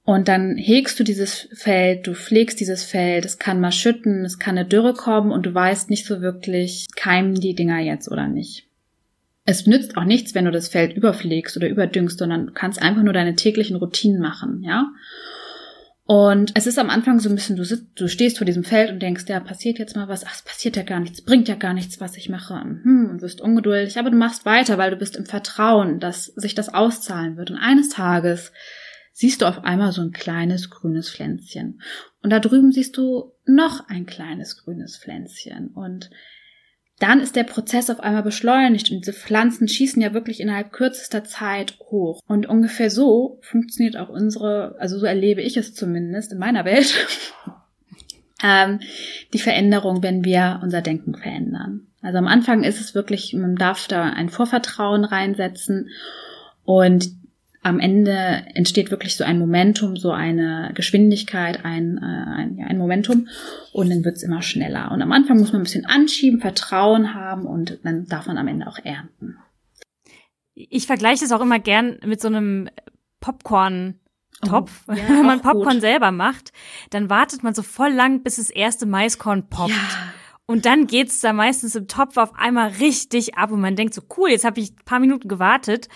Und 0.06 0.28
dann 0.28 0.58
hegst 0.58 1.00
du 1.00 1.04
dieses 1.04 1.48
Feld, 1.54 2.08
du 2.08 2.14
pflegst 2.14 2.60
dieses 2.60 2.84
Feld, 2.84 3.26
es 3.26 3.40
kann 3.40 3.62
mal 3.62 3.72
schütten, 3.72 4.26
es 4.26 4.38
kann 4.38 4.58
eine 4.58 4.68
Dürre 4.68 4.94
kommen 4.94 5.32
und 5.32 5.46
du 5.46 5.54
weißt 5.54 5.90
nicht 5.90 6.06
so 6.06 6.22
wirklich, 6.22 6.88
keimen 6.96 7.36
die 7.36 7.56
Dinger 7.56 7.80
jetzt 7.80 8.10
oder 8.10 8.28
nicht. 8.28 8.68
Es 9.46 9.66
nützt 9.66 9.98
auch 9.98 10.04
nichts, 10.04 10.36
wenn 10.36 10.46
du 10.46 10.52
das 10.52 10.68
Feld 10.68 10.96
überpflegst 10.96 11.56
oder 11.58 11.70
überdüngst, 11.70 12.20
sondern 12.20 12.48
du 12.48 12.54
kannst 12.54 12.82
einfach 12.82 13.04
nur 13.04 13.14
deine 13.14 13.36
täglichen 13.36 13.78
Routinen 13.78 14.22
machen, 14.22 14.62
ja. 14.64 14.92
Und 16.06 16.52
es 16.56 16.68
ist 16.68 16.80
am 16.80 16.89
Anfang 16.89 17.20
so 17.20 17.30
ein 17.30 17.36
bisschen, 17.36 17.56
du, 17.56 17.63
sitzt, 17.63 17.88
du 17.96 18.10
stehst 18.10 18.38
vor 18.38 18.46
diesem 18.46 18.66
Feld 18.66 18.92
und 18.92 19.02
denkst, 19.02 19.24
ja, 19.28 19.39
passiert 19.39 19.80
jetzt 19.80 19.96
mal 19.96 20.10
was, 20.10 20.26
ach, 20.26 20.36
es 20.36 20.42
passiert 20.42 20.76
ja 20.76 20.84
gar 20.84 21.00
nichts, 21.00 21.22
bringt 21.22 21.48
ja 21.48 21.56
gar 21.56 21.74
nichts, 21.74 22.02
was 22.02 22.18
ich 22.18 22.28
mache, 22.28 22.56
hm, 22.56 23.10
und 23.10 23.22
wirst 23.22 23.39
ungeduldig, 23.39 23.98
aber 23.98 24.12
du 24.12 24.18
machst 24.18 24.46
weiter, 24.46 24.78
weil 24.78 24.92
du 24.92 24.98
bist 24.98 25.16
im 25.16 25.26
Vertrauen, 25.26 26.02
dass 26.02 26.26
sich 26.26 26.56
das 26.56 26.74
auszahlen 26.74 27.38
wird. 27.38 27.52
Und 27.52 27.58
eines 27.58 27.88
Tages 27.88 28.52
siehst 29.13 29.42
du 29.42 29.46
auf 29.46 29.63
einmal 29.63 29.94
so 29.94 30.02
ein 30.02 30.12
kleines 30.12 30.70
grünes 30.70 31.10
Pflänzchen. 31.10 31.80
Und 32.22 32.32
da 32.32 32.39
drüben 32.39 32.74
siehst 32.74 32.98
du 32.98 33.32
noch 33.46 33.88
ein 33.88 34.06
kleines 34.06 34.62
grünes 34.62 34.98
Pflänzchen. 34.98 35.68
Und 35.68 36.10
dann 37.04 37.20
ist 37.20 37.36
der 37.36 37.44
Prozess 37.44 37.89
auf 37.89 38.00
einmal 38.00 38.24
beschleunigt 38.24 38.89
und 38.89 39.02
diese 39.02 39.12
Pflanzen 39.12 39.68
schießen 39.68 40.02
ja 40.02 40.13
wirklich 40.13 40.39
innerhalb 40.39 40.72
kürzester 40.72 41.26
Zeit 41.26 41.78
hoch. 41.80 42.22
Und 42.28 42.46
ungefähr 42.46 42.89
so 42.89 43.39
funktioniert 43.42 43.98
auch 43.98 44.08
unsere, 44.08 44.78
also 44.80 44.98
so 44.98 45.06
erlebe 45.06 45.42
ich 45.42 45.58
es 45.58 45.74
zumindest 45.74 46.32
in 46.32 46.39
meiner 46.39 46.63
Welt, 46.63 47.06
ähm, 48.44 48.80
die 49.34 49.39
Veränderung, 49.39 50.02
wenn 50.02 50.24
wir 50.24 50.62
unser 50.63 50.82
Denken 50.82 51.13
verändern. 51.13 51.88
Also 52.02 52.20
am 52.20 52.28
Anfang 52.28 52.63
ist 52.63 52.80
es 52.80 52.96
wirklich, 52.96 53.34
man 53.34 53.58
darf 53.58 53.86
da 53.89 54.04
ein 54.04 54.30
Vorvertrauen 54.30 55.04
reinsetzen 55.04 55.89
und 56.63 57.10
am 57.63 57.80
Ende 57.80 58.43
entsteht 58.54 58.91
wirklich 58.91 59.15
so 59.15 59.23
ein 59.23 59.39
Momentum, 59.39 59.95
so 59.95 60.12
eine 60.12 60.71
Geschwindigkeit, 60.76 61.63
ein, 61.63 61.97
äh, 61.97 62.41
ein, 62.41 62.58
ja, 62.58 62.65
ein 62.67 62.78
Momentum 62.78 63.30
und 63.71 63.89
dann 63.89 64.04
wird's 64.04 64.21
immer 64.21 64.41
schneller. 64.41 64.91
Und 64.91 65.02
am 65.02 65.12
Anfang 65.13 65.39
muss 65.39 65.54
man 65.54 65.62
ein 65.62 65.63
bisschen 65.63 65.86
anschieben, 65.86 66.41
Vertrauen 66.41 67.13
haben 67.13 67.45
und 67.45 67.80
dann 67.84 68.06
darf 68.08 68.28
man 68.28 68.38
am 68.38 68.49
Ende 68.49 68.67
auch 68.67 68.80
ernten. 68.84 69.38
Ich 70.54 70.86
vergleiche 70.86 71.23
es 71.23 71.32
auch 71.32 71.41
immer 71.41 71.60
gern 71.60 71.97
mit 72.06 72.21
so 72.21 72.28
einem 72.28 72.69
Popcorn. 73.19 73.99
Topf. 74.45 74.84
Oh, 74.89 74.91
ja, 74.91 75.04
Wenn 75.08 75.26
man 75.26 75.41
Popcorn 75.41 75.76
gut. 75.76 75.82
selber 75.82 76.12
macht, 76.12 76.52
dann 76.89 77.10
wartet 77.10 77.43
man 77.43 77.54
so 77.54 77.63
voll 77.63 77.93
lang, 77.93 78.23
bis 78.23 78.36
das 78.36 78.49
erste 78.49 78.86
Maiskorn 78.86 79.47
poppt. 79.47 79.69
Ja. 79.69 80.13
Und 80.45 80.65
dann 80.65 80.88
geht's 80.88 81.21
da 81.21 81.32
meistens 81.32 81.76
im 81.76 81.88
Topf 81.88 82.17
auf 82.17 82.36
einmal 82.36 82.69
richtig 82.71 83.38
ab 83.38 83.52
und 83.52 83.62
man 83.62 83.78
denkt 83.78 83.93
so, 83.93 84.02
cool, 84.17 84.30
jetzt 84.32 84.43
habe 84.43 84.60
ich 84.60 84.71
ein 84.71 84.84
paar 84.84 84.99
Minuten 84.99 85.30
gewartet 85.30 85.88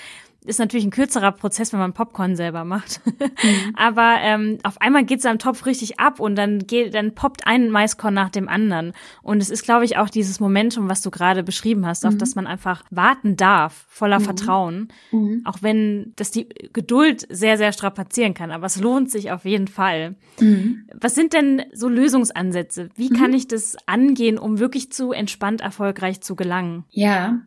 Ist 0.48 0.60
natürlich 0.60 0.86
ein 0.86 0.92
kürzerer 0.92 1.34
Prozess, 1.34 1.74
wenn 1.74 1.80
man 1.80 1.94
Popcorn 1.94 2.38
selber 2.38 2.64
macht. 2.64 3.02
Mhm. 3.06 3.74
Aber 3.76 4.16
ähm, 4.22 4.58
auf 4.64 4.80
einmal 4.82 5.04
geht's 5.04 5.26
am 5.26 5.40
Topf 5.40 5.66
richtig 5.66 6.00
ab 6.00 6.20
und 6.20 6.36
dann 6.36 6.60
geht, 6.60 6.94
dann 6.94 7.14
poppt 7.14 7.46
ein 7.46 7.70
Maiskorn 7.70 8.14
nach 8.14 8.30
dem 8.30 8.48
anderen. 8.48 8.94
Und 9.22 9.42
es 9.42 9.50
ist, 9.50 9.64
glaube 9.64 9.84
ich, 9.84 9.98
auch 9.98 10.10
dieses 10.10 10.40
Momentum, 10.40 10.90
was 10.90 11.02
du 11.02 11.12
gerade 11.12 11.44
beschrieben 11.44 11.86
hast, 11.86 12.04
mhm. 12.04 12.10
auf 12.10 12.18
das 12.18 12.36
man 12.36 12.48
einfach 12.48 12.84
warten 12.92 13.36
darf, 13.36 13.86
voller 13.90 14.20
mhm. 14.20 14.24
Vertrauen. 14.24 14.88
Mhm. 15.12 15.42
Auch 15.44 15.58
wenn 15.62 16.14
das 16.16 16.32
die 16.32 16.48
Geduld 16.72 17.28
sehr, 17.30 17.58
sehr 17.58 17.74
strapazieren 17.74 18.34
kann. 18.34 18.52
Aber 18.52 18.66
es 18.66 18.80
lohnt 18.80 19.12
sich 19.12 19.32
auf 19.32 19.44
jeden 19.44 19.68
Fall. 19.68 20.16
Mhm. 20.40 20.88
Was 20.94 21.14
sind 21.14 21.34
denn 21.34 21.64
so 21.74 21.90
Lösungsansätze? 21.90 22.90
Wie 22.96 23.10
kann 23.10 23.34
ich 23.34 23.48
das 23.48 23.76
angehen, 23.86 24.38
um 24.38 24.60
wirklich 24.60 24.92
zu 24.94 25.12
entspannt 25.12 25.60
erfolgreich 25.60 26.22
zu 26.22 26.36
gelangen? 26.36 26.86
Ja. 26.90 27.42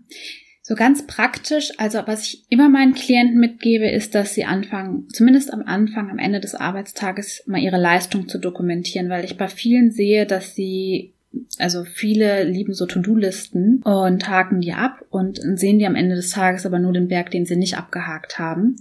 So 0.63 0.75
ganz 0.75 1.07
praktisch, 1.07 1.73
also 1.79 2.01
was 2.07 2.27
ich 2.27 2.45
immer 2.51 2.69
meinen 2.69 2.95
Klienten 2.95 3.41
mitgebe, 3.41 3.89
ist, 3.89 4.15
dass 4.15 4.35
sie 4.35 4.45
anfangen, 4.45 5.09
zumindest 5.09 5.53
am 5.53 5.63
Anfang, 5.63 6.11
am 6.11 6.19
Ende 6.19 6.41
des 6.41 6.55
Arbeitstages, 6.55 7.43
mal 7.47 7.61
ihre 7.61 7.81
Leistung 7.81 8.29
zu 8.29 8.39
dokumentieren, 8.39 9.09
weil 9.09 9.25
ich 9.25 9.39
bei 9.39 9.49
vielen 9.49 9.91
sehe, 9.91 10.27
dass 10.27 10.55
sie 10.55 11.15
also 11.59 11.85
viele 11.85 12.43
lieben 12.43 12.75
so 12.75 12.87
To-Do-Listen 12.87 13.83
und 13.85 14.29
haken 14.29 14.61
die 14.61 14.73
ab 14.73 15.05
und 15.11 15.39
sehen 15.59 15.79
die 15.79 15.87
am 15.87 15.95
Ende 15.95 16.17
des 16.17 16.31
Tages 16.31 16.67
aber 16.67 16.81
nur 16.81 16.93
den 16.93 17.07
Berg, 17.07 17.31
den 17.31 17.47
sie 17.47 17.57
nicht 17.57 17.79
abgehakt 17.79 18.39
haben. 18.39 18.77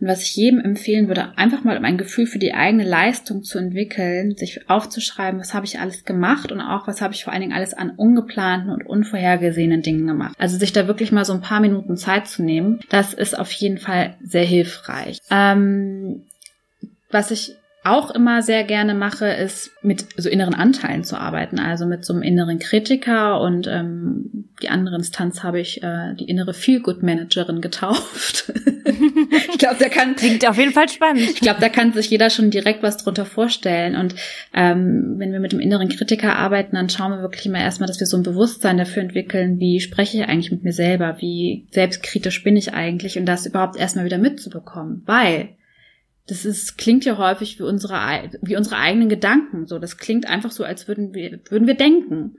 Und 0.00 0.08
was 0.08 0.22
ich 0.22 0.34
jedem 0.34 0.60
empfehlen 0.60 1.08
würde, 1.08 1.36
einfach 1.36 1.62
mal 1.62 1.76
um 1.76 1.84
ein 1.84 1.98
Gefühl 1.98 2.26
für 2.26 2.38
die 2.38 2.54
eigene 2.54 2.88
Leistung 2.88 3.42
zu 3.42 3.58
entwickeln, 3.58 4.34
sich 4.36 4.70
aufzuschreiben, 4.70 5.40
was 5.40 5.52
habe 5.52 5.66
ich 5.66 5.78
alles 5.78 6.04
gemacht 6.04 6.52
und 6.52 6.60
auch 6.62 6.86
was 6.86 7.02
habe 7.02 7.12
ich 7.12 7.24
vor 7.24 7.34
allen 7.34 7.42
Dingen 7.42 7.54
alles 7.54 7.74
an 7.74 7.90
ungeplanten 7.90 8.70
und 8.70 8.86
unvorhergesehenen 8.86 9.82
Dingen 9.82 10.06
gemacht. 10.06 10.34
Also 10.38 10.56
sich 10.56 10.72
da 10.72 10.86
wirklich 10.86 11.12
mal 11.12 11.26
so 11.26 11.34
ein 11.34 11.42
paar 11.42 11.60
Minuten 11.60 11.98
Zeit 11.98 12.28
zu 12.28 12.42
nehmen, 12.42 12.80
das 12.88 13.12
ist 13.12 13.38
auf 13.38 13.52
jeden 13.52 13.78
Fall 13.78 14.14
sehr 14.24 14.44
hilfreich. 14.44 15.18
Ähm, 15.30 16.22
was 17.10 17.30
ich 17.30 17.56
auch 17.82 18.10
immer 18.10 18.42
sehr 18.42 18.64
gerne 18.64 18.94
mache, 18.94 19.26
ist 19.26 19.70
mit 19.82 20.04
so 20.16 20.28
inneren 20.28 20.54
Anteilen 20.54 21.02
zu 21.02 21.16
arbeiten, 21.16 21.58
also 21.58 21.86
mit 21.86 22.04
so 22.04 22.12
einem 22.12 22.22
inneren 22.22 22.58
Kritiker 22.58 23.40
und 23.40 23.66
ähm, 23.66 24.50
die 24.62 24.68
andere 24.68 24.96
Instanz 24.96 25.42
habe 25.42 25.60
ich 25.60 25.82
äh, 25.82 26.14
die 26.14 26.28
innere 26.28 26.52
Feelgood-Managerin 26.52 27.62
getauft. 27.62 28.52
ich 28.84 29.58
glaube, 29.58 29.76
der 29.78 29.88
kann 29.88 30.14
klingt 30.16 30.46
auf 30.46 30.58
jeden 30.58 30.72
Fall 30.72 30.90
spannend. 30.90 31.22
Ich 31.22 31.40
glaube, 31.40 31.60
da 31.60 31.70
kann 31.70 31.94
sich 31.94 32.10
jeder 32.10 32.28
schon 32.28 32.50
direkt 32.50 32.82
was 32.82 32.98
drunter 32.98 33.24
vorstellen. 33.24 33.96
Und 33.96 34.14
ähm, 34.52 35.14
wenn 35.16 35.32
wir 35.32 35.40
mit 35.40 35.52
dem 35.52 35.60
inneren 35.60 35.88
Kritiker 35.88 36.36
arbeiten, 36.36 36.76
dann 36.76 36.90
schauen 36.90 37.12
wir 37.12 37.22
wirklich 37.22 37.46
immer 37.46 37.60
erstmal, 37.60 37.86
dass 37.86 38.00
wir 38.00 38.06
so 38.06 38.18
ein 38.18 38.22
Bewusstsein 38.22 38.76
dafür 38.76 39.02
entwickeln, 39.02 39.58
wie 39.58 39.80
spreche 39.80 40.18
ich 40.18 40.24
eigentlich 40.24 40.52
mit 40.52 40.64
mir 40.64 40.72
selber, 40.74 41.16
wie 41.20 41.66
selbstkritisch 41.70 42.42
bin 42.44 42.56
ich 42.58 42.74
eigentlich 42.74 43.18
und 43.18 43.24
das 43.24 43.46
überhaupt 43.46 43.78
erstmal 43.78 44.04
wieder 44.04 44.18
mitzubekommen, 44.18 45.02
weil 45.06 45.50
das 46.30 46.44
ist, 46.44 46.78
klingt 46.78 47.04
ja 47.04 47.18
häufig 47.18 47.58
wie 47.58 47.64
unsere, 47.64 47.98
wie 48.40 48.56
unsere 48.56 48.76
eigenen 48.76 49.08
Gedanken. 49.08 49.66
So, 49.66 49.78
das 49.78 49.96
klingt 49.96 50.28
einfach 50.28 50.52
so, 50.52 50.62
als 50.62 50.86
würden 50.86 51.12
wir, 51.12 51.40
würden 51.48 51.66
wir 51.66 51.74
denken. 51.74 52.36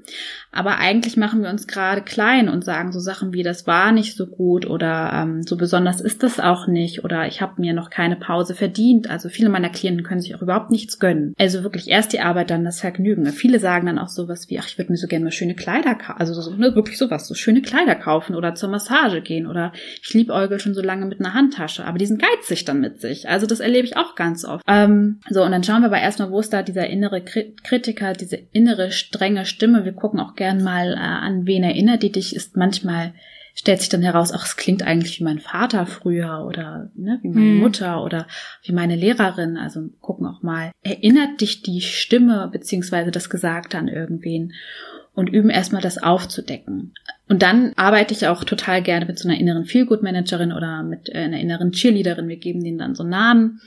Aber 0.52 0.78
eigentlich 0.78 1.18
machen 1.18 1.44
wir 1.44 1.50
uns 1.50 1.68
gerade 1.68 2.02
klein 2.02 2.48
und 2.48 2.64
sagen 2.64 2.92
so 2.92 3.00
Sachen 3.00 3.34
wie, 3.34 3.44
das 3.44 3.68
war 3.68 3.92
nicht 3.92 4.16
so 4.16 4.28
gut 4.28 4.66
oder 4.66 5.12
ähm, 5.14 5.44
so 5.44 5.58
besonders 5.58 6.02
ist 6.02 6.24
das 6.24 6.40
auch 6.40 6.68
nicht 6.68 7.04
oder 7.04 7.28
ich 7.28 7.42
habe 7.42 7.62
mir 7.62 7.74
noch 7.74 7.90
keine 7.90 8.16
Pause 8.16 8.56
verdient. 8.56 9.10
Also 9.10 9.30
viele 9.30 9.50
meiner 9.50 9.70
Klienten 9.70 10.04
können 10.04 10.22
sich 10.22 10.36
auch 10.36 10.42
überhaupt 10.42 10.72
nichts 10.72 11.00
gönnen. 11.00 11.34
Also 11.38 11.64
wirklich 11.64 11.90
erst 11.90 12.14
die 12.14 12.22
Arbeit, 12.22 12.50
dann 12.50 12.64
das 12.64 12.80
Vergnügen. 12.80 13.26
Viele 13.28 13.60
sagen 13.60 13.88
dann 13.88 14.00
auch 14.00 14.10
sowas 14.10 14.50
wie, 14.50 14.60
ach, 14.60 14.68
ich 14.68 14.78
würde 14.78 14.92
mir 14.92 14.98
so 14.98 15.08
gerne 15.08 15.26
mal 15.26 15.32
schöne 15.32 15.56
Kleider 15.56 15.96
kaufen. 15.96 16.20
Also 16.20 16.34
so, 16.34 16.56
ne, 16.56 16.76
wirklich 16.76 16.98
sowas, 16.98 17.28
so 17.28 17.34
schöne 17.34 17.62
Kleider 17.62 17.96
kaufen 17.96 18.36
oder 18.36 18.56
zur 18.56 18.70
Massage 18.70 19.22
gehen 19.22 19.48
oder 19.48 19.74
ich 20.02 20.14
liebäugel 20.14 20.60
schon 20.60 20.74
so 20.74 20.82
lange 20.82 21.06
mit 21.06 21.20
einer 21.20 21.34
Handtasche. 21.34 21.86
Aber 21.86 21.98
die 21.98 22.06
sind 22.06 22.22
geizig 22.22 22.66
dann 22.66 22.80
mit 22.80 23.02
sich. 23.02 23.28
Also 23.28 23.48
das 23.48 23.60
erlebe 23.60 23.81
ich 23.86 23.98
auch 23.98 24.16
ganz 24.16 24.46
oft. 24.46 24.64
Ähm, 24.68 25.20
so, 25.30 25.44
und 25.44 25.52
dann 25.52 25.64
schauen 25.64 25.82
wir 25.82 25.88
aber 25.88 26.00
erstmal, 26.00 26.32
wo 26.32 26.40
ist 26.40 26.54
da 26.54 26.64
dieser 26.64 26.88
innere 26.88 27.22
Kritiker, 27.22 28.14
diese 28.14 28.38
innere 28.52 28.92
strenge 28.92 29.46
Stimme. 29.46 29.86
Wir 29.86 29.94
gucken 29.94 30.20
auch 30.20 30.36
gern 30.36 30.64
mal 30.64 30.94
äh, 30.94 30.98
an, 30.98 31.46
wen 31.46 31.64
erinnert 31.64 32.04
die 32.04 32.12
dich, 32.12 32.36
ist 32.36 32.58
manchmal 32.58 33.14
stellt 33.54 33.80
sich 33.80 33.90
dann 33.90 34.02
heraus, 34.02 34.32
ach, 34.34 34.46
es 34.46 34.56
klingt 34.56 34.84
eigentlich 34.84 35.20
wie 35.20 35.24
mein 35.24 35.40
Vater 35.40 35.86
früher 35.86 36.46
oder 36.48 36.90
ne, 36.96 37.20
wie 37.22 37.30
meine 37.30 37.52
hm. 37.52 37.60
Mutter 37.60 38.04
oder 38.04 38.28
wie 38.64 38.72
meine 38.72 38.96
Lehrerin. 38.96 39.58
Also 39.58 39.90
gucken 40.00 40.26
auch 40.28 40.42
mal, 40.42 40.72
erinnert 40.84 41.42
dich 41.42 41.62
die 41.62 41.82
Stimme 41.82 42.50
beziehungsweise 42.52 43.12
das 43.12 43.30
Gesagte 43.30 43.78
an 43.78 43.88
irgendwen 43.88 44.54
und 45.14 45.28
üben 45.28 45.50
erstmal 45.50 45.82
das 45.82 46.02
aufzudecken. 46.02 46.94
Und 47.28 47.42
dann 47.42 47.74
arbeite 47.76 48.14
ich 48.14 48.28
auch 48.28 48.44
total 48.44 48.82
gerne 48.82 49.06
mit 49.06 49.20
so 49.20 49.28
einer 49.28 49.40
inneren 49.40 49.66
Feelgood-Managerin 49.66 50.54
oder 50.54 50.84
mit 50.84 51.10
äh, 51.10 51.20
einer 51.20 51.40
inneren 51.40 51.72
Cheerleaderin. 51.72 52.28
Wir 52.28 52.38
geben 52.38 52.64
denen 52.64 52.78
dann 52.78 52.96
so 52.96 53.04
Namen. 53.04 53.62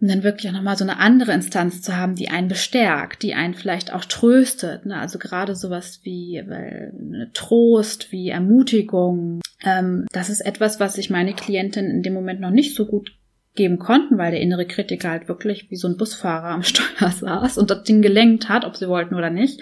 Und 0.00 0.08
dann 0.08 0.22
wirklich 0.22 0.48
auch 0.48 0.56
nochmal 0.56 0.78
so 0.78 0.84
eine 0.84 0.98
andere 0.98 1.32
Instanz 1.32 1.82
zu 1.82 1.94
haben, 1.94 2.14
die 2.14 2.30
einen 2.30 2.48
bestärkt, 2.48 3.22
die 3.22 3.34
einen 3.34 3.52
vielleicht 3.52 3.92
auch 3.92 4.04
tröstet. 4.04 4.86
Ne? 4.86 4.96
Also 4.96 5.18
gerade 5.18 5.54
sowas 5.54 6.00
wie 6.04 6.38
äh, 6.38 6.90
Trost, 7.34 8.10
wie 8.10 8.30
Ermutigung. 8.30 9.42
Ähm, 9.62 10.06
das 10.12 10.30
ist 10.30 10.40
etwas, 10.40 10.80
was 10.80 10.96
ich 10.96 11.10
meine 11.10 11.34
Klientin 11.34 11.90
in 11.90 12.02
dem 12.02 12.14
Moment 12.14 12.40
noch 12.40 12.50
nicht 12.50 12.74
so 12.74 12.86
gut 12.86 13.12
geben 13.54 13.78
konnten, 13.78 14.16
weil 14.16 14.30
der 14.30 14.40
innere 14.40 14.64
Kritiker 14.64 15.10
halt 15.10 15.28
wirklich 15.28 15.70
wie 15.70 15.76
so 15.76 15.88
ein 15.88 15.96
Busfahrer 15.96 16.48
am 16.48 16.62
Steuer 16.62 17.10
saß 17.10 17.58
und 17.58 17.70
das 17.70 17.82
Ding 17.82 18.00
gelenkt 18.00 18.48
hat, 18.48 18.64
ob 18.64 18.76
sie 18.76 18.88
wollten 18.88 19.14
oder 19.14 19.28
nicht. 19.28 19.60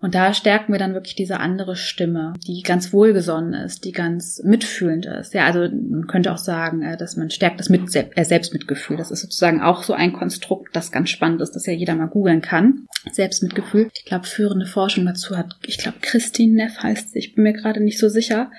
Und 0.00 0.14
da 0.14 0.34
stärken 0.34 0.72
wir 0.72 0.78
dann 0.78 0.94
wirklich 0.94 1.14
diese 1.14 1.40
andere 1.40 1.74
Stimme, 1.74 2.34
die 2.46 2.62
ganz 2.62 2.92
wohlgesonnen 2.92 3.54
ist, 3.54 3.84
die 3.84 3.92
ganz 3.92 4.42
mitfühlend 4.44 5.06
ist. 5.06 5.32
Ja, 5.32 5.46
also 5.46 5.60
man 5.60 6.06
könnte 6.06 6.32
auch 6.32 6.38
sagen, 6.38 6.82
äh, 6.82 6.96
dass 6.96 7.16
man 7.16 7.30
stärkt 7.30 7.60
das 7.60 7.68
mit 7.68 7.94
äh, 7.94 8.24
Selbstmitgefühl. 8.24 8.96
Das 8.96 9.10
ist 9.10 9.22
sozusagen 9.22 9.62
auch 9.62 9.82
so 9.82 9.94
ein 9.94 10.12
Konstrukt, 10.12 10.76
das 10.76 10.92
ganz 10.92 11.10
spannend 11.10 11.40
ist, 11.40 11.52
das 11.52 11.66
ja 11.66 11.72
jeder 11.72 11.94
mal 11.94 12.08
googeln 12.08 12.42
kann. 12.42 12.86
Selbstmitgefühl. 13.10 13.88
Ich 13.94 14.04
glaube, 14.04 14.26
führende 14.26 14.66
Forschung 14.66 15.06
dazu 15.06 15.36
hat, 15.36 15.56
ich 15.66 15.78
glaube, 15.78 15.98
Christine 16.02 16.54
Neff 16.54 16.82
heißt 16.82 17.12
sie, 17.12 17.18
ich 17.18 17.34
bin 17.34 17.44
mir 17.44 17.52
gerade 17.52 17.82
nicht 17.82 17.98
so 17.98 18.08
sicher, 18.08 18.50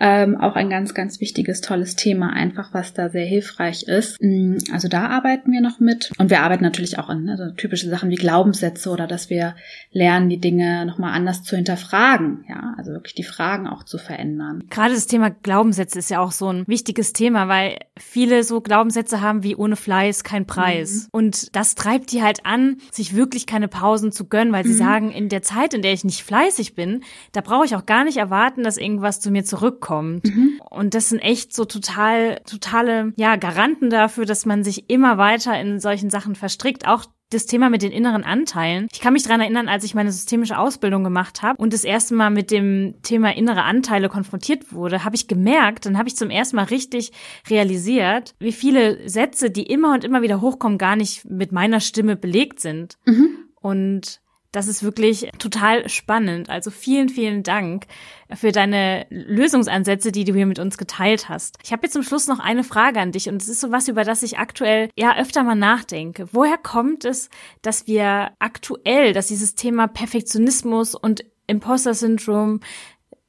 ähm, 0.00 0.40
auch 0.40 0.56
ein 0.56 0.70
ganz, 0.70 0.94
ganz 0.94 1.20
wichtiges, 1.20 1.60
tolles 1.60 1.94
Thema, 1.94 2.32
einfach 2.32 2.72
was 2.72 2.94
da 2.94 3.10
sehr 3.10 3.26
hilfreich 3.26 3.82
ist. 3.82 4.16
Mm, 4.20 4.56
also 4.72 4.88
da 4.88 5.08
arbeiten 5.08 5.52
wir 5.52 5.60
noch 5.60 5.78
mit. 5.78 6.10
Und 6.18 6.30
wir 6.30 6.40
arbeiten 6.40 6.64
natürlich 6.64 6.98
auch 6.98 7.10
an 7.10 7.28
also 7.28 7.50
typische 7.50 7.90
Sachen 7.90 8.08
wie 8.08 8.16
Glaubenssätze 8.16 8.88
oder 8.88 9.06
dass 9.06 9.28
wir 9.28 9.54
lernen, 9.92 10.30
die 10.30 10.40
Dinge 10.40 10.86
nochmal 10.86 11.12
anders 11.12 11.42
zu 11.42 11.54
hinterfragen. 11.54 12.46
Ja, 12.48 12.74
also 12.78 12.92
wirklich 12.92 13.14
die 13.14 13.24
Fragen 13.24 13.66
auch 13.66 13.84
zu 13.84 13.98
verändern. 13.98 14.64
Gerade 14.70 14.94
das 14.94 15.06
Thema 15.06 15.28
Glaubenssätze 15.30 15.98
ist 15.98 16.10
ja 16.10 16.20
auch 16.20 16.32
so 16.32 16.50
ein 16.50 16.64
wichtiges 16.66 17.12
Thema, 17.12 17.48
weil 17.48 17.76
viele 17.98 18.42
so 18.42 18.62
Glaubenssätze 18.62 19.20
haben 19.20 19.42
wie 19.42 19.54
ohne 19.54 19.76
Fleiß 19.76 20.24
kein 20.24 20.46
Preis. 20.46 21.04
Mhm. 21.04 21.08
Und 21.12 21.54
das 21.56 21.74
treibt 21.74 22.10
die 22.12 22.22
halt 22.22 22.46
an, 22.46 22.78
sich 22.90 23.14
wirklich 23.14 23.46
keine 23.46 23.68
Pausen 23.68 24.12
zu 24.12 24.26
gönnen, 24.26 24.54
weil 24.54 24.64
sie 24.64 24.72
mhm. 24.72 24.78
sagen, 24.78 25.10
in 25.10 25.28
der 25.28 25.42
Zeit, 25.42 25.74
in 25.74 25.82
der 25.82 25.92
ich 25.92 26.04
nicht 26.04 26.22
fleißig 26.22 26.74
bin, 26.74 27.02
da 27.32 27.42
brauche 27.42 27.66
ich 27.66 27.76
auch 27.76 27.84
gar 27.84 28.04
nicht 28.04 28.16
erwarten, 28.16 28.62
dass 28.62 28.78
irgendwas 28.78 29.20
zu 29.20 29.30
mir 29.30 29.44
zurückkommt 29.44 29.89
kommt. 29.90 30.24
Mhm. 30.24 30.60
Und 30.70 30.94
das 30.94 31.08
sind 31.08 31.18
echt 31.18 31.52
so 31.52 31.64
total, 31.64 32.40
totale, 32.46 33.12
ja, 33.16 33.34
Garanten 33.34 33.90
dafür, 33.90 34.24
dass 34.24 34.46
man 34.46 34.62
sich 34.62 34.88
immer 34.88 35.18
weiter 35.18 35.60
in 35.60 35.80
solchen 35.80 36.10
Sachen 36.10 36.36
verstrickt. 36.36 36.86
Auch 36.86 37.06
das 37.30 37.46
Thema 37.46 37.70
mit 37.70 37.82
den 37.82 37.90
inneren 37.90 38.22
Anteilen. 38.22 38.86
Ich 38.92 39.00
kann 39.00 39.12
mich 39.12 39.24
daran 39.24 39.40
erinnern, 39.40 39.68
als 39.68 39.82
ich 39.82 39.94
meine 39.96 40.12
systemische 40.12 40.58
Ausbildung 40.58 41.02
gemacht 41.02 41.42
habe 41.42 41.60
und 41.60 41.72
das 41.72 41.82
erste 41.82 42.14
Mal 42.14 42.30
mit 42.30 42.52
dem 42.52 42.94
Thema 43.02 43.34
innere 43.34 43.64
Anteile 43.64 44.08
konfrontiert 44.08 44.72
wurde, 44.72 45.04
habe 45.04 45.16
ich 45.16 45.26
gemerkt, 45.26 45.86
dann 45.86 45.98
habe 45.98 46.08
ich 46.08 46.16
zum 46.16 46.30
ersten 46.30 46.56
Mal 46.56 46.66
richtig 46.66 47.10
realisiert, 47.48 48.34
wie 48.38 48.52
viele 48.52 49.08
Sätze, 49.08 49.50
die 49.50 49.64
immer 49.64 49.94
und 49.94 50.04
immer 50.04 50.22
wieder 50.22 50.40
hochkommen, 50.40 50.78
gar 50.78 50.94
nicht 50.94 51.24
mit 51.24 51.50
meiner 51.50 51.80
Stimme 51.80 52.14
belegt 52.14 52.60
sind. 52.60 52.96
Mhm. 53.06 53.28
Und 53.60 54.20
das 54.52 54.66
ist 54.66 54.82
wirklich 54.82 55.30
total 55.38 55.88
spannend. 55.88 56.50
Also 56.50 56.70
vielen, 56.70 57.08
vielen 57.08 57.42
Dank 57.42 57.86
für 58.34 58.52
deine 58.52 59.06
Lösungsansätze, 59.10 60.12
die 60.12 60.24
du 60.24 60.34
hier 60.34 60.46
mit 60.46 60.58
uns 60.58 60.76
geteilt 60.78 61.28
hast. 61.28 61.58
Ich 61.62 61.72
habe 61.72 61.82
jetzt 61.84 61.92
zum 61.92 62.02
Schluss 62.02 62.26
noch 62.26 62.40
eine 62.40 62.64
Frage 62.64 63.00
an 63.00 63.12
dich 63.12 63.28
und 63.28 63.40
es 63.40 63.48
ist 63.48 63.60
so 63.60 63.70
was, 63.70 63.88
über 63.88 64.04
das 64.04 64.22
ich 64.22 64.38
aktuell 64.38 64.88
ja 64.96 65.16
öfter 65.16 65.44
mal 65.44 65.54
nachdenke. 65.54 66.28
Woher 66.32 66.58
kommt 66.58 67.04
es, 67.04 67.30
dass 67.62 67.86
wir 67.86 68.32
aktuell, 68.38 69.12
dass 69.12 69.28
dieses 69.28 69.54
Thema 69.54 69.86
Perfektionismus 69.86 70.94
und 70.94 71.24
Imposter-Syndrom 71.50 72.60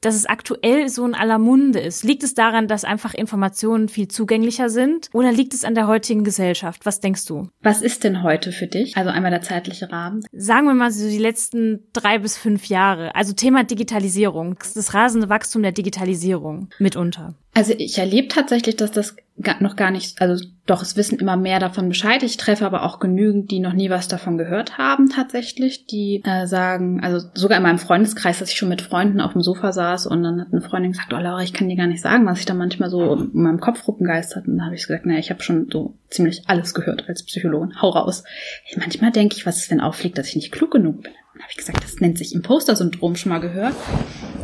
dass 0.01 0.15
es 0.15 0.25
aktuell 0.25 0.89
so 0.89 1.05
in 1.05 1.13
aller 1.13 1.39
Munde 1.39 1.79
ist? 1.79 2.03
Liegt 2.03 2.23
es 2.23 2.33
daran, 2.33 2.67
dass 2.67 2.83
einfach 2.83 3.13
Informationen 3.13 3.87
viel 3.87 4.07
zugänglicher 4.07 4.69
sind 4.69 5.09
oder 5.13 5.31
liegt 5.31 5.53
es 5.53 5.63
an 5.63 5.75
der 5.75 5.87
heutigen 5.87 6.23
Gesellschaft? 6.23 6.85
Was 6.85 6.99
denkst 6.99 7.25
du? 7.25 7.47
Was 7.61 7.81
ist 7.81 8.03
denn 8.03 8.23
heute 8.23 8.51
für 8.51 8.67
dich? 8.67 8.97
Also 8.97 9.11
einmal 9.11 9.31
der 9.31 9.41
zeitliche 9.41 9.91
Rahmen. 9.91 10.25
Sagen 10.33 10.67
wir 10.67 10.73
mal 10.73 10.91
so 10.91 11.07
die 11.07 11.17
letzten 11.17 11.87
drei 11.93 12.19
bis 12.19 12.37
fünf 12.37 12.65
Jahre. 12.65 13.15
Also 13.15 13.33
Thema 13.33 13.63
Digitalisierung, 13.63 14.57
das 14.73 14.93
rasende 14.93 15.29
Wachstum 15.29 15.61
der 15.61 15.71
Digitalisierung 15.71 16.69
mitunter. 16.79 17.35
Also 17.53 17.73
ich 17.77 17.97
erlebe 17.97 18.29
tatsächlich, 18.29 18.77
dass 18.77 18.91
das 18.91 19.15
noch 19.59 19.75
gar 19.75 19.91
nicht, 19.91 20.21
also 20.21 20.43
doch, 20.65 20.81
es 20.81 20.95
wissen 20.95 21.19
immer 21.19 21.35
mehr 21.35 21.59
davon 21.59 21.89
Bescheid. 21.89 22.23
Ich 22.23 22.37
treffe 22.37 22.65
aber 22.65 22.83
auch 22.83 22.99
genügend, 22.99 23.51
die 23.51 23.59
noch 23.59 23.73
nie 23.73 23.89
was 23.89 24.07
davon 24.07 24.37
gehört 24.37 24.77
haben 24.77 25.09
tatsächlich, 25.09 25.85
die 25.85 26.21
äh, 26.23 26.45
sagen, 26.45 27.01
also 27.03 27.27
sogar 27.33 27.57
in 27.57 27.63
meinem 27.63 27.79
Freundeskreis, 27.79 28.39
dass 28.39 28.51
ich 28.51 28.57
schon 28.57 28.69
mit 28.69 28.81
Freunden 28.81 29.19
auf 29.19 29.33
dem 29.33 29.41
Sofa 29.41 29.71
saß 29.71 30.07
und 30.07 30.23
dann 30.23 30.39
hat 30.39 30.47
eine 30.51 30.61
Freundin 30.61 30.91
gesagt, 30.91 31.13
oh 31.13 31.17
Laura, 31.17 31.41
ich 31.41 31.53
kann 31.53 31.67
dir 31.67 31.75
gar 31.75 31.87
nicht 31.87 32.01
sagen, 32.01 32.25
was 32.25 32.37
sich 32.37 32.45
da 32.45 32.53
manchmal 32.53 32.89
so 32.89 33.15
in 33.15 33.29
meinem 33.33 33.59
Kopf 33.59 33.85
rumgeistert. 33.87 34.47
Und 34.47 34.57
dann 34.57 34.65
habe 34.65 34.75
ich 34.75 34.87
gesagt, 34.87 35.05
naja, 35.05 35.19
ich 35.19 35.29
habe 35.29 35.43
schon 35.43 35.67
so 35.71 35.95
ziemlich 36.09 36.43
alles 36.47 36.73
gehört 36.73 37.09
als 37.09 37.23
Psychologin. 37.23 37.81
Hau 37.81 37.89
raus. 37.89 38.23
Hey, 38.63 38.79
manchmal 38.79 39.11
denke 39.11 39.35
ich, 39.35 39.45
was 39.45 39.57
ist, 39.57 39.71
wenn 39.71 39.81
auffliegt, 39.81 40.17
dass 40.17 40.27
ich 40.27 40.35
nicht 40.35 40.51
klug 40.51 40.71
genug 40.71 41.01
bin. 41.01 41.11
Dann 41.41 41.45
habe 41.45 41.53
ich 41.53 41.57
gesagt, 41.57 41.83
das 41.83 41.99
nennt 41.99 42.19
sich 42.19 42.35
Imposter-Syndrom 42.35 43.15
schon 43.15 43.31
mal 43.31 43.39
gehört. 43.39 43.73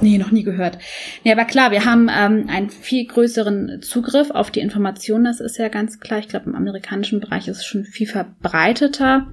Nee, 0.02 0.18
noch 0.18 0.32
nie 0.32 0.42
gehört. 0.42 0.80
Nee, 1.24 1.32
aber 1.32 1.46
klar, 1.46 1.70
wir 1.70 1.86
haben 1.86 2.10
ähm, 2.10 2.50
einen 2.50 2.72
viel 2.72 3.06
größeren 3.06 3.84
Zugriff 3.84 4.32
auf 4.32 4.50
die 4.50 4.62
Informationen, 4.62 5.26
das 5.26 5.40
ist 5.40 5.60
ja 5.60 5.68
ganz 5.68 6.00
klar. 6.00 6.18
Ich 6.18 6.28
glaube, 6.28 6.48
im 6.48 6.56
amerikanischen 6.56 7.20
Bereich 7.20 7.48
ist 7.48 7.58
es 7.58 7.66
schon 7.66 7.86
viel 7.86 8.08
verbreiteter. 8.08 9.28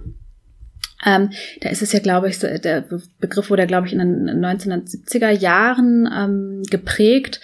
Ähm, 1.06 1.30
da 1.62 1.70
ist 1.70 1.80
es 1.80 1.92
ja, 1.92 2.00
glaube 2.00 2.28
ich, 2.28 2.38
so, 2.38 2.46
der 2.48 2.84
Begriff 3.18 3.48
wurde, 3.48 3.66
glaube 3.66 3.86
ich, 3.86 3.94
in 3.94 3.98
den 3.98 4.44
1970er 4.44 5.30
Jahren 5.30 6.06
ähm, 6.14 6.62
geprägt 6.68 7.40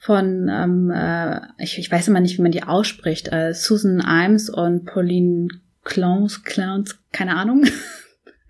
von, 0.00 0.48
ähm, 0.52 0.90
äh, 0.90 1.40
ich, 1.58 1.78
ich 1.78 1.88
weiß 1.88 2.08
immer 2.08 2.18
nicht, 2.18 2.36
wie 2.36 2.42
man 2.42 2.50
die 2.50 2.64
ausspricht, 2.64 3.32
äh, 3.32 3.54
Susan 3.54 4.00
Imes 4.00 4.50
und 4.50 4.86
Pauline 4.86 5.46
Clowns, 5.84 6.42
Clowns, 6.42 6.98
keine 7.12 7.36
Ahnung. 7.36 7.64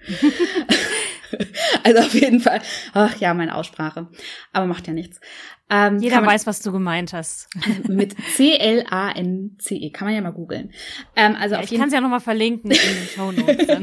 also 1.85 2.01
auf 2.01 2.14
jeden 2.14 2.41
Fall, 2.41 2.61
ach 2.95 3.16
ja, 3.16 3.35
meine 3.35 3.55
Aussprache. 3.55 4.09
Aber 4.53 4.66
macht 4.66 4.87
ja 4.87 4.93
nichts. 4.93 5.20
Ähm, 5.72 6.00
Jeder 6.00 6.16
man, 6.16 6.26
weiß, 6.26 6.46
was 6.46 6.60
du 6.60 6.70
gemeint 6.70 7.14
hast. 7.14 7.48
mit 7.88 8.14
C-L-A-N-C-E. 8.36 9.90
Kann 9.90 10.06
man 10.06 10.14
ja 10.14 10.20
mal 10.20 10.32
googeln. 10.32 10.70
Ähm, 11.16 11.34
also 11.40 11.54
ja, 11.54 11.62
ich 11.62 11.72
kann 11.74 11.88
es 11.88 11.94
ja 11.94 12.02
nochmal 12.02 12.20
verlinken 12.20 12.70
in 12.70 12.76
den 12.76 13.08
Show 13.08 13.32
Notes. 13.32 13.66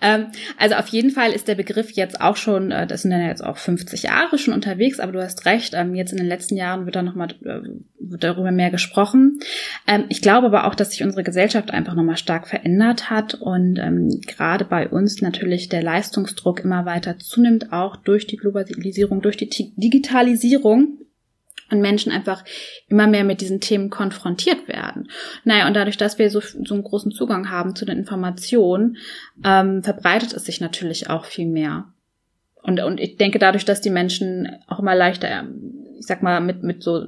ähm, 0.00 0.26
also 0.56 0.76
auf 0.76 0.88
jeden 0.88 1.10
Fall 1.10 1.32
ist 1.32 1.48
der 1.48 1.54
Begriff 1.54 1.90
jetzt 1.92 2.18
auch 2.22 2.36
schon, 2.36 2.70
äh, 2.70 2.86
das 2.86 3.02
sind 3.02 3.12
ja 3.12 3.26
jetzt 3.26 3.44
auch 3.44 3.58
50 3.58 4.04
Jahre 4.04 4.38
schon 4.38 4.54
unterwegs, 4.54 5.00
aber 5.00 5.12
du 5.12 5.22
hast 5.22 5.44
recht, 5.44 5.74
ähm, 5.74 5.94
jetzt 5.94 6.12
in 6.12 6.18
den 6.18 6.28
letzten 6.28 6.56
Jahren 6.56 6.86
wird 6.86 6.96
da 6.96 7.02
nochmal 7.02 7.28
äh, 7.44 7.60
wird 7.98 8.24
darüber 8.24 8.52
mehr 8.52 8.70
gesprochen. 8.70 9.40
Ähm, 9.86 10.04
ich 10.08 10.22
glaube 10.22 10.46
aber 10.46 10.66
auch, 10.66 10.74
dass 10.74 10.92
sich 10.92 11.02
unsere 11.02 11.24
Gesellschaft 11.24 11.72
einfach 11.72 11.94
nochmal 11.94 12.16
stark 12.16 12.48
verändert 12.48 13.10
hat 13.10 13.34
und 13.34 13.78
ähm, 13.78 14.20
gerade 14.26 14.64
bei 14.64 14.88
uns 14.88 15.20
natürlich 15.20 15.68
der 15.68 15.82
Leistungsdruck 15.82 16.60
immer 16.60 16.86
weiter 16.86 17.18
zunimmt, 17.18 17.72
auch 17.72 17.96
durch 17.96 18.26
die 18.26 18.36
Globalisierung, 18.38 19.20
durch 19.20 19.36
die 19.36 19.74
Digitalisierung 19.76 20.05
Digitalisierung 20.06 20.98
und 21.70 21.80
Menschen 21.80 22.12
einfach 22.12 22.44
immer 22.88 23.08
mehr 23.08 23.24
mit 23.24 23.40
diesen 23.40 23.60
Themen 23.60 23.90
konfrontiert 23.90 24.68
werden. 24.68 25.08
Naja, 25.44 25.66
und 25.66 25.74
dadurch, 25.74 25.96
dass 25.96 26.18
wir 26.18 26.30
so, 26.30 26.40
so 26.40 26.74
einen 26.74 26.84
großen 26.84 27.10
Zugang 27.10 27.50
haben 27.50 27.74
zu 27.74 27.84
den 27.84 27.98
Informationen, 27.98 28.98
ähm, 29.44 29.82
verbreitet 29.82 30.32
es 30.32 30.44
sich 30.44 30.60
natürlich 30.60 31.10
auch 31.10 31.24
viel 31.24 31.46
mehr. 31.46 31.92
Und, 32.62 32.80
und 32.80 33.00
ich 33.00 33.16
denke, 33.16 33.38
dadurch, 33.38 33.64
dass 33.64 33.80
die 33.80 33.90
Menschen 33.90 34.48
auch 34.68 34.78
immer 34.78 34.94
leichter, 34.94 35.44
ich 35.98 36.06
sag 36.06 36.22
mal, 36.22 36.40
mit, 36.40 36.62
mit 36.62 36.82
so 36.82 37.04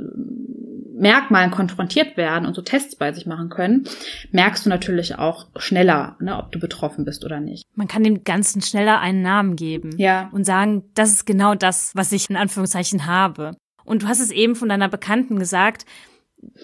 Merkmalen 0.98 1.50
konfrontiert 1.50 2.16
werden 2.16 2.46
und 2.46 2.54
so 2.54 2.62
Tests 2.62 2.96
bei 2.96 3.12
sich 3.12 3.26
machen 3.26 3.48
können, 3.48 3.84
merkst 4.32 4.66
du 4.66 4.70
natürlich 4.70 5.18
auch 5.18 5.46
schneller, 5.56 6.16
ne, 6.20 6.36
ob 6.36 6.52
du 6.52 6.58
betroffen 6.58 7.04
bist 7.04 7.24
oder 7.24 7.40
nicht. 7.40 7.64
Man 7.74 7.88
kann 7.88 8.04
dem 8.04 8.24
Ganzen 8.24 8.62
schneller 8.62 9.00
einen 9.00 9.22
Namen 9.22 9.56
geben 9.56 9.96
ja. 9.96 10.28
und 10.32 10.44
sagen, 10.44 10.84
das 10.94 11.10
ist 11.10 11.26
genau 11.26 11.54
das, 11.54 11.92
was 11.94 12.12
ich 12.12 12.28
in 12.28 12.36
Anführungszeichen 12.36 13.06
habe. 13.06 13.56
Und 13.84 14.02
du 14.02 14.08
hast 14.08 14.20
es 14.20 14.30
eben 14.30 14.54
von 14.54 14.68
deiner 14.68 14.88
Bekannten 14.88 15.38
gesagt. 15.38 15.86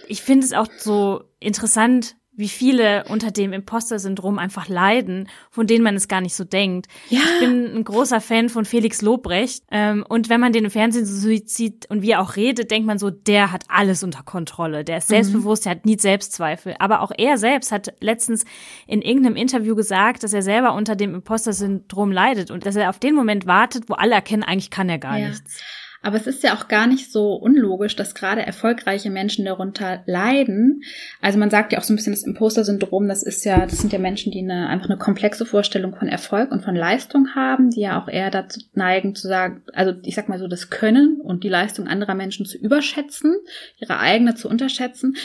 Ich 0.09 0.23
finde 0.23 0.45
es 0.45 0.53
auch 0.53 0.69
so 0.77 1.25
interessant, 1.41 2.17
wie 2.37 2.49
viele 2.49 3.05
unter 3.09 3.31
dem 3.31 3.53
Imposter-Syndrom 3.53 4.39
einfach 4.39 4.69
leiden, 4.69 5.29
von 5.51 5.67
denen 5.67 5.85
man 5.85 5.95
es 5.95 6.09
gar 6.09 6.21
nicht 6.21 6.35
so 6.35 6.45
denkt. 6.45 6.87
Ja. 7.09 7.21
Ich 7.21 7.41
bin 7.41 7.77
ein 7.77 7.85
großer 7.85 8.21
Fan 8.21 8.49
von 8.49 8.65
Felix 8.65 9.03
Lobrecht. 9.03 9.63
Ähm, 9.71 10.05
und 10.09 10.29
wenn 10.29 10.41
man 10.41 10.53
den 10.53 10.65
im 10.65 10.71
Fernsehen 10.71 11.07
so 11.07 11.29
sieht 11.45 11.87
und 11.91 12.03
wie 12.03 12.11
er 12.11 12.21
auch 12.21 12.37
redet, 12.37 12.71
denkt 12.71 12.87
man 12.87 12.99
so, 12.99 13.11
der 13.11 13.53
hat 13.53 13.65
alles 13.69 14.03
unter 14.03 14.23
Kontrolle. 14.23 14.85
Der 14.85 14.99
ist 14.99 15.09
mhm. 15.09 15.15
selbstbewusst, 15.15 15.63
mhm. 15.63 15.65
der 15.65 15.71
hat 15.77 15.87
nie 15.87 15.99
Selbstzweifel. 15.99 16.75
Aber 16.79 17.03
auch 17.03 17.13
er 17.17 17.39
selbst 17.39 17.71
hat 17.71 17.93
letztens 18.01 18.45
in 18.87 19.01
irgendeinem 19.01 19.37
Interview 19.37 19.77
gesagt, 19.77 20.25
dass 20.25 20.33
er 20.33 20.43
selber 20.43 20.75
unter 20.75 20.97
dem 20.97 21.15
Imposter-Syndrom 21.15 22.11
leidet 22.11 22.51
und 22.51 22.67
dass 22.67 22.75
er 22.75 22.91
auf 22.91 22.99
den 22.99 23.15
Moment 23.15 23.47
wartet, 23.47 23.89
wo 23.89 23.95
alle 23.95 24.15
erkennen, 24.15 24.43
eigentlich 24.43 24.71
kann 24.71 24.89
er 24.89 24.99
gar 24.99 25.19
ja. 25.19 25.29
nichts. 25.29 25.63
Aber 26.05 26.19
es 26.19 26.27
ist 26.27 26.43
ja 26.43 26.55
auch 26.55 26.69
gar 26.69 26.87
nicht 26.87 27.11
so 27.11 27.33
unlogisch, 27.33 27.97
dass 27.97 28.15
gerade 28.15 28.45
erfolgreiche 28.45 29.09
Menschen 29.09 29.47
darunter 29.47 30.03
leiden. 30.05 30.83
Also 31.23 31.39
man 31.39 31.49
sagt 31.49 31.73
ja 31.73 31.79
auch 31.79 31.83
so 31.83 31.95
ein 31.95 31.97
bisschen 31.97 32.13
das 32.13 32.25
Imposter-Syndrom, 32.25 33.09
das 33.09 33.23
ist 33.23 33.47
ja, 33.47 33.65
das 33.65 33.79
sind 33.79 33.91
ja 33.91 33.99
Menschen, 33.99 34.31
die 34.31 34.41
eine, 34.41 34.69
einfach 34.69 34.91
eine 34.91 34.99
komplexe 34.99 35.47
Vorstellung 35.47 35.97
von 35.97 36.07
Erfolg 36.07 36.53
und 36.53 36.63
von 36.63 36.77
Leistung 36.77 37.35
haben, 37.35 37.71
die 37.71 37.81
ja 37.81 37.99
auch 37.99 38.09
eher 38.09 38.31
dazu 38.31 38.61
neigen 38.75 39.15
zu 39.15 39.29
sagen, 39.29 39.63
also 39.73 39.95
ich 40.03 40.15
sag 40.15 40.29
mal 40.29 40.39
so, 40.39 40.47
das 40.47 40.69
Können 40.69 41.23
und 41.23 41.43
die 41.43 41.49
Leistung 41.49 41.87
anderer 41.87 42.15
Menschen 42.15 42.45
zu 42.45 42.59
überschätzen, 42.59 43.37
ihre 43.79 43.99
eigene 43.99 44.35
zu 44.35 44.51
unterschätzen. 44.51 45.17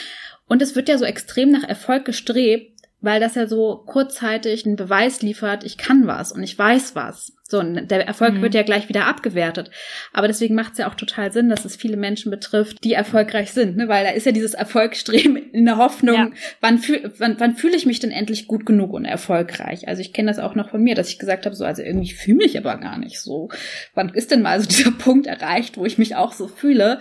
Und 0.48 0.62
es 0.62 0.78
wird 0.78 0.88
ja 0.88 0.98
so 0.98 1.04
extrem 1.04 1.52
nach 1.52 1.64
Erfolg 1.64 2.06
gestrebt, 2.06 2.79
weil 3.02 3.20
das 3.20 3.36
ja 3.36 3.48
so 3.48 3.84
kurzzeitig 3.86 4.66
einen 4.66 4.76
Beweis 4.76 5.22
liefert, 5.22 5.64
ich 5.64 5.78
kann 5.78 6.08
was 6.08 6.32
und 6.32 6.44
ich 6.44 6.58
weiß 6.58 6.96
was. 6.96 7.34
So, 7.50 7.64
der 7.64 8.06
Erfolg 8.06 8.36
mhm. 8.36 8.42
wird 8.44 8.54
ja 8.54 8.62
gleich 8.62 8.90
wieder 8.90 9.08
abgewertet. 9.08 9.72
Aber 10.14 10.28
deswegen 10.28 10.54
macht 10.54 10.74
es 10.74 10.78
ja 10.78 10.88
auch 10.88 10.94
total 10.94 11.32
Sinn, 11.32 11.50
dass 11.50 11.66
es 11.66 11.76
viele 11.76 11.98
Menschen 11.98 12.30
betrifft, 12.30 12.84
die 12.84 12.94
erfolgreich 12.94 13.54
sind, 13.54 13.76
ne? 13.76 13.88
weil 13.88 14.04
da 14.04 14.12
ist 14.12 14.28
ja 14.28 14.32
dieses 14.32 14.54
Erfolgsstreben 14.54 15.36
in 15.52 15.66
der 15.66 15.78
Hoffnung, 15.78 16.16
ja. 16.16 16.30
wann, 16.62 16.78
fühl, 16.78 17.12
wann, 17.18 17.40
wann 17.40 17.56
fühle 17.56 17.76
ich 17.76 17.88
mich 17.88 18.00
denn 18.00 18.12
endlich 18.12 18.46
gut 18.46 18.68
genug 18.68 18.94
und 18.94 19.06
erfolgreich? 19.06 19.88
Also 19.88 20.02
ich 20.02 20.14
kenne 20.14 20.30
das 20.30 20.38
auch 20.38 20.54
noch 20.54 20.70
von 20.70 20.84
mir, 20.84 20.94
dass 20.94 21.10
ich 21.10 21.18
gesagt 21.18 21.48
habe, 21.48 21.56
so, 21.56 21.66
also 21.66 21.82
irgendwie 21.82 22.14
fühle 22.14 22.38
mich 22.38 22.56
aber 22.56 22.78
gar 22.78 23.00
nicht 23.00 23.20
so. 23.20 23.50
Wann 23.96 24.10
ist 24.10 24.30
denn 24.30 24.44
mal 24.44 24.62
so 24.62 24.68
dieser 24.70 24.92
Punkt 24.92 25.26
erreicht, 25.26 25.78
wo 25.78 25.86
ich 25.86 25.98
mich 25.98 26.16
auch 26.16 26.34
so 26.34 26.48
fühle? 26.48 27.00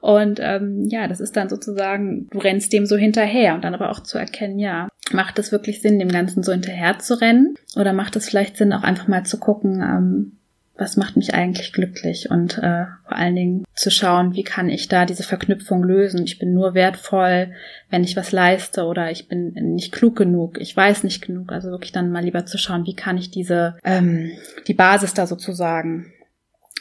Und 0.00 0.38
ähm, 0.40 0.88
ja, 0.90 1.08
das 1.08 1.20
ist 1.20 1.36
dann 1.36 1.48
sozusagen, 1.48 2.28
du 2.30 2.38
rennst 2.38 2.72
dem 2.72 2.86
so 2.86 2.96
hinterher 2.96 3.54
und 3.54 3.62
dann 3.62 3.74
aber 3.74 3.90
auch 3.90 4.00
zu 4.00 4.18
erkennen, 4.18 4.58
ja, 4.58 4.88
macht 5.14 5.38
es 5.38 5.52
wirklich 5.52 5.82
Sinn, 5.82 5.98
dem 5.98 6.10
Ganzen 6.10 6.42
so 6.42 6.52
hinterher 6.52 6.98
zu 6.98 7.20
rennen? 7.20 7.54
Oder 7.76 7.92
macht 7.92 8.16
es 8.16 8.28
vielleicht 8.28 8.56
Sinn, 8.56 8.72
auch 8.72 8.82
einfach 8.82 9.08
mal 9.08 9.24
zu 9.24 9.38
gucken, 9.38 9.80
ähm, 9.80 10.32
was 10.76 10.96
macht 10.96 11.16
mich 11.16 11.34
eigentlich 11.34 11.72
glücklich 11.72 12.30
und 12.30 12.58
äh, 12.58 12.86
vor 13.06 13.16
allen 13.16 13.36
Dingen 13.36 13.64
zu 13.74 13.90
schauen, 13.90 14.34
wie 14.34 14.42
kann 14.42 14.68
ich 14.68 14.88
da 14.88 15.04
diese 15.04 15.22
Verknüpfung 15.22 15.84
lösen. 15.84 16.24
Ich 16.24 16.38
bin 16.38 16.54
nur 16.54 16.74
wertvoll, 16.74 17.52
wenn 17.90 18.04
ich 18.04 18.16
was 18.16 18.32
leiste 18.32 18.84
oder 18.84 19.10
ich 19.10 19.28
bin 19.28 19.52
nicht 19.52 19.92
klug 19.92 20.16
genug, 20.16 20.58
ich 20.58 20.74
weiß 20.74 21.04
nicht 21.04 21.24
genug. 21.24 21.52
Also 21.52 21.70
wirklich 21.70 21.92
dann 21.92 22.10
mal 22.10 22.24
lieber 22.24 22.46
zu 22.46 22.58
schauen, 22.58 22.86
wie 22.86 22.96
kann 22.96 23.18
ich 23.18 23.30
diese 23.30 23.76
ähm, 23.84 24.32
die 24.66 24.74
Basis 24.74 25.12
da 25.12 25.26
sozusagen 25.26 26.12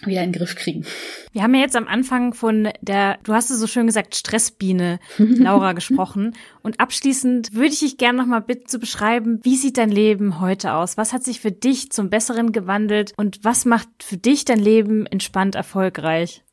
wieder 0.05 0.23
in 0.23 0.31
den 0.31 0.39
Griff 0.39 0.55
kriegen. 0.55 0.85
Wir 1.31 1.43
haben 1.43 1.53
ja 1.53 1.61
jetzt 1.61 1.75
am 1.75 1.87
Anfang 1.87 2.33
von 2.33 2.69
der, 2.81 3.17
du 3.23 3.33
hast 3.33 3.51
es 3.51 3.59
so 3.59 3.67
schön 3.67 3.87
gesagt, 3.87 4.15
Stressbiene, 4.15 4.99
Laura, 5.17 5.73
gesprochen. 5.73 6.35
Und 6.61 6.79
abschließend 6.79 7.53
würde 7.53 7.73
ich 7.73 7.79
dich 7.79 7.97
gerne 7.97 8.19
nochmal 8.19 8.41
bitten 8.41 8.67
zu 8.67 8.79
beschreiben, 8.79 9.39
wie 9.43 9.55
sieht 9.55 9.77
dein 9.77 9.91
Leben 9.91 10.39
heute 10.39 10.73
aus? 10.73 10.97
Was 10.97 11.13
hat 11.13 11.23
sich 11.23 11.39
für 11.39 11.51
dich 11.51 11.91
zum 11.91 12.09
Besseren 12.09 12.51
gewandelt? 12.51 13.13
Und 13.17 13.43
was 13.43 13.65
macht 13.65 13.89
für 13.99 14.17
dich 14.17 14.45
dein 14.45 14.59
Leben 14.59 15.05
entspannt 15.05 15.55
erfolgreich? 15.55 16.43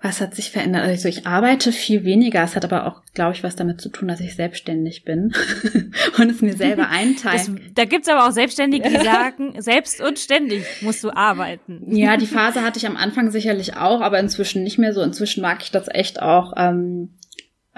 Was 0.00 0.20
hat 0.20 0.36
sich 0.36 0.52
verändert? 0.52 0.84
Also 0.84 1.08
ich 1.08 1.26
arbeite 1.26 1.72
viel 1.72 2.04
weniger. 2.04 2.44
Es 2.44 2.54
hat 2.54 2.64
aber 2.64 2.86
auch, 2.86 3.02
glaube 3.14 3.32
ich, 3.32 3.42
was 3.42 3.56
damit 3.56 3.80
zu 3.80 3.88
tun, 3.88 4.06
dass 4.06 4.20
ich 4.20 4.36
selbstständig 4.36 5.04
bin 5.04 5.34
und 6.18 6.30
es 6.30 6.40
mir 6.40 6.56
selber 6.56 6.88
einteilen. 6.90 7.72
da 7.74 7.84
gibt's 7.84 8.08
aber 8.08 8.26
auch 8.26 8.30
Selbstständige, 8.30 8.88
die 8.88 8.96
sagen, 9.04 9.60
selbst 9.60 10.00
und 10.00 10.20
ständig 10.20 10.64
musst 10.82 11.02
du 11.02 11.10
arbeiten. 11.10 11.96
Ja, 11.96 12.16
die 12.16 12.26
Phase 12.26 12.62
hatte 12.62 12.78
ich 12.78 12.86
am 12.86 12.96
Anfang 12.96 13.32
sicherlich 13.32 13.76
auch, 13.76 14.00
aber 14.00 14.20
inzwischen 14.20 14.62
nicht 14.62 14.78
mehr 14.78 14.94
so. 14.94 15.02
Inzwischen 15.02 15.42
mag 15.42 15.62
ich 15.62 15.72
das 15.72 15.88
echt 15.88 16.22
auch. 16.22 16.52
Ähm, 16.56 17.10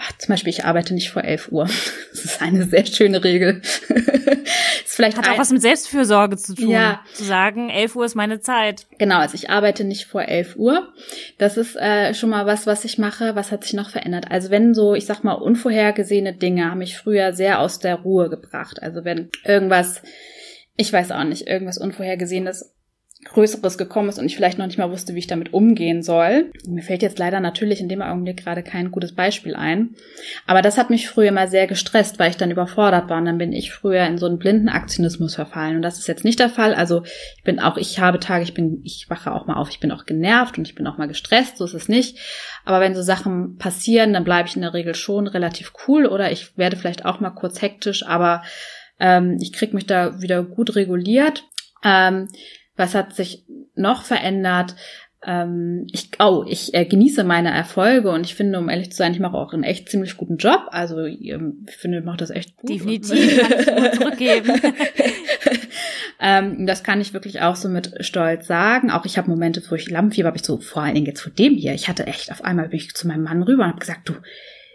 Ach, 0.02 0.12
zum 0.16 0.32
Beispiel, 0.32 0.50
ich 0.50 0.64
arbeite 0.64 0.94
nicht 0.94 1.10
vor 1.10 1.24
11 1.24 1.52
Uhr. 1.52 1.68
Das 2.10 2.24
ist 2.24 2.42
eine 2.42 2.64
sehr 2.64 2.84
schöne 2.86 3.22
Regel. 3.22 3.60
ist 4.84 4.96
vielleicht 4.96 5.16
Hat 5.16 5.28
auch 5.28 5.38
was 5.38 5.50
mit 5.50 5.62
Selbstfürsorge 5.62 6.36
zu 6.36 6.54
tun. 6.54 6.70
Ja. 6.70 7.00
Zu 7.14 7.24
sagen, 7.24 7.70
11 7.70 7.96
Uhr 7.96 8.04
ist 8.04 8.14
meine 8.14 8.40
Zeit. 8.40 8.86
Genau, 8.98 9.18
also 9.18 9.34
ich 9.34 9.48
arbeite 9.48 9.84
nicht 9.84 10.06
vor 10.06 10.22
11 10.22 10.56
Uhr. 10.56 10.92
Das 11.38 11.56
ist 11.56 11.76
äh, 11.76 12.14
schon 12.14 12.30
mal 12.30 12.46
was, 12.46 12.66
was 12.66 12.84
ich 12.84 12.98
mache. 12.98 13.36
Was 13.36 13.52
hat 13.52 13.62
sich 13.62 13.74
noch 13.74 13.90
verändert? 13.90 14.26
Also 14.30 14.50
wenn 14.50 14.74
so, 14.74 14.94
ich 14.94 15.06
sag 15.06 15.22
mal, 15.22 15.34
unvorhergesehene 15.34 16.34
Dinge 16.34 16.70
haben 16.70 16.78
mich 16.78 16.96
früher 16.96 17.32
sehr 17.32 17.60
aus 17.60 17.78
der 17.78 17.96
Ruhe 17.96 18.28
gebracht. 18.28 18.82
Also 18.82 19.04
wenn 19.04 19.30
irgendwas, 19.44 20.02
ich 20.76 20.92
weiß 20.92 21.12
auch 21.12 21.24
nicht, 21.24 21.46
irgendwas 21.46 21.78
Unvorhergesehenes 21.78 22.74
Größeres 23.26 23.76
gekommen 23.76 24.08
ist 24.08 24.18
und 24.18 24.24
ich 24.24 24.34
vielleicht 24.34 24.56
noch 24.56 24.66
nicht 24.66 24.78
mal 24.78 24.90
wusste, 24.90 25.14
wie 25.14 25.18
ich 25.18 25.26
damit 25.26 25.52
umgehen 25.52 26.02
soll. 26.02 26.50
Mir 26.66 26.82
fällt 26.82 27.02
jetzt 27.02 27.18
leider 27.18 27.38
natürlich 27.38 27.80
in 27.80 27.88
dem 27.88 28.00
Augenblick 28.00 28.42
gerade 28.42 28.62
kein 28.62 28.90
gutes 28.90 29.14
Beispiel 29.14 29.54
ein. 29.54 29.94
Aber 30.46 30.62
das 30.62 30.78
hat 30.78 30.88
mich 30.88 31.06
früher 31.06 31.30
mal 31.30 31.46
sehr 31.46 31.66
gestresst, 31.66 32.18
weil 32.18 32.30
ich 32.30 32.38
dann 32.38 32.50
überfordert 32.50 33.10
war 33.10 33.18
und 33.18 33.26
dann 33.26 33.36
bin 33.36 33.52
ich 33.52 33.72
früher 33.72 34.06
in 34.06 34.16
so 34.16 34.24
einen 34.24 34.38
blinden 34.38 34.70
Aktionismus 34.70 35.34
verfallen 35.34 35.76
und 35.76 35.82
das 35.82 35.98
ist 35.98 36.08
jetzt 36.08 36.24
nicht 36.24 36.38
der 36.38 36.48
Fall. 36.48 36.74
Also 36.74 37.02
ich 37.36 37.44
bin 37.44 37.60
auch, 37.60 37.76
ich 37.76 38.00
habe 38.00 38.20
Tage, 38.20 38.42
ich 38.42 38.54
bin, 38.54 38.80
ich 38.84 39.10
wache 39.10 39.32
auch 39.32 39.46
mal 39.46 39.56
auf, 39.56 39.68
ich 39.68 39.80
bin 39.80 39.92
auch 39.92 40.06
genervt 40.06 40.56
und 40.56 40.66
ich 40.66 40.74
bin 40.74 40.86
auch 40.86 40.96
mal 40.96 41.08
gestresst, 41.08 41.58
so 41.58 41.66
ist 41.66 41.74
es 41.74 41.88
nicht. 41.90 42.18
Aber 42.64 42.80
wenn 42.80 42.94
so 42.94 43.02
Sachen 43.02 43.58
passieren, 43.58 44.14
dann 44.14 44.24
bleibe 44.24 44.48
ich 44.48 44.56
in 44.56 44.62
der 44.62 44.72
Regel 44.72 44.94
schon 44.94 45.26
relativ 45.26 45.72
cool 45.86 46.06
oder 46.06 46.32
ich 46.32 46.56
werde 46.56 46.76
vielleicht 46.76 47.04
auch 47.04 47.20
mal 47.20 47.30
kurz 47.30 47.60
hektisch, 47.60 48.06
aber 48.06 48.42
ähm, 48.98 49.36
ich 49.42 49.52
kriege 49.52 49.74
mich 49.74 49.84
da 49.84 50.22
wieder 50.22 50.42
gut 50.42 50.74
reguliert. 50.74 51.44
Ähm, 51.84 52.28
was 52.76 52.94
hat 52.94 53.14
sich 53.14 53.44
noch 53.74 54.04
verändert? 54.04 54.74
Ähm, 55.22 55.86
ich, 55.92 56.10
oh, 56.18 56.44
ich 56.48 56.72
äh, 56.72 56.86
genieße 56.86 57.24
meine 57.24 57.50
Erfolge 57.50 58.10
und 58.10 58.24
ich 58.24 58.34
finde, 58.34 58.58
um 58.58 58.70
ehrlich 58.70 58.90
zu 58.90 58.96
sein, 58.96 59.12
ich 59.12 59.20
mache 59.20 59.36
auch 59.36 59.52
einen 59.52 59.64
echt 59.64 59.90
ziemlich 59.90 60.16
guten 60.16 60.38
Job. 60.38 60.68
Also 60.70 61.04
ich 61.04 61.34
finde, 61.66 61.98
ich 61.98 62.04
mache 62.04 62.16
das 62.16 62.30
echt 62.30 62.56
gut. 62.56 62.70
Definitiv, 62.70 63.38
kann 63.38 63.60
ich 63.60 63.66
nur 63.66 63.92
zurückgeben. 64.00 64.60
ähm, 66.20 66.66
das 66.66 66.82
kann 66.82 67.02
ich 67.02 67.12
wirklich 67.12 67.42
auch 67.42 67.56
so 67.56 67.68
mit 67.68 67.92
Stolz 68.00 68.46
sagen. 68.46 68.90
Auch 68.90 69.04
ich 69.04 69.18
habe 69.18 69.28
Momente, 69.28 69.62
wo 69.68 69.74
ich 69.74 69.90
Lampenfieber 69.90 70.28
habe 70.28 70.38
ich 70.38 70.44
so, 70.44 70.58
vor 70.58 70.82
allen 70.82 70.94
Dingen 70.94 71.06
jetzt 71.06 71.20
vor 71.20 71.32
dem 71.32 71.54
hier. 71.54 71.74
Ich 71.74 71.88
hatte 71.88 72.06
echt 72.06 72.32
auf 72.32 72.42
einmal 72.42 72.70
bin 72.70 72.78
ich 72.78 72.94
zu 72.94 73.06
meinem 73.06 73.24
Mann 73.24 73.42
rüber 73.42 73.64
und 73.64 73.70
habe 73.70 73.80
gesagt, 73.80 74.08
du, 74.08 74.14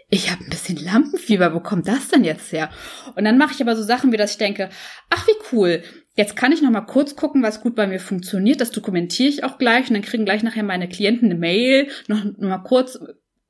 ich 0.08 0.30
habe 0.30 0.44
ein 0.44 0.50
bisschen 0.50 0.76
Lampenfieber, 0.76 1.54
wo 1.54 1.60
kommt 1.60 1.88
das 1.88 2.08
denn 2.08 2.22
jetzt 2.22 2.52
her? 2.52 2.70
Und 3.16 3.24
dann 3.24 3.38
mache 3.38 3.52
ich 3.52 3.60
aber 3.60 3.74
so 3.74 3.82
Sachen, 3.82 4.12
wie 4.12 4.16
dass 4.16 4.32
ich 4.32 4.38
denke, 4.38 4.70
ach 5.10 5.26
wie 5.26 5.34
cool, 5.50 5.82
jetzt 6.16 6.34
kann 6.34 6.52
ich 6.52 6.62
noch 6.62 6.70
mal 6.70 6.80
kurz 6.80 7.14
gucken, 7.14 7.42
was 7.42 7.60
gut 7.60 7.76
bei 7.76 7.86
mir 7.86 8.00
funktioniert. 8.00 8.60
Das 8.60 8.72
dokumentiere 8.72 9.28
ich 9.28 9.44
auch 9.44 9.58
gleich 9.58 9.88
und 9.88 9.94
dann 9.94 10.02
kriegen 10.02 10.24
gleich 10.24 10.42
nachher 10.42 10.64
meine 10.64 10.88
Klienten 10.88 11.30
eine 11.30 11.38
Mail, 11.38 11.88
noch, 12.08 12.24
noch 12.24 12.48
mal 12.48 12.58
kurz 12.58 12.98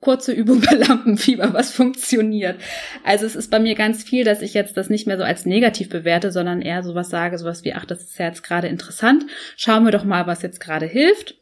kurze 0.00 0.32
Übung 0.32 0.60
bei 0.70 0.76
Lampenfieber, 0.76 1.52
was 1.52 1.72
funktioniert. 1.72 2.60
Also 3.02 3.24
es 3.26 3.34
ist 3.34 3.50
bei 3.50 3.58
mir 3.58 3.74
ganz 3.74 4.04
viel, 4.04 4.24
dass 4.24 4.42
ich 4.42 4.54
jetzt 4.54 4.76
das 4.76 4.90
nicht 4.90 5.06
mehr 5.06 5.16
so 5.16 5.24
als 5.24 5.46
negativ 5.46 5.88
bewerte, 5.88 6.30
sondern 6.30 6.60
eher 6.60 6.82
sowas 6.82 7.08
sage, 7.08 7.38
sowas 7.38 7.64
wie, 7.64 7.72
ach, 7.72 7.86
das 7.86 8.02
ist 8.02 8.18
ja 8.18 8.26
jetzt 8.26 8.42
gerade 8.42 8.68
interessant. 8.68 9.24
Schauen 9.56 9.84
wir 9.84 9.92
doch 9.92 10.04
mal, 10.04 10.26
was 10.26 10.42
jetzt 10.42 10.60
gerade 10.60 10.86
hilft. 10.86 11.36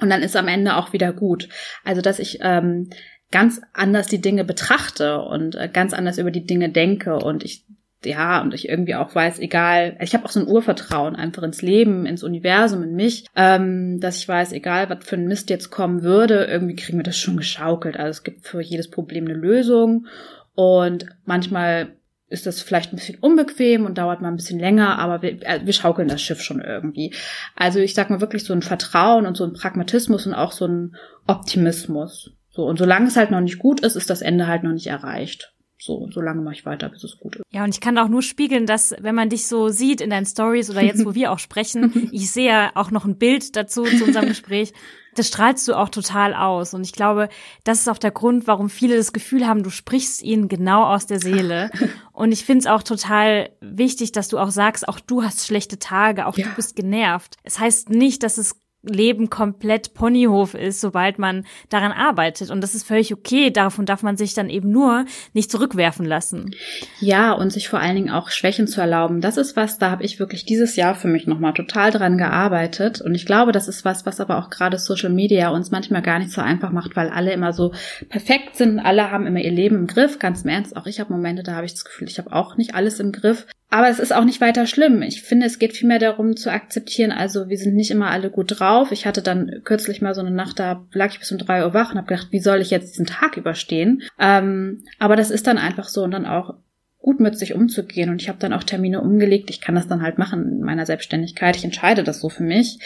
Und 0.00 0.10
dann 0.10 0.22
ist 0.22 0.36
am 0.36 0.48
Ende 0.48 0.76
auch 0.76 0.92
wieder 0.92 1.12
gut. 1.12 1.48
Also 1.84 2.02
dass 2.02 2.18
ich 2.18 2.38
ähm, 2.42 2.90
ganz 3.30 3.60
anders 3.72 4.06
die 4.06 4.20
Dinge 4.20 4.44
betrachte 4.44 5.20
und 5.20 5.54
äh, 5.54 5.68
ganz 5.72 5.92
anders 5.94 6.18
über 6.18 6.30
die 6.30 6.46
Dinge 6.46 6.70
denke 6.70 7.16
und 7.16 7.42
ich 7.44 7.64
ja, 8.04 8.40
und 8.40 8.54
ich 8.54 8.68
irgendwie 8.68 8.94
auch 8.94 9.14
weiß, 9.14 9.38
egal, 9.38 9.96
ich 10.00 10.14
habe 10.14 10.24
auch 10.24 10.30
so 10.30 10.40
ein 10.40 10.48
Urvertrauen 10.48 11.16
einfach 11.16 11.42
ins 11.42 11.62
Leben, 11.62 12.06
ins 12.06 12.22
Universum, 12.22 12.82
in 12.82 12.94
mich, 12.94 13.26
ähm, 13.36 14.00
dass 14.00 14.18
ich 14.18 14.28
weiß, 14.28 14.52
egal, 14.52 14.90
was 14.90 15.04
für 15.04 15.16
ein 15.16 15.26
Mist 15.26 15.50
jetzt 15.50 15.70
kommen 15.70 16.02
würde, 16.02 16.44
irgendwie 16.44 16.76
kriegen 16.76 16.98
wir 16.98 17.04
das 17.04 17.18
schon 17.18 17.36
geschaukelt. 17.36 17.96
Also 17.96 18.10
es 18.10 18.22
gibt 18.24 18.46
für 18.46 18.60
jedes 18.60 18.90
Problem 18.90 19.24
eine 19.24 19.34
Lösung 19.34 20.06
und 20.54 21.06
manchmal 21.24 21.92
ist 22.28 22.46
das 22.46 22.62
vielleicht 22.62 22.92
ein 22.92 22.96
bisschen 22.96 23.18
unbequem 23.20 23.84
und 23.84 23.98
dauert 23.98 24.22
mal 24.22 24.28
ein 24.28 24.36
bisschen 24.36 24.58
länger, 24.58 24.98
aber 24.98 25.20
wir, 25.20 25.42
äh, 25.42 25.60
wir 25.64 25.72
schaukeln 25.72 26.08
das 26.08 26.22
Schiff 26.22 26.40
schon 26.40 26.62
irgendwie. 26.62 27.14
Also 27.54 27.78
ich 27.78 27.94
sag 27.94 28.08
mal 28.08 28.22
wirklich 28.22 28.44
so 28.44 28.54
ein 28.54 28.62
Vertrauen 28.62 29.26
und 29.26 29.36
so 29.36 29.44
ein 29.44 29.52
Pragmatismus 29.52 30.26
und 30.26 30.34
auch 30.34 30.52
so 30.52 30.66
ein 30.66 30.96
Optimismus. 31.26 32.30
So, 32.48 32.64
und 32.64 32.78
solange 32.78 33.08
es 33.08 33.16
halt 33.16 33.30
noch 33.30 33.40
nicht 33.40 33.58
gut 33.58 33.80
ist, 33.80 33.96
ist 33.96 34.10
das 34.10 34.22
Ende 34.22 34.46
halt 34.46 34.62
noch 34.62 34.72
nicht 34.72 34.86
erreicht. 34.86 35.52
So, 35.84 36.08
solange 36.12 36.42
mache 36.42 36.54
ich 36.54 36.64
weiter, 36.64 36.88
bis 36.88 37.02
es 37.02 37.18
gut 37.18 37.34
ist. 37.34 37.44
Ja, 37.50 37.64
und 37.64 37.70
ich 37.70 37.80
kann 37.80 37.98
auch 37.98 38.06
nur 38.06 38.22
spiegeln, 38.22 38.66
dass, 38.66 38.94
wenn 39.00 39.16
man 39.16 39.30
dich 39.30 39.48
so 39.48 39.68
sieht 39.68 40.00
in 40.00 40.10
deinen 40.10 40.26
Stories 40.26 40.70
oder 40.70 40.80
jetzt, 40.80 41.04
wo 41.04 41.16
wir 41.16 41.32
auch 41.32 41.40
sprechen, 41.40 42.08
ich 42.12 42.30
sehe 42.30 42.46
ja 42.46 42.70
auch 42.76 42.92
noch 42.92 43.04
ein 43.04 43.18
Bild 43.18 43.56
dazu 43.56 43.82
zu 43.82 44.04
unserem 44.04 44.28
Gespräch, 44.28 44.72
das 45.16 45.26
strahlst 45.26 45.66
du 45.66 45.74
auch 45.74 45.88
total 45.88 46.34
aus. 46.34 46.72
Und 46.72 46.84
ich 46.84 46.92
glaube, 46.92 47.28
das 47.64 47.80
ist 47.80 47.88
auch 47.88 47.98
der 47.98 48.12
Grund, 48.12 48.46
warum 48.46 48.70
viele 48.70 48.96
das 48.96 49.12
Gefühl 49.12 49.44
haben, 49.44 49.64
du 49.64 49.70
sprichst 49.70 50.22
ihnen 50.22 50.48
genau 50.48 50.84
aus 50.84 51.06
der 51.06 51.18
Seele. 51.18 51.70
Und 52.12 52.30
ich 52.30 52.44
finde 52.44 52.60
es 52.60 52.66
auch 52.66 52.84
total 52.84 53.50
wichtig, 53.60 54.12
dass 54.12 54.28
du 54.28 54.38
auch 54.38 54.50
sagst, 54.50 54.88
auch 54.88 55.00
du 55.00 55.24
hast 55.24 55.44
schlechte 55.44 55.80
Tage, 55.80 56.26
auch 56.26 56.38
ja. 56.38 56.46
du 56.46 56.54
bist 56.54 56.76
genervt. 56.76 57.38
Es 57.42 57.58
heißt 57.58 57.90
nicht, 57.90 58.22
dass 58.22 58.38
es 58.38 58.61
Leben 58.82 59.30
komplett 59.30 59.94
Ponyhof 59.94 60.54
ist, 60.54 60.80
sobald 60.80 61.18
man 61.18 61.46
daran 61.68 61.92
arbeitet. 61.92 62.50
Und 62.50 62.60
das 62.60 62.74
ist 62.74 62.86
völlig 62.86 63.12
okay. 63.12 63.50
Davon 63.50 63.86
darf 63.86 64.02
man 64.02 64.16
sich 64.16 64.34
dann 64.34 64.50
eben 64.50 64.70
nur 64.70 65.04
nicht 65.32 65.50
zurückwerfen 65.50 66.04
lassen. 66.04 66.54
Ja, 66.98 67.32
und 67.32 67.52
sich 67.52 67.68
vor 67.68 67.78
allen 67.78 67.94
Dingen 67.94 68.10
auch 68.10 68.30
Schwächen 68.30 68.66
zu 68.66 68.80
erlauben. 68.80 69.20
Das 69.20 69.36
ist 69.36 69.56
was, 69.56 69.78
da 69.78 69.90
habe 69.90 70.02
ich 70.02 70.18
wirklich 70.18 70.44
dieses 70.44 70.74
Jahr 70.74 70.94
für 70.94 71.08
mich 71.08 71.26
nochmal 71.26 71.54
total 71.54 71.92
dran 71.92 72.18
gearbeitet. 72.18 73.00
Und 73.00 73.14
ich 73.14 73.24
glaube, 73.24 73.52
das 73.52 73.68
ist 73.68 73.84
was, 73.84 74.04
was 74.04 74.20
aber 74.20 74.38
auch 74.38 74.50
gerade 74.50 74.78
Social 74.78 75.10
Media 75.10 75.50
uns 75.50 75.70
manchmal 75.70 76.02
gar 76.02 76.18
nicht 76.18 76.32
so 76.32 76.40
einfach 76.40 76.72
macht, 76.72 76.96
weil 76.96 77.08
alle 77.08 77.32
immer 77.32 77.52
so 77.52 77.72
perfekt 78.08 78.56
sind. 78.56 78.80
Alle 78.80 79.10
haben 79.12 79.26
immer 79.26 79.40
ihr 79.40 79.52
Leben 79.52 79.76
im 79.76 79.86
Griff. 79.86 80.18
Ganz 80.18 80.42
im 80.42 80.50
Ernst, 80.50 80.76
auch 80.76 80.86
ich 80.86 80.98
habe 80.98 81.12
Momente, 81.12 81.44
da 81.44 81.54
habe 81.54 81.66
ich 81.66 81.72
das 81.72 81.84
Gefühl, 81.84 82.08
ich 82.08 82.18
habe 82.18 82.32
auch 82.32 82.56
nicht 82.56 82.74
alles 82.74 82.98
im 82.98 83.12
Griff. 83.12 83.46
Aber 83.72 83.88
es 83.88 83.98
ist 83.98 84.14
auch 84.14 84.26
nicht 84.26 84.42
weiter 84.42 84.66
schlimm. 84.66 85.00
Ich 85.00 85.22
finde, 85.22 85.46
es 85.46 85.58
geht 85.58 85.72
vielmehr 85.72 85.98
darum 85.98 86.36
zu 86.36 86.52
akzeptieren, 86.52 87.10
also 87.10 87.48
wir 87.48 87.56
sind 87.56 87.74
nicht 87.74 87.90
immer 87.90 88.10
alle 88.10 88.28
gut 88.28 88.60
drauf. 88.60 88.92
Ich 88.92 89.06
hatte 89.06 89.22
dann 89.22 89.62
kürzlich 89.64 90.02
mal 90.02 90.14
so 90.14 90.20
eine 90.20 90.30
Nacht, 90.30 90.58
da 90.58 90.84
lag 90.92 91.12
ich 91.12 91.18
bis 91.18 91.32
um 91.32 91.38
drei 91.38 91.64
Uhr 91.64 91.72
wach 91.72 91.90
und 91.92 91.96
habe 91.96 92.06
gedacht, 92.06 92.28
wie 92.32 92.40
soll 92.40 92.60
ich 92.60 92.68
jetzt 92.68 92.92
diesen 92.92 93.06
Tag 93.06 93.38
überstehen? 93.38 94.02
Ähm, 94.18 94.84
aber 94.98 95.16
das 95.16 95.30
ist 95.30 95.46
dann 95.46 95.56
einfach 95.56 95.88
so 95.88 96.02
und 96.02 96.10
dann 96.10 96.26
auch 96.26 96.52
gut 96.98 97.18
mit 97.18 97.38
sich 97.38 97.54
umzugehen. 97.54 98.10
Und 98.10 98.20
ich 98.20 98.28
habe 98.28 98.38
dann 98.38 98.52
auch 98.52 98.62
Termine 98.62 99.00
umgelegt. 99.00 99.48
Ich 99.48 99.62
kann 99.62 99.74
das 99.74 99.88
dann 99.88 100.02
halt 100.02 100.18
machen 100.18 100.58
in 100.58 100.60
meiner 100.60 100.84
Selbstständigkeit. 100.84 101.56
Ich 101.56 101.64
entscheide 101.64 102.04
das 102.04 102.20
so 102.20 102.28
für 102.28 102.44
mich. 102.44 102.78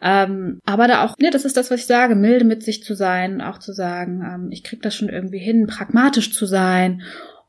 Ähm, 0.00 0.60
aber 0.64 0.86
da 0.86 1.04
auch, 1.04 1.16
ne, 1.18 1.30
das 1.30 1.44
ist 1.44 1.56
das, 1.56 1.72
was 1.72 1.80
ich 1.80 1.86
sage, 1.86 2.14
milde 2.14 2.44
mit 2.44 2.62
sich 2.62 2.84
zu 2.84 2.94
sein, 2.94 3.40
auch 3.40 3.58
zu 3.58 3.72
sagen, 3.72 4.22
ähm, 4.24 4.52
ich 4.52 4.62
krieg 4.62 4.80
das 4.80 4.94
schon 4.94 5.08
irgendwie 5.08 5.40
hin, 5.40 5.66
pragmatisch 5.66 6.32
zu 6.32 6.46
sein 6.46 7.02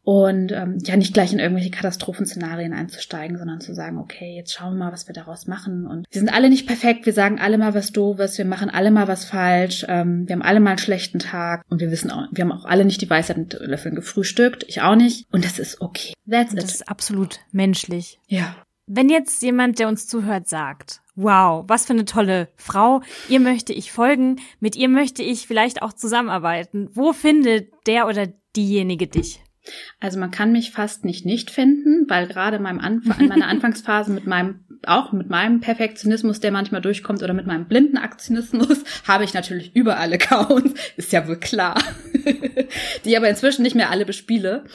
und 0.04 0.52
ähm, 0.52 0.80
ja 0.84 0.96
nicht 0.96 1.14
gleich 1.14 1.32
in 1.32 1.40
irgendwelche 1.40 1.70
Katastrophenszenarien 1.70 2.74
einzusteigen, 2.74 3.38
sondern 3.38 3.62
zu 3.62 3.74
sagen, 3.74 3.98
okay, 3.98 4.36
jetzt 4.36 4.54
schauen 4.54 4.74
wir 4.74 4.86
mal, 4.86 4.92
was 4.92 5.08
wir 5.08 5.14
daraus 5.14 5.48
machen. 5.48 5.86
Und 5.86 6.08
wir 6.10 6.20
sind 6.20 6.34
alle 6.34 6.50
nicht 6.50 6.66
perfekt, 6.66 7.06
wir 7.06 7.14
sagen 7.14 7.40
alle 7.40 7.58
mal 7.58 7.74
was 7.74 7.92
Doofes, 7.92 8.38
wir 8.38 8.46
machen 8.46 8.70
alle 8.70 8.92
mal 8.92 9.08
was 9.08 9.26
falsch, 9.26 9.86
ähm, 9.88 10.28
wir 10.28 10.36
haben 10.36 10.42
alle 10.42 10.60
mal 10.60 10.72
einen 10.72 10.80
schlechten 10.80 11.20
Tag 11.20 11.64
und 11.70 11.82
wir 11.82 11.92
wissen 11.92 12.10
auch, 12.10 12.28
wir 12.32 12.44
haben 12.44 12.52
auch 12.52 12.66
alle 12.66 12.86
nicht 12.86 13.02
die 13.02 13.10
Weisheit 13.10 13.38
mit 13.38 13.54
Löffeln 13.54 13.96
gefrühstückt, 13.96 14.66
ich 14.68 14.82
auch 14.82 14.96
nicht. 14.96 15.28
Und 15.32 15.46
das 15.46 15.60
ist 15.60 15.82
okay. 15.82 16.14
That's 16.30 16.54
it. 16.54 16.64
Das 16.64 16.74
ist 16.74 16.90
absolut 16.90 17.40
menschlich. 17.52 18.20
Ja. 18.28 18.56
Wenn 18.88 19.10
jetzt 19.10 19.42
jemand, 19.44 19.80
der 19.80 19.88
uns 19.88 20.08
zuhört, 20.08 20.50
sagt, 20.50 21.02
wow, 21.16 21.64
was 21.68 21.86
für 21.86 21.94
eine 21.94 22.06
tolle 22.06 22.50
Frau, 22.56 23.02
ihr 23.30 23.40
möchte 23.40 23.72
ich 23.72 23.92
folgen, 23.92 24.38
mit 24.60 24.76
ihr 24.76 24.90
möchte 24.90 25.22
ich 25.24 25.48
vielleicht 25.48 25.82
auch 25.82 25.94
zusammenarbeiten, 25.94 26.90
wo 26.94 27.14
findet 27.14 27.72
der 27.86 28.08
oder 28.08 28.28
diejenige 28.56 29.08
dich? 29.08 29.42
Also 30.00 30.20
man 30.20 30.32
kann 30.32 30.52
mich 30.52 30.72
fast 30.72 31.06
nicht 31.06 31.26
nicht 31.26 31.52
finden, 31.52 32.06
weil 32.10 32.28
gerade 32.28 32.58
in, 32.58 32.64
meinem 32.64 32.80
Anf 32.80 33.06
in 33.20 33.28
meiner 33.28 33.48
Anfangsphase 33.50 34.12
mit 34.12 34.28
meinem 34.28 34.62
auch 34.88 35.12
mit 35.12 35.30
meinem 35.30 35.60
Perfektionismus, 35.60 36.40
der 36.40 36.52
manchmal 36.52 36.82
durchkommt, 36.82 37.22
oder 37.22 37.34
mit 37.34 37.46
meinem 37.46 37.66
blinden 37.66 37.98
Aktionismus, 37.98 38.84
habe 39.08 39.24
ich 39.24 39.34
natürlich 39.34 39.76
überall 39.76 40.12
Accounts, 40.14 40.74
ist 40.98 41.12
ja 41.12 41.28
wohl 41.28 41.38
klar, 41.38 41.82
die 43.06 43.16
aber 43.16 43.30
inzwischen 43.30 43.62
nicht 43.62 43.76
mehr 43.76 43.92
alle 43.92 44.06
bespiele. 44.06 44.66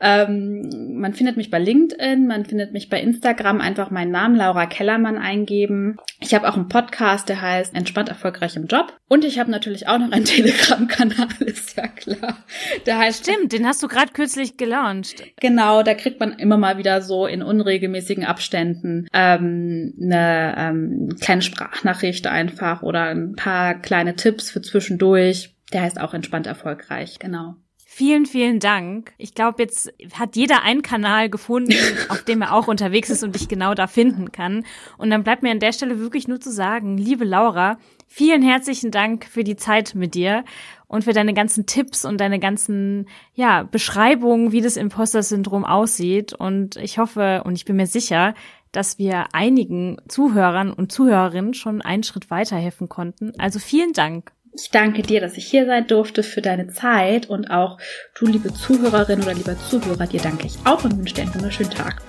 Ähm, 0.00 0.98
man 1.00 1.14
findet 1.14 1.36
mich 1.36 1.50
bei 1.50 1.58
LinkedIn, 1.58 2.26
man 2.26 2.44
findet 2.44 2.72
mich 2.72 2.88
bei 2.88 3.00
Instagram, 3.00 3.60
einfach 3.60 3.90
meinen 3.90 4.12
Namen 4.12 4.36
Laura 4.36 4.66
Kellermann 4.66 5.18
eingeben. 5.18 5.96
Ich 6.20 6.34
habe 6.34 6.48
auch 6.48 6.56
einen 6.56 6.68
Podcast, 6.68 7.28
der 7.28 7.40
heißt 7.40 7.74
Entspannt 7.74 8.08
erfolgreich 8.08 8.56
im 8.56 8.66
Job. 8.66 8.92
Und 9.08 9.24
ich 9.24 9.38
habe 9.38 9.50
natürlich 9.50 9.88
auch 9.88 9.98
noch 9.98 10.12
einen 10.12 10.24
Telegram-Kanal, 10.24 11.28
ist 11.40 11.76
ja 11.76 11.88
klar. 11.88 12.44
Der 12.86 12.98
heißt 12.98 13.26
Stimmt, 13.26 13.52
den 13.52 13.66
hast 13.66 13.82
du 13.82 13.88
gerade 13.88 14.12
kürzlich 14.28 14.58
gelauncht. 14.58 15.24
Genau, 15.40 15.82
da 15.82 15.94
kriegt 15.94 16.20
man 16.20 16.32
immer 16.32 16.58
mal 16.58 16.76
wieder 16.76 17.00
so 17.00 17.26
in 17.26 17.42
unregelmäßigen 17.42 18.24
Abständen 18.24 19.08
ähm, 19.14 19.94
eine 19.98 20.54
ähm, 20.58 21.16
kleine 21.18 21.40
Sprachnachricht 21.40 22.26
einfach 22.26 22.82
oder 22.82 23.04
ein 23.04 23.36
paar 23.36 23.74
kleine 23.74 24.16
Tipps 24.16 24.50
für 24.50 24.60
zwischendurch. 24.60 25.54
Der 25.72 25.82
heißt 25.82 25.98
auch 25.98 26.12
Entspannt 26.12 26.46
erfolgreich, 26.46 27.18
genau. 27.18 27.54
Vielen, 27.86 28.26
vielen 28.26 28.60
Dank. 28.60 29.12
Ich 29.16 29.34
glaube, 29.34 29.62
jetzt 29.62 29.90
hat 30.12 30.36
jeder 30.36 30.62
einen 30.62 30.82
Kanal 30.82 31.30
gefunden, 31.30 31.74
auf 32.10 32.22
dem 32.22 32.42
er 32.42 32.52
auch 32.52 32.68
unterwegs 32.68 33.08
ist 33.08 33.24
und 33.24 33.34
dich 33.34 33.48
genau 33.48 33.72
da 33.72 33.86
finden 33.86 34.30
kann. 34.30 34.64
Und 34.98 35.08
dann 35.08 35.24
bleibt 35.24 35.42
mir 35.42 35.50
an 35.50 35.58
der 35.58 35.72
Stelle 35.72 35.98
wirklich 35.98 36.28
nur 36.28 36.38
zu 36.38 36.52
sagen, 36.52 36.98
liebe 36.98 37.24
Laura, 37.24 37.78
vielen 38.06 38.42
herzlichen 38.42 38.90
Dank 38.90 39.24
für 39.24 39.42
die 39.42 39.56
Zeit 39.56 39.94
mit 39.94 40.14
dir 40.14 40.44
und 40.88 41.04
für 41.04 41.12
deine 41.12 41.34
ganzen 41.34 41.66
Tipps 41.66 42.04
und 42.04 42.18
deine 42.20 42.40
ganzen, 42.40 43.08
ja, 43.34 43.62
Beschreibungen, 43.62 44.52
wie 44.52 44.62
das 44.62 44.76
Imposter-Syndrom 44.76 45.64
aussieht. 45.64 46.32
Und 46.32 46.76
ich 46.76 46.98
hoffe 46.98 47.42
und 47.44 47.54
ich 47.54 47.66
bin 47.66 47.76
mir 47.76 47.86
sicher, 47.86 48.34
dass 48.72 48.98
wir 48.98 49.26
einigen 49.32 49.98
Zuhörern 50.08 50.72
und 50.72 50.90
Zuhörerinnen 50.90 51.54
schon 51.54 51.82
einen 51.82 52.02
Schritt 52.02 52.30
weiterhelfen 52.30 52.88
konnten. 52.88 53.32
Also 53.38 53.58
vielen 53.58 53.92
Dank. 53.92 54.32
Ich 54.54 54.70
danke 54.70 55.02
dir, 55.02 55.20
dass 55.20 55.36
ich 55.36 55.46
hier 55.46 55.66
sein 55.66 55.86
durfte 55.86 56.22
für 56.22 56.40
deine 56.40 56.68
Zeit 56.68 57.28
und 57.28 57.50
auch 57.50 57.78
du, 58.18 58.26
liebe 58.26 58.52
Zuhörerin 58.52 59.22
oder 59.22 59.34
lieber 59.34 59.56
Zuhörer, 59.58 60.06
dir 60.06 60.20
danke 60.20 60.46
ich 60.46 60.56
auch 60.64 60.84
und 60.84 60.98
wünsche 60.98 61.14
dir 61.14 61.22
einen 61.22 61.34
wunderschönen 61.34 61.70
Tag. 61.70 62.02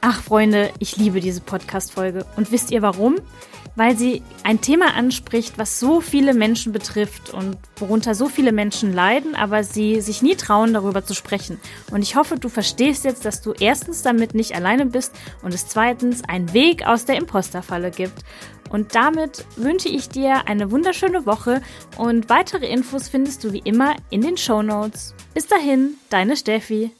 Ach, 0.00 0.22
Freunde, 0.22 0.70
ich 0.78 0.96
liebe 0.96 1.20
diese 1.20 1.40
Podcast-Folge. 1.40 2.24
Und 2.36 2.50
wisst 2.52 2.70
ihr 2.70 2.82
warum? 2.82 3.16
Weil 3.74 3.96
sie 3.96 4.22
ein 4.44 4.60
Thema 4.60 4.94
anspricht, 4.94 5.58
was 5.58 5.80
so 5.80 6.00
viele 6.00 6.34
Menschen 6.34 6.72
betrifft 6.72 7.32
und 7.32 7.56
worunter 7.76 8.14
so 8.14 8.28
viele 8.28 8.52
Menschen 8.52 8.92
leiden, 8.92 9.34
aber 9.34 9.64
sie 9.64 10.00
sich 10.00 10.22
nie 10.22 10.36
trauen, 10.36 10.74
darüber 10.74 11.04
zu 11.04 11.14
sprechen. 11.14 11.58
Und 11.90 12.02
ich 12.02 12.16
hoffe, 12.16 12.36
du 12.36 12.48
verstehst 12.48 13.04
jetzt, 13.04 13.24
dass 13.24 13.40
du 13.40 13.52
erstens 13.52 14.02
damit 14.02 14.34
nicht 14.34 14.54
alleine 14.54 14.86
bist 14.86 15.12
und 15.42 15.54
es 15.54 15.68
zweitens 15.68 16.22
einen 16.24 16.52
Weg 16.52 16.86
aus 16.86 17.04
der 17.04 17.16
Imposterfalle 17.16 17.90
gibt. 17.90 18.24
Und 18.70 18.94
damit 18.94 19.44
wünsche 19.56 19.88
ich 19.88 20.08
dir 20.08 20.48
eine 20.48 20.70
wunderschöne 20.70 21.26
Woche 21.26 21.60
und 21.98 22.30
weitere 22.30 22.66
Infos 22.66 23.08
findest 23.08 23.44
du 23.44 23.52
wie 23.52 23.62
immer 23.64 23.96
in 24.08 24.22
den 24.22 24.38
Show 24.38 24.62
Notes. 24.62 25.14
Bis 25.34 25.46
dahin, 25.46 25.94
deine 26.08 26.36
Steffi. 26.36 26.90